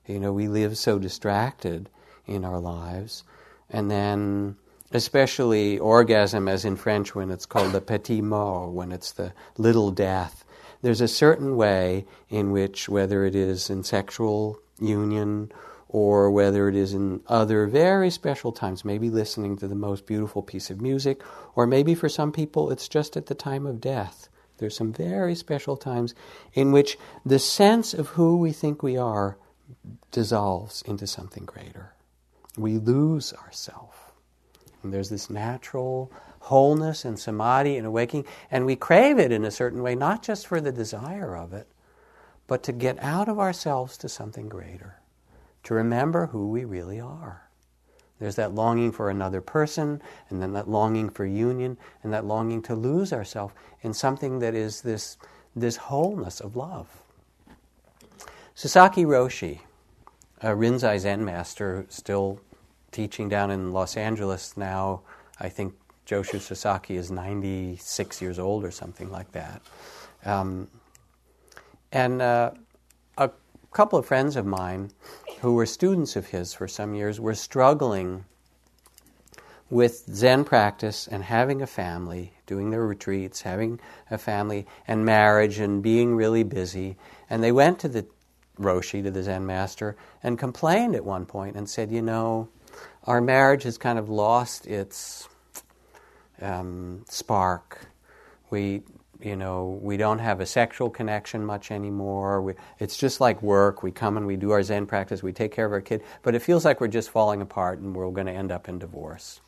You 0.06 0.18
know, 0.18 0.32
we 0.32 0.48
live 0.48 0.76
so 0.76 0.98
distracted 0.98 1.88
in 2.26 2.44
our 2.44 2.58
lives, 2.58 3.22
and 3.70 3.90
then 3.90 4.56
especially 4.92 5.78
orgasm, 5.78 6.48
as 6.48 6.64
in 6.64 6.76
French, 6.76 7.14
when 7.14 7.30
it's 7.30 7.46
called 7.46 7.72
the 7.72 7.80
petit 7.80 8.20
mort, 8.20 8.72
when 8.72 8.92
it's 8.92 9.12
the 9.12 9.32
little 9.56 9.90
death, 9.90 10.44
there's 10.82 11.00
a 11.00 11.08
certain 11.08 11.56
way 11.56 12.06
in 12.28 12.50
which, 12.50 12.88
whether 12.88 13.24
it 13.24 13.34
is 13.34 13.70
in 13.70 13.84
sexual 13.84 14.58
union 14.80 15.52
or 15.88 16.30
whether 16.30 16.68
it 16.68 16.76
is 16.76 16.94
in 16.94 17.20
other 17.26 17.66
very 17.66 18.10
special 18.10 18.52
times, 18.52 18.84
maybe 18.84 19.10
listening 19.10 19.56
to 19.56 19.66
the 19.66 19.74
most 19.74 20.06
beautiful 20.06 20.42
piece 20.42 20.70
of 20.70 20.80
music, 20.80 21.20
or 21.56 21.66
maybe 21.66 21.94
for 21.94 22.08
some 22.08 22.30
people 22.30 22.70
it's 22.70 22.88
just 22.88 23.16
at 23.16 23.26
the 23.26 23.34
time 23.34 23.66
of 23.66 23.80
death. 23.80 24.28
There's 24.58 24.76
some 24.76 24.92
very 24.92 25.34
special 25.34 25.76
times 25.76 26.14
in 26.54 26.70
which 26.70 26.96
the 27.26 27.38
sense 27.38 27.92
of 27.92 28.08
who 28.08 28.36
we 28.36 28.52
think 28.52 28.82
we 28.82 28.96
are 28.96 29.36
dissolves 30.12 30.82
into 30.82 31.06
something 31.06 31.44
greater. 31.44 31.94
We 32.60 32.78
lose 32.78 33.32
ourselves. 33.32 33.96
And 34.82 34.92
there's 34.92 35.10
this 35.10 35.30
natural 35.30 36.10
wholeness 36.40 37.04
and 37.04 37.18
samadhi 37.18 37.76
and 37.76 37.86
awakening, 37.86 38.26
and 38.50 38.64
we 38.64 38.76
crave 38.76 39.18
it 39.18 39.30
in 39.30 39.44
a 39.44 39.50
certain 39.50 39.82
way, 39.82 39.94
not 39.94 40.22
just 40.22 40.46
for 40.46 40.60
the 40.60 40.72
desire 40.72 41.36
of 41.36 41.52
it, 41.52 41.68
but 42.46 42.62
to 42.64 42.72
get 42.72 42.98
out 43.02 43.28
of 43.28 43.38
ourselves 43.38 43.96
to 43.98 44.08
something 44.08 44.48
greater, 44.48 44.96
to 45.64 45.74
remember 45.74 46.26
who 46.26 46.48
we 46.48 46.64
really 46.64 46.98
are. 46.98 47.48
There's 48.18 48.36
that 48.36 48.54
longing 48.54 48.92
for 48.92 49.08
another 49.08 49.40
person, 49.40 50.02
and 50.28 50.42
then 50.42 50.52
that 50.54 50.68
longing 50.68 51.10
for 51.10 51.24
union, 51.24 51.78
and 52.02 52.12
that 52.12 52.24
longing 52.24 52.62
to 52.62 52.74
lose 52.74 53.12
ourselves 53.12 53.54
in 53.82 53.94
something 53.94 54.40
that 54.40 54.54
is 54.54 54.82
this, 54.82 55.16
this 55.54 55.76
wholeness 55.76 56.40
of 56.40 56.56
love. 56.56 56.88
Sasaki 58.54 59.04
Roshi, 59.04 59.60
a 60.42 60.48
Rinzai 60.48 60.98
Zen 60.98 61.24
master, 61.24 61.86
still 61.88 62.40
teaching 62.92 63.28
down 63.28 63.50
in 63.50 63.72
Los 63.72 63.96
Angeles 63.96 64.56
now, 64.56 65.02
I 65.38 65.48
think 65.48 65.74
Joshu 66.06 66.40
Sasaki 66.40 66.96
is 66.96 67.10
96 67.10 68.20
years 68.20 68.38
old 68.38 68.64
or 68.64 68.70
something 68.70 69.10
like 69.10 69.32
that. 69.32 69.62
Um, 70.24 70.68
and 71.92 72.20
uh, 72.20 72.52
a 73.16 73.30
couple 73.70 73.98
of 73.98 74.06
friends 74.06 74.36
of 74.36 74.46
mine 74.46 74.90
who 75.40 75.54
were 75.54 75.66
students 75.66 76.16
of 76.16 76.26
his 76.26 76.52
for 76.52 76.68
some 76.68 76.94
years 76.94 77.20
were 77.20 77.34
struggling 77.34 78.24
with 79.70 80.04
Zen 80.12 80.44
practice 80.44 81.06
and 81.06 81.22
having 81.22 81.62
a 81.62 81.66
family, 81.66 82.32
doing 82.46 82.70
their 82.70 82.84
retreats, 82.84 83.42
having 83.42 83.78
a 84.10 84.18
family 84.18 84.66
and 84.88 85.04
marriage 85.04 85.60
and 85.60 85.82
being 85.82 86.16
really 86.16 86.42
busy. 86.42 86.96
And 87.30 87.42
they 87.42 87.52
went 87.52 87.78
to 87.80 87.88
the 87.88 88.06
Roshi, 88.58 89.02
to 89.02 89.10
the 89.10 89.22
Zen 89.22 89.46
master, 89.46 89.96
and 90.22 90.38
complained 90.38 90.94
at 90.94 91.04
one 91.04 91.24
point 91.24 91.56
and 91.56 91.70
said, 91.70 91.90
You 91.90 92.02
know, 92.02 92.48
our 93.04 93.20
marriage 93.20 93.62
has 93.62 93.78
kind 93.78 93.98
of 93.98 94.08
lost 94.08 94.66
its 94.66 95.28
um, 96.40 97.04
spark. 97.08 97.86
We, 98.50 98.82
you 99.20 99.36
know, 99.36 99.78
we 99.82 99.96
don't 99.96 100.18
have 100.18 100.40
a 100.40 100.46
sexual 100.46 100.90
connection 100.90 101.44
much 101.44 101.70
anymore. 101.70 102.42
We, 102.42 102.54
it's 102.78 102.96
just 102.96 103.20
like 103.20 103.42
work. 103.42 103.82
We 103.82 103.90
come 103.90 104.16
and 104.16 104.26
we 104.26 104.36
do 104.36 104.50
our 104.50 104.62
Zen 104.62 104.86
practice. 104.86 105.22
We 105.22 105.32
take 105.32 105.52
care 105.52 105.66
of 105.66 105.72
our 105.72 105.80
kid, 105.80 106.02
but 106.22 106.34
it 106.34 106.40
feels 106.40 106.64
like 106.64 106.80
we're 106.80 106.88
just 106.88 107.10
falling 107.10 107.40
apart 107.40 107.78
and 107.78 107.94
we're 107.94 108.10
going 108.10 108.26
to 108.26 108.32
end 108.32 108.52
up 108.52 108.68
in 108.68 108.78
divorce. 108.78 109.40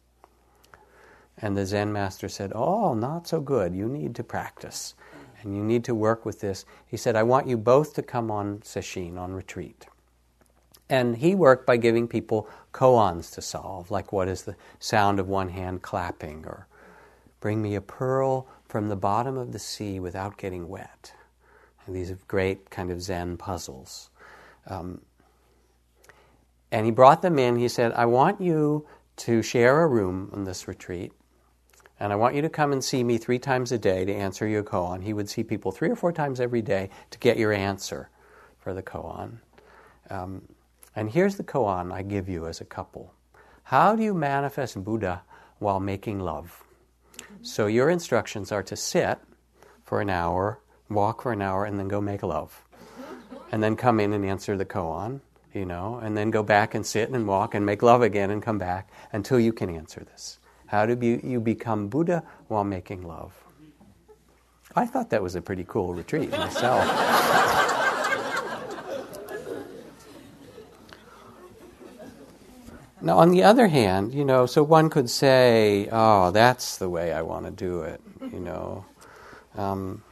And 1.39 1.57
the 1.57 1.67
Zen 1.67 1.93
master 1.93 2.29
said, 2.29 2.53
"Oh, 2.55 2.95
not 2.95 3.27
so 3.27 3.41
good. 3.41 3.75
You 3.75 3.89
need 3.89 4.15
to 4.17 4.25
practice, 4.25 4.95
and 5.41 5.57
you 5.57 5.65
need 5.65 5.83
to 5.85 5.95
work 5.95 6.25
with 6.27 6.41
this." 6.41 6.67
He 6.87 6.97
said, 6.97 7.17
"I 7.17 7.23
want 7.23 7.49
you 7.49 7.57
both 7.57 7.95
to 7.95 8.03
come 8.03 8.31
on 8.31 8.59
sesshin 8.59 9.19
on 9.19 9.33
retreat." 9.33 9.87
And 10.91 11.17
he 11.17 11.35
worked 11.35 11.67
by 11.67 11.79
giving 11.79 12.07
people 12.07 12.47
koans 12.73 13.33
to 13.35 13.43
solve, 13.43 13.91
like 13.91 14.13
what 14.13 14.29
is 14.29 14.43
the 14.43 14.57
sound 14.79 15.21
of 15.21 15.29
one 15.29 15.51
hand 15.51 15.83
clapping 15.83 16.45
or 16.47 16.67
Bring 17.43 17.61
me 17.61 17.75
a 17.75 17.81
pearl 17.81 18.47
from 18.69 18.89
the 18.89 18.95
bottom 18.95 19.37
of 19.37 19.51
the 19.51 19.59
sea 19.59 19.99
without 19.99 20.39
getting 20.39 20.69
wet. 20.69 21.13
And 21.85 21.95
these 21.95 22.09
are 22.13 22.19
great 22.29 22.71
kind 22.71 22.89
of 22.89 23.03
Zen 23.03 23.37
puzzles. 23.37 24.11
Um, 24.69 25.01
and 26.71 26.87
he 26.87 26.93
brought 26.93 27.21
them 27.21 27.41
in. 27.41 27.57
He 27.57 27.67
said, 27.67 27.93
I 27.95 28.07
want 28.07 28.41
you 28.41 28.87
to 29.17 29.43
share 29.43 29.83
a 29.83 29.89
room 29.89 30.31
on 30.33 30.45
this 30.45 30.69
retreat. 30.69 31.11
And 31.99 32.13
I 32.13 32.17
want 32.17 32.37
you 32.37 32.43
to 32.43 32.49
come 32.49 32.71
and 32.71 32.83
see 32.83 33.03
me 33.03 33.19
three 33.19 33.41
times 33.41 33.73
a 33.73 33.79
day 33.79 34.05
to 34.05 34.15
answer 34.15 34.47
your 34.47 34.63
koan. 34.63 35.03
He 35.03 35.13
would 35.13 35.29
see 35.29 35.43
people 35.43 35.73
three 35.73 35.91
or 35.91 35.97
four 35.97 36.13
times 36.13 36.39
every 36.39 36.63
day 36.63 36.91
to 37.11 37.19
get 37.19 37.39
your 37.39 37.53
answer 37.53 38.09
for 38.61 38.73
the 38.73 38.83
koan. 38.85 39.39
Um, 40.11 40.43
and 40.95 41.11
here's 41.11 41.37
the 41.37 41.45
koan 41.45 41.93
I 41.93 42.03
give 42.03 42.29
you 42.29 42.47
as 42.47 42.61
a 42.61 42.65
couple 42.65 43.15
How 43.65 43.97
do 43.97 44.03
you 44.03 44.15
manifest 44.15 44.83
Buddha 44.83 45.23
while 45.59 45.81
making 45.81 46.21
love? 46.21 46.65
So 47.43 47.67
your 47.67 47.91
instructions 47.91 48.53
are 48.53 48.63
to 48.63 48.77
sit 48.77 49.19
for 49.85 50.01
an 50.01 50.11
hour, 50.11 50.61
walk 50.89 51.23
for 51.23 51.33
an 51.33 51.43
hour, 51.43 51.65
and 51.65 51.79
then 51.79 51.89
go 51.89 52.01
make 52.01 52.23
love. 52.23 52.65
And 53.51 53.63
then 53.63 53.77
come 53.77 54.01
in 54.01 54.13
and 54.13 54.25
answer 54.25 54.57
the 54.57 54.65
koan, 54.65 55.21
you 55.53 55.67
know, 55.67 56.01
and 56.03 56.17
then 56.17 56.31
go 56.31 56.43
back 56.43 56.75
and 56.75 56.87
sit 56.87 57.11
and 57.11 57.27
walk 57.27 57.55
and 57.55 57.67
make 57.67 57.83
love 57.83 58.03
again 58.03 58.31
and 58.31 58.43
come 58.43 58.59
back 58.59 58.91
until 59.13 59.39
you 59.39 59.53
can 59.53 59.69
answer 59.69 60.01
this. 60.01 60.39
How 60.67 60.87
do 60.87 60.97
you, 61.07 61.21
you 61.23 61.41
become 61.41 61.89
Buddha 61.89 62.23
while 62.49 62.65
making 62.65 63.03
love? 63.03 63.35
I 64.75 64.87
thought 64.87 65.11
that 65.11 65.23
was 65.23 65.35
a 65.35 65.43
pretty 65.43 65.65
cool 65.69 65.93
retreat 65.93 66.31
myself. 66.31 67.59
Now, 73.03 73.19
on 73.19 73.33
the 73.33 73.43
other 73.43 73.67
hand, 73.67 74.15
you 74.15 74.25
know, 74.25 74.47
so 74.47 74.63
one 74.63 74.89
could 74.89 75.11
say, 75.11 75.89
oh, 75.91 76.31
that's 76.31 76.77
the 76.79 76.89
way 76.89 77.13
I 77.13 77.23
want 77.23 77.47
to 77.47 77.51
do 77.51 77.83
it, 77.83 78.01
you 78.33 78.39
know. 78.39 78.85
Um, 79.57 80.05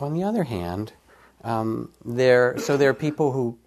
on 0.00 0.14
the 0.14 0.22
other 0.22 0.44
hand, 0.44 0.94
um, 1.42 1.92
there, 2.02 2.56
so 2.56 2.78
there 2.78 2.88
are 2.88 2.94
people 2.94 3.32
who 3.32 3.58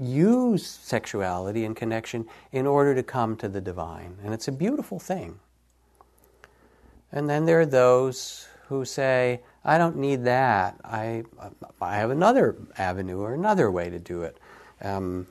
use 0.00 0.64
sexuality 0.64 1.64
and 1.64 1.74
connection 1.74 2.26
in 2.52 2.68
order 2.68 2.94
to 2.94 3.02
come 3.02 3.36
to 3.38 3.48
the 3.48 3.60
divine, 3.60 4.16
and 4.24 4.32
it's 4.32 4.46
a 4.46 4.52
beautiful 4.52 5.00
thing. 5.00 5.40
And 7.10 7.28
then 7.28 7.46
there 7.46 7.60
are 7.60 7.66
those 7.66 8.46
who 8.68 8.84
say, 8.84 9.40
I 9.64 9.76
don't 9.76 9.96
need 9.96 10.22
that. 10.24 10.76
I, 10.84 11.24
I 11.80 11.96
have 11.96 12.10
another 12.10 12.56
avenue 12.78 13.18
or 13.18 13.34
another 13.34 13.72
way 13.72 13.90
to 13.90 13.98
do 13.98 14.22
it. 14.22 14.38
Um, 14.80 15.26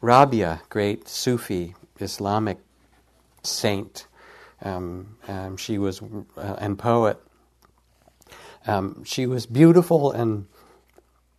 Rabia, 0.00 0.62
great 0.68 1.08
Sufi 1.08 1.74
Islamic 1.98 2.58
saint, 3.42 4.06
um, 4.62 5.16
um, 5.28 5.56
she 5.56 5.78
was 5.78 6.02
uh, 6.36 6.56
and 6.58 6.78
poet. 6.78 7.20
Um, 8.66 9.04
she 9.04 9.26
was 9.26 9.46
beautiful 9.46 10.10
and 10.12 10.46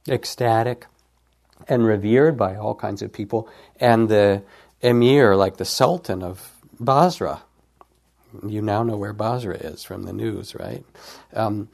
ecstatic 0.07 0.87
and 1.67 1.85
revered 1.85 2.37
by 2.37 2.55
all 2.55 2.75
kinds 2.75 3.01
of 3.01 3.11
people. 3.11 3.49
And 3.79 4.09
the 4.09 4.43
emir, 4.81 5.35
like 5.35 5.57
the 5.57 5.65
sultan 5.65 6.23
of 6.23 6.53
Basra, 6.79 7.43
you 8.45 8.61
now 8.61 8.83
know 8.83 8.97
where 8.97 9.13
Basra 9.13 9.55
is 9.55 9.83
from 9.83 10.03
the 10.03 10.13
news, 10.13 10.55
right? 10.55 10.85
Um, 11.33 11.69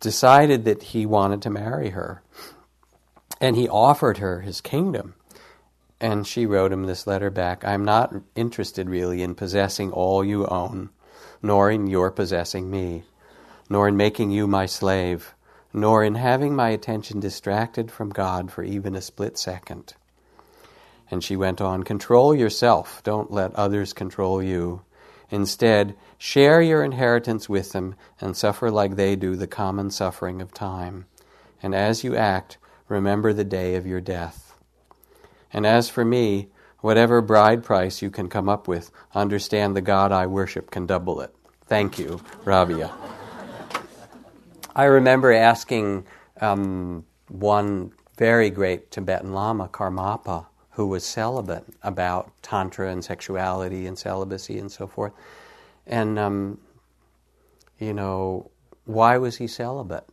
decided 0.00 0.64
that 0.64 0.82
he 0.82 1.06
wanted 1.06 1.42
to 1.42 1.50
marry 1.50 1.90
her. 1.90 2.22
And 3.40 3.56
he 3.56 3.68
offered 3.68 4.18
her 4.18 4.40
his 4.40 4.60
kingdom. 4.60 5.14
And 6.00 6.26
she 6.26 6.46
wrote 6.46 6.72
him 6.72 6.84
this 6.84 7.06
letter 7.06 7.30
back 7.30 7.64
I'm 7.64 7.84
not 7.84 8.14
interested 8.34 8.88
really 8.88 9.22
in 9.22 9.34
possessing 9.34 9.92
all 9.92 10.24
you 10.24 10.46
own, 10.46 10.90
nor 11.42 11.70
in 11.70 11.86
your 11.86 12.10
possessing 12.10 12.70
me, 12.70 13.04
nor 13.68 13.86
in 13.86 13.96
making 13.96 14.30
you 14.30 14.46
my 14.46 14.64
slave, 14.66 15.34
nor 15.72 16.02
in 16.02 16.14
having 16.14 16.56
my 16.56 16.70
attention 16.70 17.20
distracted 17.20 17.90
from 17.90 18.10
God 18.10 18.50
for 18.50 18.64
even 18.64 18.94
a 18.94 19.02
split 19.02 19.36
second. 19.38 19.94
And 21.10 21.22
she 21.22 21.36
went 21.36 21.60
on 21.60 21.82
Control 21.82 22.34
yourself, 22.34 23.02
don't 23.04 23.30
let 23.30 23.54
others 23.54 23.92
control 23.92 24.42
you. 24.42 24.82
Instead, 25.30 25.94
share 26.18 26.60
your 26.62 26.82
inheritance 26.82 27.48
with 27.48 27.72
them 27.72 27.94
and 28.20 28.36
suffer 28.36 28.70
like 28.70 28.96
they 28.96 29.16
do 29.16 29.36
the 29.36 29.46
common 29.46 29.90
suffering 29.90 30.40
of 30.40 30.52
time. 30.52 31.06
And 31.62 31.74
as 31.74 32.02
you 32.02 32.16
act, 32.16 32.58
remember 32.88 33.32
the 33.32 33.44
day 33.44 33.74
of 33.76 33.86
your 33.86 34.00
death. 34.00 34.49
And 35.52 35.66
as 35.66 35.88
for 35.90 36.04
me, 36.04 36.48
whatever 36.80 37.20
bride 37.20 37.62
price 37.62 38.02
you 38.02 38.10
can 38.10 38.28
come 38.28 38.48
up 38.48 38.68
with, 38.68 38.90
understand 39.14 39.76
the 39.76 39.80
God 39.80 40.12
I 40.12 40.26
worship 40.26 40.70
can 40.70 40.86
double 40.86 41.20
it. 41.20 41.34
Thank 41.66 41.98
you, 41.98 42.20
Rabia. 42.44 42.90
I 44.74 44.84
remember 44.84 45.32
asking 45.32 46.06
um, 46.40 47.04
one 47.28 47.92
very 48.16 48.50
great 48.50 48.90
Tibetan 48.90 49.32
Lama, 49.32 49.68
Karmapa, 49.68 50.46
who 50.70 50.86
was 50.86 51.04
celibate 51.04 51.66
about 51.82 52.32
Tantra 52.42 52.90
and 52.90 53.04
sexuality 53.04 53.86
and 53.86 53.98
celibacy 53.98 54.58
and 54.58 54.70
so 54.70 54.86
forth. 54.86 55.12
And, 55.86 56.18
um, 56.18 56.60
you 57.78 57.92
know, 57.92 58.50
why 58.84 59.18
was 59.18 59.36
he 59.36 59.46
celibate? 59.46 60.06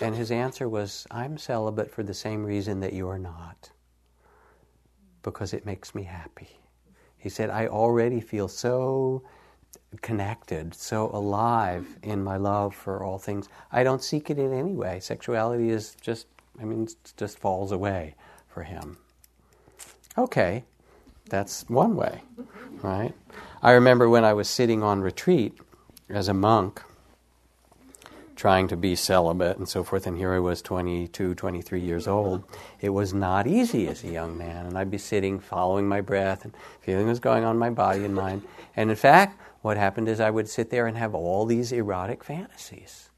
And 0.00 0.14
his 0.14 0.30
answer 0.30 0.68
was, 0.68 1.06
I'm 1.10 1.38
celibate 1.38 1.90
for 1.90 2.02
the 2.02 2.14
same 2.14 2.44
reason 2.44 2.80
that 2.80 2.92
you're 2.92 3.18
not, 3.18 3.69
because 5.22 5.52
it 5.52 5.66
makes 5.66 5.94
me 5.94 6.04
happy. 6.04 6.48
He 7.18 7.28
said, 7.28 7.50
I 7.50 7.66
already 7.66 8.20
feel 8.20 8.48
so 8.48 9.22
connected, 10.00 10.74
so 10.74 11.10
alive 11.12 11.86
in 12.02 12.22
my 12.22 12.36
love 12.36 12.74
for 12.74 13.04
all 13.04 13.18
things. 13.18 13.48
I 13.72 13.82
don't 13.82 14.02
seek 14.02 14.30
it 14.30 14.38
in 14.38 14.52
any 14.52 14.72
way. 14.72 15.00
Sexuality 15.00 15.70
is 15.70 15.96
just, 16.00 16.26
I 16.60 16.64
mean, 16.64 16.88
just 17.16 17.38
falls 17.38 17.72
away 17.72 18.14
for 18.48 18.62
him. 18.62 18.96
Okay, 20.16 20.64
that's 21.28 21.68
one 21.68 21.94
way, 21.96 22.22
right? 22.82 23.12
I 23.62 23.72
remember 23.72 24.08
when 24.08 24.24
I 24.24 24.32
was 24.32 24.48
sitting 24.48 24.82
on 24.82 25.00
retreat 25.00 25.58
as 26.08 26.28
a 26.28 26.34
monk, 26.34 26.82
trying 28.40 28.68
to 28.68 28.76
be 28.76 28.96
celibate 28.96 29.58
and 29.58 29.68
so 29.68 29.84
forth, 29.84 30.06
and 30.06 30.16
here 30.16 30.32
I 30.32 30.38
was 30.38 30.62
22, 30.62 31.34
23 31.34 31.78
years 31.78 32.08
old. 32.08 32.42
It 32.80 32.88
was 32.88 33.12
not 33.12 33.46
easy 33.46 33.86
as 33.86 34.02
a 34.02 34.08
young 34.08 34.38
man, 34.38 34.64
and 34.64 34.78
I'd 34.78 34.90
be 34.90 34.96
sitting, 34.96 35.40
following 35.40 35.86
my 35.86 36.00
breath, 36.00 36.44
and 36.44 36.54
feeling 36.80 37.06
was 37.06 37.20
going 37.20 37.44
on 37.44 37.56
in 37.56 37.58
my 37.58 37.68
body 37.68 38.02
and 38.02 38.14
mind. 38.14 38.40
And 38.74 38.88
in 38.88 38.96
fact, 38.96 39.38
what 39.60 39.76
happened 39.76 40.08
is 40.08 40.20
I 40.20 40.30
would 40.30 40.48
sit 40.48 40.70
there 40.70 40.86
and 40.86 40.96
have 40.96 41.14
all 41.14 41.44
these 41.44 41.70
erotic 41.70 42.24
fantasies. 42.24 43.10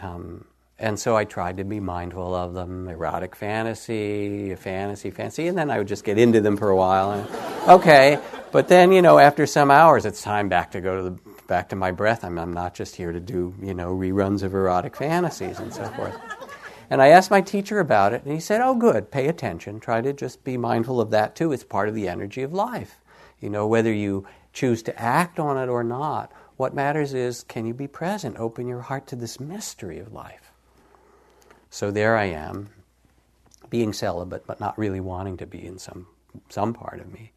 Um, 0.00 0.46
and 0.78 0.98
so 0.98 1.14
I 1.14 1.24
tried 1.26 1.58
to 1.58 1.64
be 1.64 1.78
mindful 1.78 2.34
of 2.34 2.54
them 2.54 2.88
erotic 2.88 3.36
fantasy, 3.36 4.54
fantasy, 4.54 5.10
fantasy, 5.10 5.46
and 5.46 5.58
then 5.58 5.70
I 5.70 5.76
would 5.76 5.88
just 5.88 6.04
get 6.04 6.16
into 6.16 6.40
them 6.40 6.56
for 6.56 6.70
a 6.70 6.76
while. 6.76 7.12
And, 7.12 7.68
okay, 7.68 8.18
but 8.50 8.68
then, 8.68 8.92
you 8.92 9.02
know, 9.02 9.18
after 9.18 9.44
some 9.44 9.70
hours, 9.70 10.06
it's 10.06 10.22
time 10.22 10.48
back 10.48 10.70
to 10.70 10.80
go 10.80 10.96
to 10.96 11.02
the 11.10 11.29
back 11.50 11.68
to 11.68 11.76
my 11.76 11.90
breath. 11.90 12.24
I'm, 12.24 12.38
I'm 12.38 12.52
not 12.52 12.74
just 12.74 12.94
here 12.94 13.10
to 13.10 13.18
do, 13.18 13.52
you 13.60 13.74
know, 13.74 13.92
reruns 13.92 14.44
of 14.44 14.54
erotic 14.54 14.96
fantasies 14.96 15.58
and 15.58 15.74
so 15.74 15.84
forth. 15.90 16.16
And 16.88 17.02
I 17.02 17.08
asked 17.08 17.30
my 17.30 17.40
teacher 17.40 17.80
about 17.80 18.12
it, 18.12 18.22
and 18.22 18.32
he 18.32 18.38
said, 18.38 18.60
Oh, 18.60 18.76
good, 18.76 19.10
pay 19.10 19.26
attention. 19.26 19.80
Try 19.80 20.00
to 20.00 20.12
just 20.12 20.44
be 20.44 20.56
mindful 20.56 21.00
of 21.00 21.10
that 21.10 21.34
too. 21.34 21.52
It's 21.52 21.64
part 21.64 21.88
of 21.88 21.94
the 21.96 22.08
energy 22.08 22.42
of 22.42 22.52
life. 22.52 23.00
You 23.40 23.50
know, 23.50 23.66
whether 23.66 23.92
you 23.92 24.26
choose 24.52 24.80
to 24.84 24.96
act 25.00 25.40
on 25.40 25.58
it 25.58 25.68
or 25.68 25.82
not, 25.82 26.32
what 26.56 26.72
matters 26.72 27.14
is 27.14 27.42
can 27.42 27.66
you 27.66 27.74
be 27.74 27.88
present? 27.88 28.38
Open 28.38 28.68
your 28.68 28.82
heart 28.82 29.08
to 29.08 29.16
this 29.16 29.40
mystery 29.40 29.98
of 29.98 30.12
life. 30.12 30.52
So 31.68 31.90
there 31.90 32.16
I 32.16 32.26
am, 32.26 32.70
being 33.70 33.92
celibate, 33.92 34.46
but 34.46 34.60
not 34.60 34.78
really 34.78 35.00
wanting 35.00 35.36
to 35.38 35.46
be 35.46 35.66
in 35.66 35.78
some, 35.78 36.06
some 36.48 36.74
part 36.74 37.00
of 37.00 37.12
me. 37.12 37.32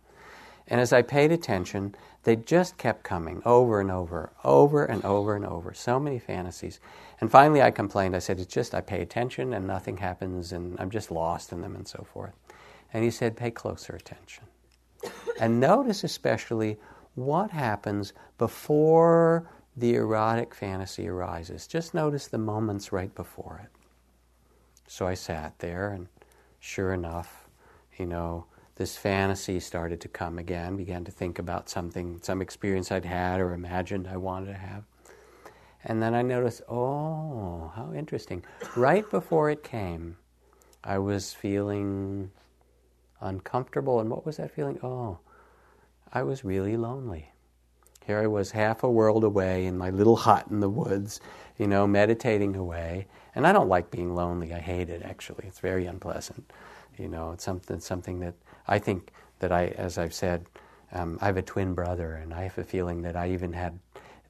And 0.67 0.79
as 0.79 0.93
I 0.93 1.01
paid 1.01 1.31
attention, 1.31 1.95
they 2.23 2.35
just 2.35 2.77
kept 2.77 3.03
coming 3.03 3.41
over 3.45 3.81
and 3.81 3.91
over, 3.91 4.31
over 4.43 4.85
and 4.85 5.03
over 5.03 5.35
and 5.35 5.45
over. 5.45 5.73
So 5.73 5.99
many 5.99 6.19
fantasies. 6.19 6.79
And 7.19 7.29
finally 7.29 7.61
I 7.61 7.71
complained. 7.71 8.15
I 8.15 8.19
said, 8.19 8.39
It's 8.39 8.53
just 8.53 8.73
I 8.73 8.81
pay 8.81 9.01
attention 9.01 9.53
and 9.53 9.67
nothing 9.67 9.97
happens 9.97 10.51
and 10.51 10.79
I'm 10.79 10.89
just 10.89 11.11
lost 11.11 11.51
in 11.51 11.61
them 11.61 11.75
and 11.75 11.87
so 11.87 12.05
forth. 12.11 12.33
And 12.93 13.03
he 13.03 13.11
said, 13.11 13.35
Pay 13.35 13.51
closer 13.51 13.95
attention. 13.95 14.45
and 15.39 15.59
notice 15.59 16.03
especially 16.03 16.77
what 17.15 17.51
happens 17.51 18.13
before 18.37 19.49
the 19.75 19.95
erotic 19.95 20.53
fantasy 20.53 21.07
arises. 21.07 21.67
Just 21.67 21.93
notice 21.93 22.27
the 22.27 22.37
moments 22.37 22.91
right 22.91 23.13
before 23.13 23.61
it. 23.63 23.69
So 24.87 25.07
I 25.07 25.15
sat 25.15 25.57
there, 25.59 25.89
and 25.89 26.07
sure 26.59 26.93
enough, 26.93 27.47
you 27.97 28.05
know, 28.05 28.45
this 28.75 28.97
fantasy 28.97 29.59
started 29.59 30.01
to 30.01 30.07
come 30.07 30.39
again, 30.39 30.77
began 30.77 31.03
to 31.03 31.11
think 31.11 31.37
about 31.37 31.69
something, 31.69 32.19
some 32.23 32.41
experience 32.41 32.91
I'd 32.91 33.05
had 33.05 33.39
or 33.39 33.53
imagined 33.53 34.07
I 34.07 34.17
wanted 34.17 34.47
to 34.47 34.57
have. 34.57 34.83
And 35.83 36.01
then 36.01 36.15
I 36.15 36.21
noticed, 36.21 36.61
oh, 36.69 37.71
how 37.75 37.93
interesting. 37.93 38.43
Right 38.75 39.09
before 39.11 39.49
it 39.49 39.63
came, 39.63 40.17
I 40.83 40.97
was 40.97 41.33
feeling 41.33 42.31
uncomfortable. 43.21 43.99
And 43.99 44.09
what 44.09 44.25
was 44.25 44.37
that 44.37 44.51
feeling? 44.51 44.79
Oh, 44.81 45.19
I 46.11 46.23
was 46.23 46.43
really 46.43 46.77
lonely. 46.77 47.29
Here 48.05 48.19
I 48.19 48.27
was 48.27 48.51
half 48.51 48.83
a 48.83 48.89
world 48.89 49.23
away 49.23 49.65
in 49.65 49.77
my 49.77 49.89
little 49.89 50.15
hut 50.15 50.47
in 50.49 50.59
the 50.59 50.69
woods, 50.69 51.21
you 51.57 51.67
know, 51.67 51.87
meditating 51.87 52.55
away. 52.55 53.07
And 53.35 53.45
I 53.45 53.53
don't 53.53 53.69
like 53.69 53.91
being 53.91 54.13
lonely. 54.13 54.53
I 54.53 54.59
hate 54.59 54.89
it, 54.89 55.01
actually. 55.03 55.45
It's 55.47 55.59
very 55.59 55.85
unpleasant. 55.85 56.51
You 56.97 57.07
know, 57.07 57.31
it's 57.31 57.43
something, 57.43 57.79
something 57.79 58.19
that 58.19 58.35
I 58.67 58.79
think 58.79 59.11
that 59.39 59.51
I, 59.51 59.67
as 59.67 59.97
I've 59.97 60.13
said, 60.13 60.45
um, 60.91 61.17
I 61.21 61.25
have 61.25 61.37
a 61.37 61.41
twin 61.41 61.73
brother, 61.73 62.13
and 62.15 62.33
I 62.33 62.43
have 62.43 62.57
a 62.57 62.63
feeling 62.63 63.01
that 63.01 63.15
I 63.15 63.31
even 63.31 63.53
had 63.53 63.79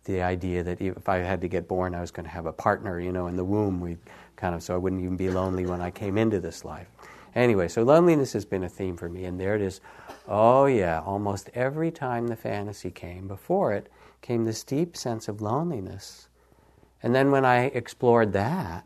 the 0.06 0.22
idea 0.22 0.64
that 0.64 0.82
if 0.82 1.08
I 1.08 1.18
had 1.18 1.42
to 1.42 1.48
get 1.48 1.68
born, 1.68 1.96
I 1.96 2.02
was 2.02 2.12
going 2.12 2.26
to 2.26 2.32
have 2.32 2.46
a 2.46 2.54
partner, 2.54 3.00
you 3.00 3.12
know, 3.12 3.28
in 3.28 3.36
the 3.36 3.44
womb. 3.44 3.80
We 3.80 3.98
kind 4.36 4.56
of, 4.56 4.64
so 4.64 4.74
I 4.74 4.78
wouldn't 4.78 5.02
even 5.02 5.18
be 5.18 5.30
lonely 5.30 5.66
when 5.66 5.82
I 5.82 5.92
came 5.92 6.18
into 6.18 6.40
this 6.40 6.66
life. 6.66 6.88
Anyway, 7.36 7.68
so 7.68 7.84
loneliness 7.84 8.34
has 8.34 8.46
been 8.46 8.64
a 8.64 8.70
theme 8.70 8.96
for 8.96 9.10
me, 9.10 9.26
and 9.26 9.40
there 9.40 9.56
it 9.56 9.62
is. 9.62 9.82
Oh, 10.28 10.66
yeah, 10.66 11.02
almost 11.02 11.50
every 11.54 11.90
time 11.90 12.28
the 12.28 12.36
fantasy 12.36 12.92
came, 12.92 13.28
before 13.28 13.74
it 13.74 13.92
came 14.22 14.46
this 14.46 14.64
deep 14.64 14.96
sense 14.96 15.28
of 15.28 15.42
loneliness. 15.42 16.28
And 17.02 17.14
then 17.14 17.32
when 17.32 17.44
I 17.44 17.66
explored 17.66 18.34
that, 18.34 18.86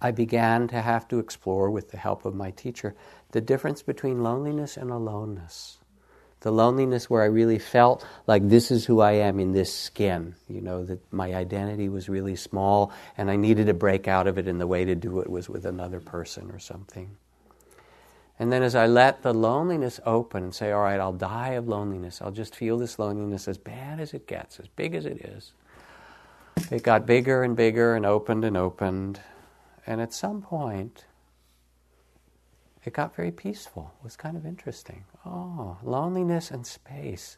I 0.00 0.12
began 0.12 0.68
to 0.68 0.80
have 0.80 1.08
to 1.08 1.18
explore, 1.18 1.70
with 1.70 1.90
the 1.90 1.96
help 1.96 2.24
of 2.24 2.34
my 2.34 2.52
teacher, 2.52 2.94
the 3.32 3.40
difference 3.40 3.82
between 3.82 4.22
loneliness 4.22 4.76
and 4.76 4.90
aloneness. 4.90 5.78
The 6.40 6.52
loneliness 6.52 7.10
where 7.10 7.22
I 7.22 7.26
really 7.26 7.58
felt 7.58 8.06
like 8.28 8.48
this 8.48 8.70
is 8.70 8.84
who 8.84 9.00
I 9.00 9.12
am 9.12 9.40
in 9.40 9.52
this 9.52 9.74
skin, 9.74 10.36
you 10.48 10.60
know, 10.60 10.84
that 10.84 11.12
my 11.12 11.34
identity 11.34 11.88
was 11.88 12.08
really 12.08 12.36
small 12.36 12.92
and 13.16 13.28
I 13.28 13.34
needed 13.34 13.66
to 13.66 13.74
break 13.74 14.06
out 14.06 14.28
of 14.28 14.38
it, 14.38 14.46
and 14.46 14.60
the 14.60 14.66
way 14.66 14.84
to 14.84 14.94
do 14.94 15.18
it 15.18 15.28
was 15.28 15.48
with 15.48 15.66
another 15.66 15.98
person 15.98 16.50
or 16.52 16.60
something. 16.60 17.16
And 18.38 18.52
then 18.52 18.62
as 18.62 18.76
I 18.76 18.86
let 18.86 19.22
the 19.22 19.34
loneliness 19.34 19.98
open 20.06 20.44
and 20.44 20.54
say, 20.54 20.70
all 20.70 20.82
right, 20.82 21.00
I'll 21.00 21.12
die 21.12 21.54
of 21.54 21.66
loneliness, 21.66 22.22
I'll 22.22 22.30
just 22.30 22.54
feel 22.54 22.78
this 22.78 23.00
loneliness 23.00 23.48
as 23.48 23.58
bad 23.58 23.98
as 23.98 24.14
it 24.14 24.28
gets, 24.28 24.60
as 24.60 24.68
big 24.68 24.94
as 24.94 25.06
it 25.06 25.18
is. 25.24 25.52
It 26.70 26.84
got 26.84 27.04
bigger 27.04 27.42
and 27.42 27.56
bigger 27.56 27.96
and 27.96 28.06
opened 28.06 28.44
and 28.44 28.56
opened. 28.56 29.20
And 29.86 30.00
at 30.00 30.14
some 30.14 30.42
point, 30.42 31.04
it 32.88 32.94
got 32.94 33.14
very 33.14 33.30
peaceful. 33.30 33.92
It 34.00 34.04
was 34.04 34.16
kind 34.16 34.34
of 34.34 34.46
interesting. 34.46 35.04
Oh, 35.26 35.76
loneliness 35.82 36.50
and 36.50 36.66
space. 36.66 37.36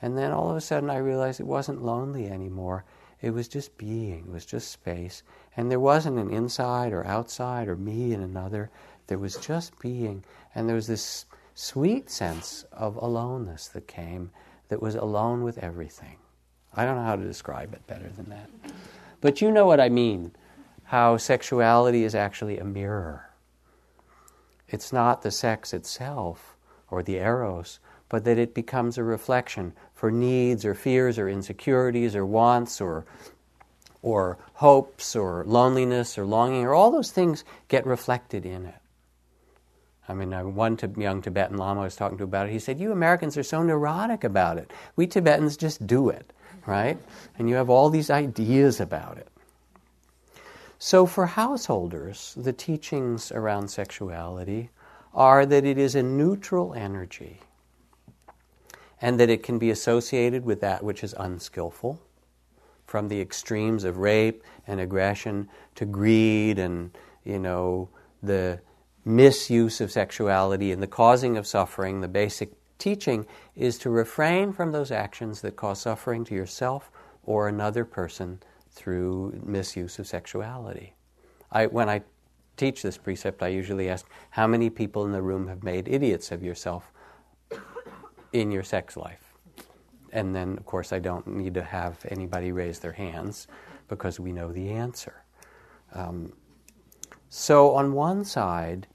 And 0.00 0.16
then 0.16 0.32
all 0.32 0.50
of 0.50 0.56
a 0.56 0.60
sudden 0.60 0.88
I 0.88 0.96
realized 0.96 1.38
it 1.38 1.46
wasn't 1.46 1.84
lonely 1.84 2.28
anymore. 2.28 2.84
It 3.20 3.30
was 3.30 3.46
just 3.46 3.76
being, 3.76 4.24
it 4.26 4.32
was 4.32 4.46
just 4.46 4.70
space. 4.70 5.22
And 5.56 5.70
there 5.70 5.80
wasn't 5.80 6.18
an 6.18 6.30
inside 6.30 6.94
or 6.94 7.06
outside 7.06 7.68
or 7.68 7.76
me 7.76 8.14
and 8.14 8.24
another. 8.24 8.70
There 9.06 9.18
was 9.18 9.36
just 9.36 9.78
being. 9.80 10.24
And 10.54 10.66
there 10.66 10.76
was 10.76 10.86
this 10.86 11.26
sweet 11.54 12.08
sense 12.10 12.64
of 12.72 12.96
aloneness 12.96 13.68
that 13.68 13.86
came 13.86 14.30
that 14.68 14.80
was 14.80 14.94
alone 14.94 15.44
with 15.44 15.58
everything. 15.58 16.16
I 16.74 16.86
don't 16.86 16.96
know 16.96 17.04
how 17.04 17.16
to 17.16 17.24
describe 17.24 17.74
it 17.74 17.86
better 17.86 18.08
than 18.08 18.30
that. 18.30 18.48
But 19.20 19.42
you 19.42 19.50
know 19.50 19.66
what 19.66 19.80
I 19.80 19.90
mean 19.90 20.32
how 20.84 21.16
sexuality 21.16 22.04
is 22.04 22.14
actually 22.14 22.58
a 22.58 22.64
mirror. 22.64 23.25
It's 24.68 24.92
not 24.92 25.22
the 25.22 25.30
sex 25.30 25.72
itself 25.72 26.56
or 26.90 27.02
the 27.02 27.16
eros, 27.16 27.78
but 28.08 28.24
that 28.24 28.38
it 28.38 28.54
becomes 28.54 28.98
a 28.98 29.04
reflection 29.04 29.72
for 29.94 30.10
needs 30.10 30.64
or 30.64 30.74
fears 30.74 31.18
or 31.18 31.28
insecurities 31.28 32.14
or 32.14 32.26
wants 32.26 32.80
or 32.80 33.04
or 34.02 34.38
hopes 34.54 35.16
or 35.16 35.42
loneliness 35.46 36.16
or 36.16 36.24
longing 36.24 36.64
or 36.64 36.74
all 36.74 36.92
those 36.92 37.10
things 37.10 37.42
get 37.66 37.84
reflected 37.84 38.46
in 38.46 38.64
it. 38.64 38.76
I 40.08 40.14
mean, 40.14 40.32
uh, 40.32 40.44
one 40.44 40.78
young 40.96 41.22
Tibetan 41.22 41.56
Lama 41.56 41.80
I 41.80 41.84
was 41.84 41.96
talking 41.96 42.18
to 42.18 42.24
about 42.24 42.46
it, 42.46 42.52
he 42.52 42.60
said, 42.60 42.78
You 42.78 42.92
Americans 42.92 43.36
are 43.36 43.42
so 43.42 43.62
neurotic 43.62 44.22
about 44.22 44.58
it. 44.58 44.70
We 44.94 45.06
Tibetans 45.08 45.56
just 45.56 45.84
do 45.86 46.08
it, 46.10 46.32
right? 46.66 46.98
And 47.38 47.48
you 47.48 47.56
have 47.56 47.68
all 47.68 47.90
these 47.90 48.10
ideas 48.10 48.80
about 48.80 49.18
it. 49.18 49.28
So, 50.78 51.06
for 51.06 51.26
householders, 51.26 52.34
the 52.36 52.52
teachings 52.52 53.32
around 53.32 53.68
sexuality 53.68 54.70
are 55.14 55.46
that 55.46 55.64
it 55.64 55.78
is 55.78 55.94
a 55.94 56.02
neutral 56.02 56.74
energy 56.74 57.40
and 59.00 59.18
that 59.18 59.30
it 59.30 59.42
can 59.42 59.58
be 59.58 59.70
associated 59.70 60.44
with 60.44 60.60
that 60.60 60.82
which 60.82 61.02
is 61.02 61.14
unskillful, 61.18 62.00
from 62.86 63.08
the 63.08 63.20
extremes 63.20 63.84
of 63.84 63.96
rape 63.96 64.42
and 64.66 64.80
aggression 64.80 65.48
to 65.74 65.86
greed 65.86 66.58
and, 66.58 66.96
you 67.24 67.38
know, 67.38 67.88
the 68.22 68.60
misuse 69.04 69.80
of 69.80 69.90
sexuality 69.90 70.72
and 70.72 70.82
the 70.82 70.86
causing 70.86 71.36
of 71.36 71.46
suffering. 71.46 72.00
The 72.00 72.08
basic 72.08 72.52
teaching 72.78 73.26
is 73.54 73.78
to 73.78 73.90
refrain 73.90 74.52
from 74.52 74.72
those 74.72 74.90
actions 74.90 75.40
that 75.40 75.56
cause 75.56 75.80
suffering 75.80 76.24
to 76.24 76.34
yourself 76.34 76.90
or 77.24 77.48
another 77.48 77.84
person 77.84 78.40
through 78.76 79.40
misuse 79.44 79.98
of 79.98 80.06
sexuality. 80.06 80.94
I, 81.50 81.66
when 81.66 81.88
I 81.88 82.02
teach 82.56 82.82
this 82.82 82.98
precept, 82.98 83.42
I 83.42 83.48
usually 83.48 83.88
ask 83.88 84.06
how 84.30 84.46
many 84.46 84.70
people 84.70 85.04
in 85.06 85.12
the 85.12 85.22
room 85.22 85.48
have 85.48 85.64
made 85.64 85.88
idiots 85.88 86.30
of 86.30 86.42
yourself 86.42 86.92
in 88.32 88.50
your 88.50 88.62
sex 88.62 88.96
life? 88.96 89.32
And 90.12 90.34
then, 90.34 90.56
of 90.58 90.66
course, 90.66 90.92
I 90.92 90.98
don't 90.98 91.26
need 91.26 91.54
to 91.54 91.62
have 91.62 92.04
anybody 92.10 92.52
raise 92.52 92.78
their 92.78 92.92
hands 92.92 93.48
because 93.88 94.20
we 94.20 94.32
know 94.32 94.52
the 94.52 94.70
answer. 94.70 95.24
Um, 95.92 96.32
so, 97.28 97.74
on 97.74 97.92
one 97.92 98.24
side, 98.24 98.86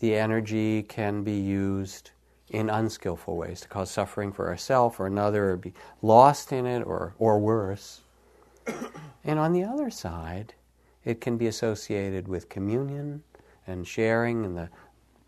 the 0.00 0.14
energy 0.16 0.82
can 0.82 1.22
be 1.22 1.38
used 1.38 2.10
in 2.50 2.70
unskillful 2.70 3.36
ways 3.36 3.60
to 3.60 3.68
cause 3.68 3.90
suffering 3.90 4.32
for 4.32 4.48
ourselves 4.48 4.96
or 4.98 5.06
another, 5.06 5.52
or 5.52 5.56
be 5.56 5.72
lost 6.02 6.52
in 6.52 6.66
it, 6.66 6.82
or, 6.82 7.14
or 7.18 7.38
worse. 7.38 8.02
And 9.24 9.38
on 9.38 9.52
the 9.52 9.64
other 9.64 9.90
side, 9.90 10.54
it 11.04 11.20
can 11.20 11.36
be 11.36 11.46
associated 11.46 12.28
with 12.28 12.48
communion 12.48 13.22
and 13.66 13.86
sharing 13.86 14.44
and 14.44 14.56
the 14.56 14.70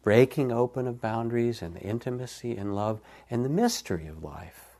breaking 0.02 0.52
open 0.52 0.86
of 0.86 1.00
boundaries 1.00 1.60
and 1.60 1.74
the 1.74 1.80
intimacy 1.80 2.56
and 2.56 2.74
love 2.74 3.00
and 3.28 3.44
the 3.44 3.48
mystery 3.48 4.06
of 4.06 4.22
life. 4.22 4.76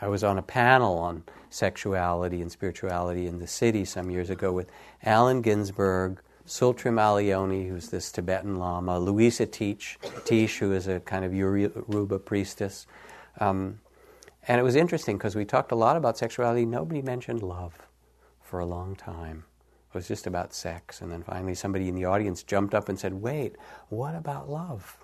I 0.00 0.08
was 0.08 0.24
on 0.24 0.36
a 0.36 0.42
panel 0.42 0.98
on 0.98 1.24
sexuality 1.48 2.42
and 2.42 2.52
spirituality 2.52 3.26
in 3.26 3.38
the 3.38 3.46
city 3.46 3.84
some 3.84 4.10
years 4.10 4.30
ago 4.30 4.52
with 4.52 4.70
Allen 5.02 5.40
Ginsberg, 5.40 6.20
Tsultrim 6.46 7.00
Allione, 7.00 7.68
who's 7.68 7.88
this 7.88 8.12
Tibetan 8.12 8.56
Lama, 8.56 9.00
Luisah 9.00 9.50
Teach, 9.50 9.98
Teish, 10.02 10.58
who 10.58 10.72
is 10.72 10.86
a 10.86 11.00
kind 11.00 11.24
of 11.24 11.34
Yoruba 11.34 12.18
priestess. 12.18 12.86
Um, 13.40 13.80
and 14.46 14.60
it 14.60 14.64
was 14.64 14.76
interesting 14.76 15.18
because 15.18 15.34
we 15.34 15.44
talked 15.44 15.72
a 15.72 15.76
lot 15.76 15.96
about 15.96 16.18
sexuality. 16.18 16.64
Nobody 16.64 17.02
mentioned 17.02 17.42
love 17.42 17.74
for 18.42 18.60
a 18.60 18.66
long 18.66 18.94
time. 18.94 19.44
It 19.90 19.94
was 19.94 20.08
just 20.08 20.26
about 20.26 20.54
sex. 20.54 21.00
And 21.00 21.10
then 21.10 21.22
finally, 21.22 21.54
somebody 21.54 21.88
in 21.88 21.94
the 21.94 22.04
audience 22.04 22.42
jumped 22.42 22.74
up 22.74 22.88
and 22.88 22.98
said, 22.98 23.14
Wait, 23.14 23.56
what 23.88 24.14
about 24.14 24.48
love? 24.48 24.98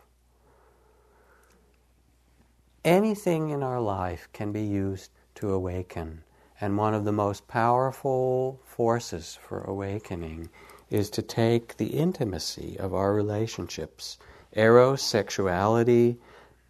Anything 2.85 3.51
in 3.51 3.63
our 3.63 3.81
life 3.81 4.29
can 4.33 4.53
be 4.53 4.63
used 4.63 5.11
to 5.37 5.53
awaken. 5.53 6.25
And 6.61 6.77
one 6.77 6.95
of 6.95 7.05
the 7.05 7.13
most 7.13 7.49
powerful 7.49 8.61
forces 8.65 9.39
for 9.41 9.63
awakening 9.63 10.51
is 10.91 11.11
to 11.11 11.23
take 11.23 11.77
the 11.77 11.87
intimacy 11.87 12.77
of 12.79 12.93
our 12.93 13.15
relationships, 13.15 14.19
eros, 14.53 15.03
sexuality, 15.03 16.19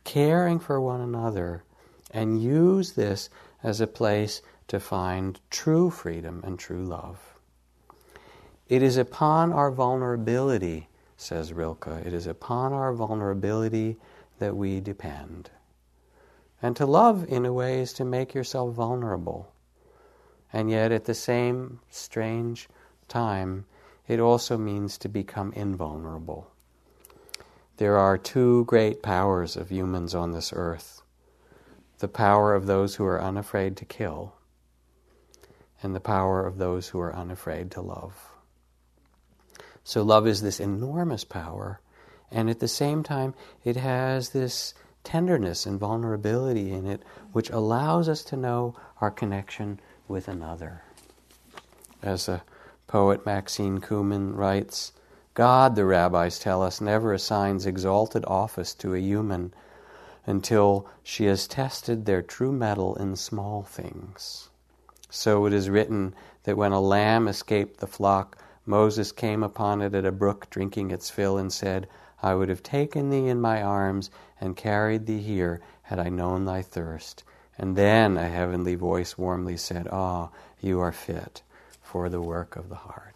caring 0.04 0.58
for 0.58 0.80
one 0.80 1.00
another, 1.00 1.64
and 2.12 2.42
use 2.42 2.92
this 2.92 3.30
as 3.62 3.80
a 3.80 3.86
place 3.86 4.42
to 4.68 4.80
find 4.80 5.40
true 5.50 5.90
freedom 5.90 6.42
and 6.44 6.58
true 6.58 6.84
love. 6.84 7.34
It 8.68 8.82
is 8.82 8.96
upon 8.96 9.52
our 9.52 9.70
vulnerability, 9.70 10.88
says 11.16 11.52
Rilke, 11.52 11.88
it 12.06 12.12
is 12.12 12.26
upon 12.26 12.72
our 12.72 12.92
vulnerability 12.92 13.96
that 14.38 14.56
we 14.56 14.80
depend. 14.80 15.50
And 16.60 16.76
to 16.76 16.86
love, 16.86 17.24
in 17.28 17.44
a 17.44 17.52
way, 17.52 17.80
is 17.80 17.92
to 17.94 18.04
make 18.04 18.34
yourself 18.34 18.74
vulnerable. 18.74 19.52
And 20.52 20.70
yet, 20.70 20.92
at 20.92 21.04
the 21.04 21.14
same 21.14 21.80
strange 21.90 22.68
time, 23.08 23.66
it 24.06 24.20
also 24.20 24.56
means 24.56 24.96
to 24.98 25.08
become 25.08 25.52
invulnerable. 25.54 26.50
There 27.78 27.96
are 27.96 28.16
two 28.16 28.64
great 28.66 29.02
powers 29.02 29.56
of 29.56 29.70
humans 29.70 30.14
on 30.14 30.32
this 30.32 30.52
earth 30.54 31.01
the 32.02 32.08
power 32.08 32.52
of 32.52 32.66
those 32.66 32.96
who 32.96 33.04
are 33.04 33.22
unafraid 33.22 33.76
to 33.76 33.84
kill, 33.84 34.34
and 35.84 35.94
the 35.94 36.00
power 36.00 36.44
of 36.44 36.58
those 36.58 36.88
who 36.88 36.98
are 36.98 37.14
unafraid 37.14 37.70
to 37.70 37.80
love. 37.80 38.28
So, 39.84 40.02
love 40.02 40.26
is 40.26 40.42
this 40.42 40.58
enormous 40.58 41.22
power, 41.22 41.80
and 42.28 42.50
at 42.50 42.58
the 42.58 42.66
same 42.66 43.04
time, 43.04 43.34
it 43.62 43.76
has 43.76 44.30
this 44.30 44.74
tenderness 45.04 45.64
and 45.64 45.78
vulnerability 45.78 46.72
in 46.72 46.88
it, 46.88 47.04
which 47.30 47.50
allows 47.50 48.08
us 48.08 48.24
to 48.24 48.36
know 48.36 48.74
our 49.00 49.12
connection 49.12 49.78
with 50.08 50.26
another. 50.26 50.82
As 52.02 52.28
a 52.28 52.42
Poet 52.88 53.24
Maxine 53.24 53.78
Kumin 53.78 54.34
writes 54.34 54.90
God, 55.34 55.76
the 55.76 55.84
rabbis 55.84 56.40
tell 56.40 56.62
us, 56.62 56.80
never 56.80 57.12
assigns 57.12 57.64
exalted 57.64 58.24
office 58.24 58.74
to 58.74 58.92
a 58.92 58.98
human 58.98 59.54
until 60.26 60.86
she 61.02 61.24
has 61.24 61.48
tested 61.48 62.04
their 62.04 62.22
true 62.22 62.52
mettle 62.52 62.94
in 62.96 63.16
small 63.16 63.62
things. 63.62 64.48
So 65.10 65.46
it 65.46 65.52
is 65.52 65.68
written 65.68 66.14
that 66.44 66.56
when 66.56 66.72
a 66.72 66.80
lamb 66.80 67.28
escaped 67.28 67.80
the 67.80 67.86
flock, 67.86 68.38
Moses 68.64 69.12
came 69.12 69.42
upon 69.42 69.82
it 69.82 69.94
at 69.94 70.06
a 70.06 70.12
brook 70.12 70.48
drinking 70.48 70.90
its 70.90 71.10
fill 71.10 71.36
and 71.36 71.52
said, 71.52 71.88
I 72.22 72.34
would 72.34 72.48
have 72.48 72.62
taken 72.62 73.10
thee 73.10 73.28
in 73.28 73.40
my 73.40 73.62
arms 73.62 74.10
and 74.40 74.56
carried 74.56 75.06
thee 75.06 75.20
here 75.20 75.60
had 75.82 75.98
I 75.98 76.08
known 76.08 76.44
thy 76.44 76.62
thirst. 76.62 77.24
And 77.58 77.76
then 77.76 78.16
a 78.16 78.28
heavenly 78.28 78.76
voice 78.76 79.18
warmly 79.18 79.56
said, 79.56 79.88
Ah, 79.90 80.30
you 80.60 80.80
are 80.80 80.92
fit 80.92 81.42
for 81.82 82.08
the 82.08 82.22
work 82.22 82.56
of 82.56 82.68
the 82.68 82.76
heart. 82.76 83.11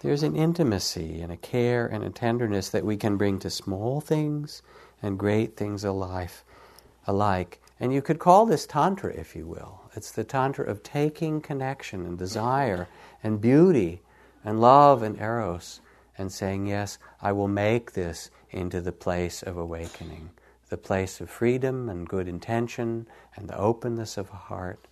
There's 0.00 0.22
an 0.22 0.34
intimacy 0.34 1.20
and 1.20 1.30
a 1.30 1.36
care 1.36 1.86
and 1.86 2.02
a 2.02 2.08
tenderness 2.08 2.70
that 2.70 2.86
we 2.86 2.96
can 2.96 3.18
bring 3.18 3.38
to 3.40 3.50
small 3.50 4.00
things 4.00 4.62
and 5.02 5.18
great 5.18 5.58
things 5.58 5.84
alive, 5.84 6.42
alike. 7.06 7.60
And 7.78 7.92
you 7.92 8.00
could 8.00 8.18
call 8.18 8.46
this 8.46 8.64
Tantra, 8.64 9.12
if 9.12 9.36
you 9.36 9.46
will. 9.46 9.82
It's 9.94 10.10
the 10.10 10.24
Tantra 10.24 10.64
of 10.64 10.82
taking 10.82 11.42
connection 11.42 12.06
and 12.06 12.16
desire 12.16 12.88
and 13.22 13.42
beauty 13.42 14.00
and 14.42 14.58
love 14.58 15.02
and 15.02 15.20
eros 15.20 15.82
and 16.16 16.32
saying, 16.32 16.66
Yes, 16.66 16.96
I 17.20 17.32
will 17.32 17.48
make 17.48 17.92
this 17.92 18.30
into 18.48 18.80
the 18.80 18.92
place 18.92 19.42
of 19.42 19.58
awakening, 19.58 20.30
the 20.70 20.78
place 20.78 21.20
of 21.20 21.28
freedom 21.28 21.90
and 21.90 22.08
good 22.08 22.26
intention 22.26 23.06
and 23.36 23.50
the 23.50 23.58
openness 23.58 24.16
of 24.16 24.30
heart 24.30 24.88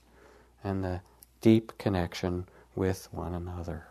and 0.63 0.85
the 0.85 1.01
deep 1.41 1.79
connection 1.79 2.47
with 2.75 3.09
one 3.11 3.33
another. 3.33 3.87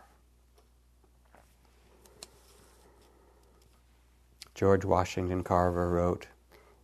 George 4.58 4.84
Washington 4.84 5.44
Carver 5.44 5.88
wrote, 5.88 6.26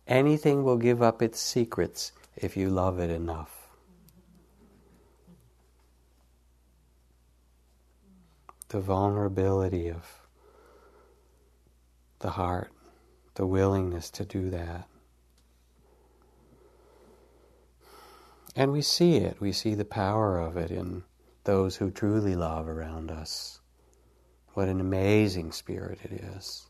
Anything 0.07 0.63
will 0.63 0.77
give 0.77 1.01
up 1.01 1.21
its 1.21 1.41
secrets 1.41 2.13
if 2.37 2.55
you 2.55 2.69
love 2.69 2.99
it 2.99 3.09
enough. 3.09 3.67
The 8.69 8.79
vulnerability 8.79 9.89
of 9.89 10.05
the 12.19 12.29
heart, 12.29 12.71
the 13.33 13.45
willingness 13.45 14.09
to 14.11 14.23
do 14.23 14.49
that. 14.51 14.87
And 18.55 18.71
we 18.71 18.81
see 18.81 19.17
it, 19.17 19.41
we 19.41 19.51
see 19.51 19.75
the 19.75 19.83
power 19.83 20.39
of 20.39 20.55
it 20.55 20.71
in 20.71 21.03
those 21.43 21.75
who 21.75 21.91
truly 21.91 22.37
love 22.37 22.69
around 22.69 23.11
us. 23.11 23.59
What 24.53 24.69
an 24.69 24.79
amazing 24.79 25.51
spirit 25.51 25.99
it 26.05 26.13
is 26.13 26.69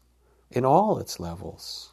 in 0.52 0.66
all 0.66 1.00
its 1.00 1.20
levels. 1.20 1.92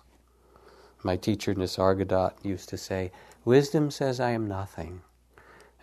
My 1.02 1.16
teacher 1.16 1.54
Nisargadatta 1.54 2.44
used 2.44 2.68
to 2.68 2.76
say, 2.76 3.10
Wisdom 3.44 3.90
says 3.90 4.20
I 4.20 4.30
am 4.30 4.46
nothing, 4.46 5.02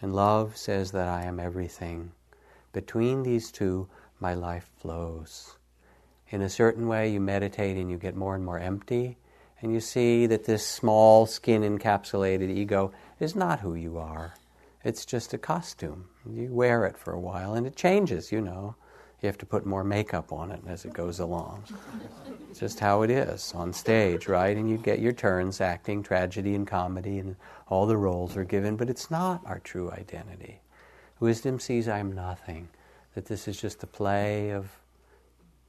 and 0.02 0.16
love 0.16 0.56
says 0.56 0.92
that 0.92 1.08
I 1.08 1.24
am 1.24 1.40
everything. 1.40 2.12
Between 2.72 3.24
these 3.24 3.52
two, 3.52 3.90
my 4.20 4.34
life 4.34 4.70
flows. 4.80 5.58
In 6.30 6.42
a 6.42 6.50
certain 6.50 6.88
way, 6.88 7.10
you 7.10 7.20
meditate 7.20 7.76
and 7.76 7.90
you 7.90 7.98
get 7.98 8.16
more 8.16 8.36
and 8.36 8.46
more 8.46 8.60
empty, 8.60 9.18
and 9.62 9.74
you 9.74 9.82
see 9.82 10.26
that 10.28 10.46
this 10.46 10.66
small 10.66 11.26
skin 11.26 11.64
encapsulated 11.64 12.50
ego 12.50 12.92
is 13.20 13.36
not 13.36 13.60
who 13.60 13.76
you 13.76 13.98
are. 13.98 14.36
It's 14.84 15.06
just 15.06 15.34
a 15.34 15.38
costume. 15.38 16.08
You 16.26 16.54
wear 16.54 16.86
it 16.86 16.98
for 16.98 17.12
a 17.12 17.20
while 17.20 17.54
and 17.54 17.68
it 17.68 17.76
changes, 17.76 18.32
you 18.32 18.40
know. 18.40 18.76
You 19.22 19.28
have 19.28 19.38
to 19.40 19.46
put 19.46 19.66
more 19.66 19.84
makeup 19.84 20.32
on 20.32 20.52
it 20.52 20.62
as 20.66 20.86
it 20.86 20.94
goes 20.94 21.20
along. 21.20 21.64
It's 22.50 22.60
just 22.60 22.80
how 22.80 23.02
it 23.02 23.10
is 23.10 23.54
on 23.54 23.74
stage, 23.74 24.28
right? 24.28 24.56
And 24.56 24.70
you 24.70 24.78
get 24.78 25.00
your 25.00 25.12
turns 25.12 25.60
acting 25.60 26.04
tragedy 26.04 26.56
and 26.56 26.66
comedy, 26.66 27.20
and 27.20 27.36
all 27.68 27.86
the 27.86 27.98
roles 27.98 28.38
are 28.38 28.46
given, 28.46 28.78
but 28.78 28.90
it's 28.90 29.12
not 29.12 29.42
our 29.46 29.60
true 29.60 29.92
identity. 29.92 30.62
Wisdom 31.20 31.60
sees 31.60 31.90
I 31.90 32.00
am 32.00 32.14
nothing, 32.14 32.70
that 33.14 33.26
this 33.26 33.48
is 33.48 33.60
just 33.60 33.84
a 33.84 33.88
play 33.88 34.52
of 34.52 34.72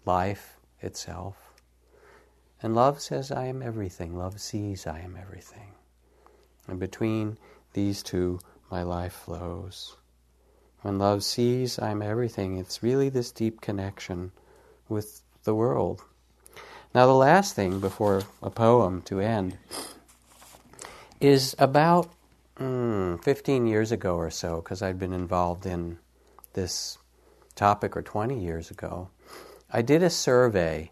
life 0.05 0.57
itself. 0.81 1.37
And 2.63 2.75
love 2.75 3.01
says 3.01 3.33
I 3.33 3.47
am 3.47 3.63
everything. 3.63 4.17
Love 4.17 4.41
sees 4.41 4.87
I 4.87 5.01
am 5.01 5.17
everything. 5.21 5.73
And 6.69 6.79
between 6.79 7.37
these 7.73 8.03
two, 8.03 8.39
my 8.71 8.83
life 8.83 9.13
flows. 9.13 9.97
When 10.83 10.99
love 10.99 11.23
sees 11.23 11.79
I'm 11.79 12.03
everything, 12.03 12.57
it's 12.57 12.83
really 12.83 13.09
this 13.09 13.31
deep 13.31 13.61
connection 13.61 14.33
with 14.89 15.23
the 15.45 15.55
world. 15.55 16.03
Now, 16.95 17.07
the 17.07 17.13
last 17.13 17.55
thing 17.55 17.81
before 17.81 18.23
a 18.43 18.51
poem 18.51 19.03
to 19.03 19.21
end 19.21 19.59
is 21.21 21.55
about 21.59 22.11
mm, 22.59 23.23
15 23.23 23.67
years 23.67 23.93
ago 23.93 24.17
or 24.17 24.31
so, 24.31 24.57
because 24.57 24.83
I'd 24.83 24.99
been 24.99 25.13
involved 25.13 25.67
in 25.67 25.99
this 26.55 26.99
topic, 27.55 27.97
or 27.97 28.03
20 28.03 28.43
years 28.43 28.71
ago. 28.71 29.11
I 29.71 29.83
did 29.83 30.03
a 30.03 30.11
survey 30.11 30.91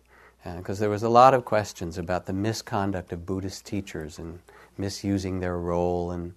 because 0.57 0.79
uh, 0.79 0.83
there 0.83 0.91
was 0.91 1.03
a 1.03 1.09
lot 1.09 1.35
of 1.35 1.45
questions 1.45 1.99
about 1.99 2.27
the 2.27 2.33
misconduct 2.33 3.13
of 3.13 3.27
Buddhist 3.27 3.67
teachers 3.67 4.19
and 4.19 4.39
misusing 4.77 5.41
their 5.41 5.59
role 5.59 6.11
and 6.11 6.35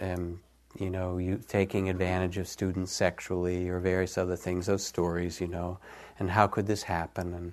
um, 0.00 0.40
you 0.76 0.90
know 0.90 1.18
you, 1.18 1.40
taking 1.46 1.88
advantage 1.88 2.38
of 2.38 2.48
students 2.48 2.92
sexually 2.92 3.68
or 3.68 3.78
various 3.80 4.18
other 4.18 4.36
things. 4.36 4.66
Those 4.66 4.84
stories, 4.84 5.40
you 5.40 5.48
know, 5.48 5.78
and 6.18 6.30
how 6.30 6.46
could 6.46 6.66
this 6.66 6.82
happen? 6.82 7.34
And 7.34 7.52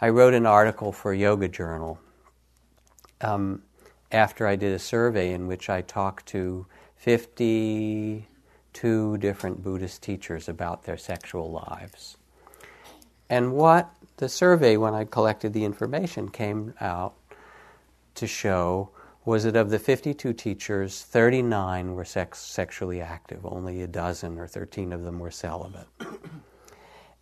I 0.00 0.08
wrote 0.10 0.34
an 0.34 0.46
article 0.46 0.92
for 0.92 1.14
Yoga 1.14 1.48
Journal 1.48 1.98
um, 3.20 3.62
after 4.12 4.46
I 4.46 4.56
did 4.56 4.72
a 4.72 4.78
survey 4.78 5.32
in 5.32 5.46
which 5.46 5.70
I 5.70 5.82
talked 5.82 6.26
to 6.26 6.66
52 6.96 9.18
different 9.18 9.62
Buddhist 9.62 10.02
teachers 10.02 10.48
about 10.48 10.84
their 10.84 10.98
sexual 10.98 11.50
lives. 11.50 12.16
And 13.28 13.52
what 13.52 13.90
the 14.18 14.28
survey, 14.28 14.76
when 14.76 14.94
I 14.94 15.04
collected 15.04 15.52
the 15.52 15.64
information, 15.64 16.28
came 16.28 16.74
out 16.80 17.14
to 18.14 18.26
show 18.26 18.90
was 19.26 19.42
that 19.42 19.56
of 19.56 19.70
the 19.70 19.78
52 19.78 20.32
teachers, 20.32 21.02
39 21.02 21.94
were 21.94 22.04
sex- 22.04 22.38
sexually 22.38 23.00
active, 23.00 23.44
only 23.44 23.82
a 23.82 23.86
dozen 23.86 24.38
or 24.38 24.46
13 24.46 24.92
of 24.92 25.02
them 25.02 25.18
were 25.18 25.32
celibate. 25.32 25.88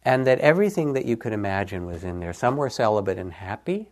and 0.05 0.27
that 0.27 0.39
everything 0.41 0.93
that 0.93 1.07
you 1.07 1.17
could 1.17 1.33
imagine 1.33 1.87
was 1.87 2.05
in 2.05 2.21
there. 2.21 2.35
Some 2.35 2.59
were 2.59 2.69
celibate 2.69 3.19
and 3.19 3.33
happy, 3.33 3.89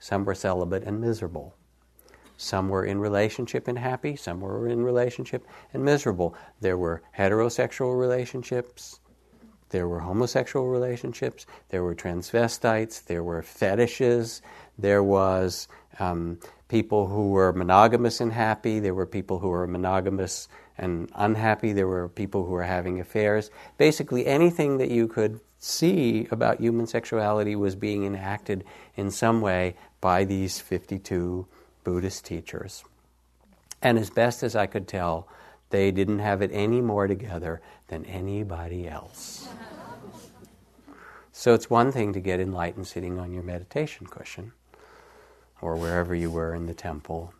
some 0.00 0.24
were 0.24 0.34
celibate 0.34 0.82
and 0.82 1.00
miserable. 1.00 1.54
Some 2.36 2.68
were 2.68 2.84
in 2.84 3.00
relationship 3.00 3.68
and 3.68 3.78
happy, 3.78 4.16
some 4.16 4.40
were 4.40 4.68
in 4.68 4.82
relationship 4.82 5.46
and 5.72 5.84
miserable. 5.84 6.34
There 6.60 6.76
were 6.76 7.02
heterosexual 7.16 7.98
relationships, 7.98 8.98
there 9.70 9.86
were 9.86 10.00
homosexual 10.00 10.66
relationships, 10.66 11.46
there 11.68 11.84
were 11.84 11.94
transvestites, 11.94 13.04
there 13.04 13.22
were 13.22 13.42
fetishes, 13.42 14.42
there 14.76 15.02
was 15.04 15.68
um, 16.00 16.38
people 16.68 17.08
who 17.08 17.30
were 17.30 17.52
monogamous 17.52 18.20
and 18.20 18.32
happy, 18.32 18.78
there 18.78 18.94
were 18.94 19.06
people 19.06 19.38
who 19.38 19.48
were 19.48 19.66
monogamous 19.66 20.48
and 20.76 21.10
unhappy, 21.14 21.72
there 21.72 21.88
were 21.88 22.08
people 22.08 22.44
who 22.44 22.52
were 22.52 22.64
having 22.64 23.00
affairs. 23.00 23.50
Basically, 23.78 24.26
anything 24.26 24.78
that 24.78 24.90
you 24.90 25.08
could 25.08 25.40
see 25.58 26.28
about 26.30 26.60
human 26.60 26.86
sexuality 26.86 27.56
was 27.56 27.74
being 27.74 28.04
enacted 28.04 28.64
in 28.96 29.10
some 29.10 29.40
way 29.40 29.74
by 30.00 30.24
these 30.24 30.60
52 30.60 31.46
Buddhist 31.82 32.24
teachers. 32.24 32.84
And 33.82 33.98
as 33.98 34.10
best 34.10 34.42
as 34.42 34.54
I 34.54 34.66
could 34.66 34.86
tell, 34.86 35.26
they 35.70 35.90
didn't 35.90 36.20
have 36.20 36.42
it 36.42 36.50
any 36.52 36.80
more 36.80 37.06
together 37.06 37.60
than 37.88 38.04
anybody 38.04 38.86
else. 38.88 39.48
So 41.32 41.54
it's 41.54 41.70
one 41.70 41.92
thing 41.92 42.12
to 42.12 42.20
get 42.20 42.40
enlightened 42.40 42.86
sitting 42.86 43.18
on 43.18 43.32
your 43.32 43.42
meditation 43.42 44.06
cushion 44.06 44.52
or 45.60 45.76
wherever 45.76 46.14
you 46.14 46.30
were 46.30 46.54
in 46.54 46.66
the 46.66 46.74
temple. 46.74 47.32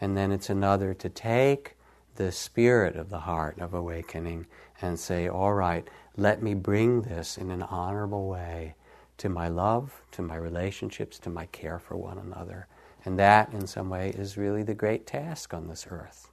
And 0.00 0.16
then 0.16 0.32
it's 0.32 0.50
another 0.50 0.94
to 0.94 1.08
take 1.08 1.76
the 2.16 2.32
spirit 2.32 2.96
of 2.96 3.10
the 3.10 3.20
heart 3.20 3.58
of 3.58 3.74
awakening 3.74 4.46
and 4.80 4.98
say, 4.98 5.28
all 5.28 5.54
right, 5.54 5.88
let 6.16 6.42
me 6.42 6.54
bring 6.54 7.02
this 7.02 7.38
in 7.38 7.50
an 7.50 7.62
honorable 7.62 8.28
way 8.28 8.74
to 9.18 9.28
my 9.28 9.48
love, 9.48 10.02
to 10.12 10.22
my 10.22 10.36
relationships, 10.36 11.18
to 11.20 11.30
my 11.30 11.46
care 11.46 11.78
for 11.78 11.96
one 11.96 12.18
another. 12.18 12.66
And 13.04 13.18
that, 13.18 13.52
in 13.52 13.66
some 13.66 13.88
way, 13.88 14.10
is 14.10 14.36
really 14.36 14.62
the 14.62 14.74
great 14.74 15.06
task 15.06 15.54
on 15.54 15.68
this 15.68 15.86
earth 15.90 16.30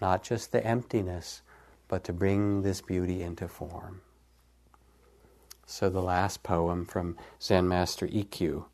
not 0.00 0.22
just 0.22 0.52
the 0.52 0.64
emptiness, 0.64 1.42
but 1.88 2.04
to 2.04 2.12
bring 2.12 2.62
this 2.62 2.80
beauty 2.80 3.22
into 3.22 3.48
form. 3.48 4.00
So, 5.66 5.90
the 5.90 6.02
last 6.02 6.42
poem 6.42 6.86
from 6.86 7.16
Zen 7.42 7.68
Master 7.68 8.06
Ikkyu, 8.06 8.64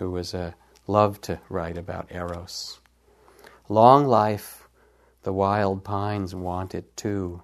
who 0.00 0.10
was 0.10 0.32
a 0.32 0.54
loved 0.86 1.22
to 1.22 1.38
write 1.50 1.76
about 1.76 2.10
Eros. 2.10 2.80
Long 3.68 4.06
life, 4.06 4.66
the 5.24 5.32
wild 5.32 5.84
pines 5.84 6.34
want 6.34 6.74
it 6.74 6.96
too. 6.96 7.42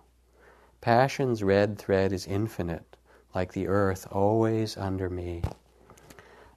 Passion's 0.81 1.43
red 1.43 1.79
thread 1.79 2.15
is 2.15 2.27
infinite, 2.27 2.97
like 3.35 3.53
the 3.53 3.69
earth 3.69 4.07
always 4.11 4.79
under 4.79 5.11
me. 5.11 5.43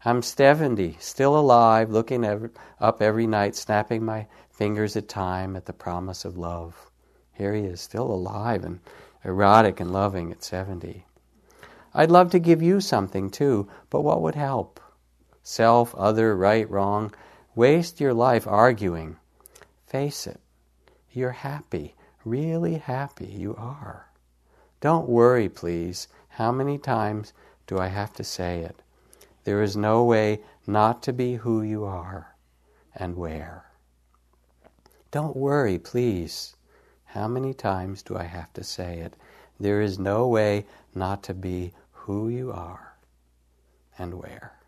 I'm 0.05 0.21
70, 0.21 0.95
still 1.01 1.37
alive, 1.37 1.91
looking 1.91 2.49
up 2.79 3.01
every 3.01 3.27
night, 3.27 3.57
snapping 3.57 4.05
my 4.05 4.27
fingers 4.49 4.95
at 4.95 5.09
time 5.09 5.57
at 5.57 5.65
the 5.65 5.73
promise 5.73 6.23
of 6.23 6.37
love. 6.37 6.89
Here 7.33 7.53
he 7.53 7.63
is, 7.63 7.81
still 7.81 8.09
alive 8.09 8.63
and 8.63 8.79
erotic 9.25 9.81
and 9.81 9.91
loving 9.91 10.31
at 10.31 10.45
70. 10.45 11.05
I'd 11.93 12.09
love 12.09 12.31
to 12.31 12.39
give 12.39 12.61
you 12.61 12.79
something 12.79 13.29
too, 13.29 13.67
but 13.89 14.01
what 14.01 14.21
would 14.21 14.35
help? 14.35 14.79
Self, 15.51 15.95
other, 15.95 16.35
right, 16.35 16.69
wrong. 16.69 17.11
Waste 17.55 17.99
your 17.99 18.13
life 18.13 18.45
arguing. 18.45 19.17
Face 19.87 20.27
it. 20.27 20.39
You're 21.11 21.31
happy, 21.31 21.95
really 22.23 22.75
happy. 22.75 23.25
You 23.25 23.55
are. 23.55 24.11
Don't 24.79 25.09
worry, 25.09 25.49
please. 25.49 26.07
How 26.27 26.51
many 26.51 26.77
times 26.77 27.33
do 27.65 27.79
I 27.79 27.87
have 27.87 28.13
to 28.13 28.23
say 28.23 28.59
it? 28.59 28.83
There 29.43 29.63
is 29.63 29.75
no 29.75 30.03
way 30.03 30.41
not 30.67 31.01
to 31.01 31.13
be 31.13 31.37
who 31.37 31.63
you 31.63 31.83
are 31.83 32.35
and 32.95 33.17
where. 33.17 33.65
Don't 35.09 35.35
worry, 35.35 35.79
please. 35.79 36.55
How 37.05 37.27
many 37.27 37.55
times 37.55 38.03
do 38.03 38.15
I 38.15 38.25
have 38.25 38.53
to 38.53 38.63
say 38.63 38.99
it? 38.99 39.15
There 39.59 39.81
is 39.81 39.97
no 39.97 40.27
way 40.27 40.67
not 40.93 41.23
to 41.23 41.33
be 41.33 41.73
who 41.91 42.29
you 42.29 42.51
are 42.51 42.93
and 43.97 44.13
where. 44.13 44.58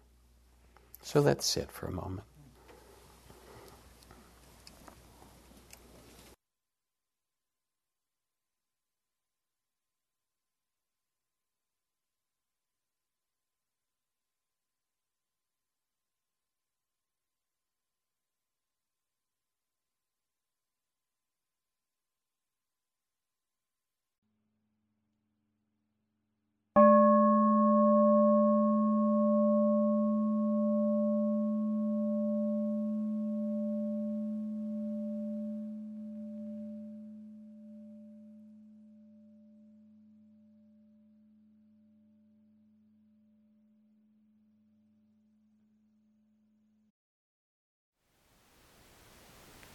So 1.01 1.19
let's 1.19 1.45
sit 1.45 1.71
for 1.71 1.87
a 1.87 1.91
moment. 1.91 2.23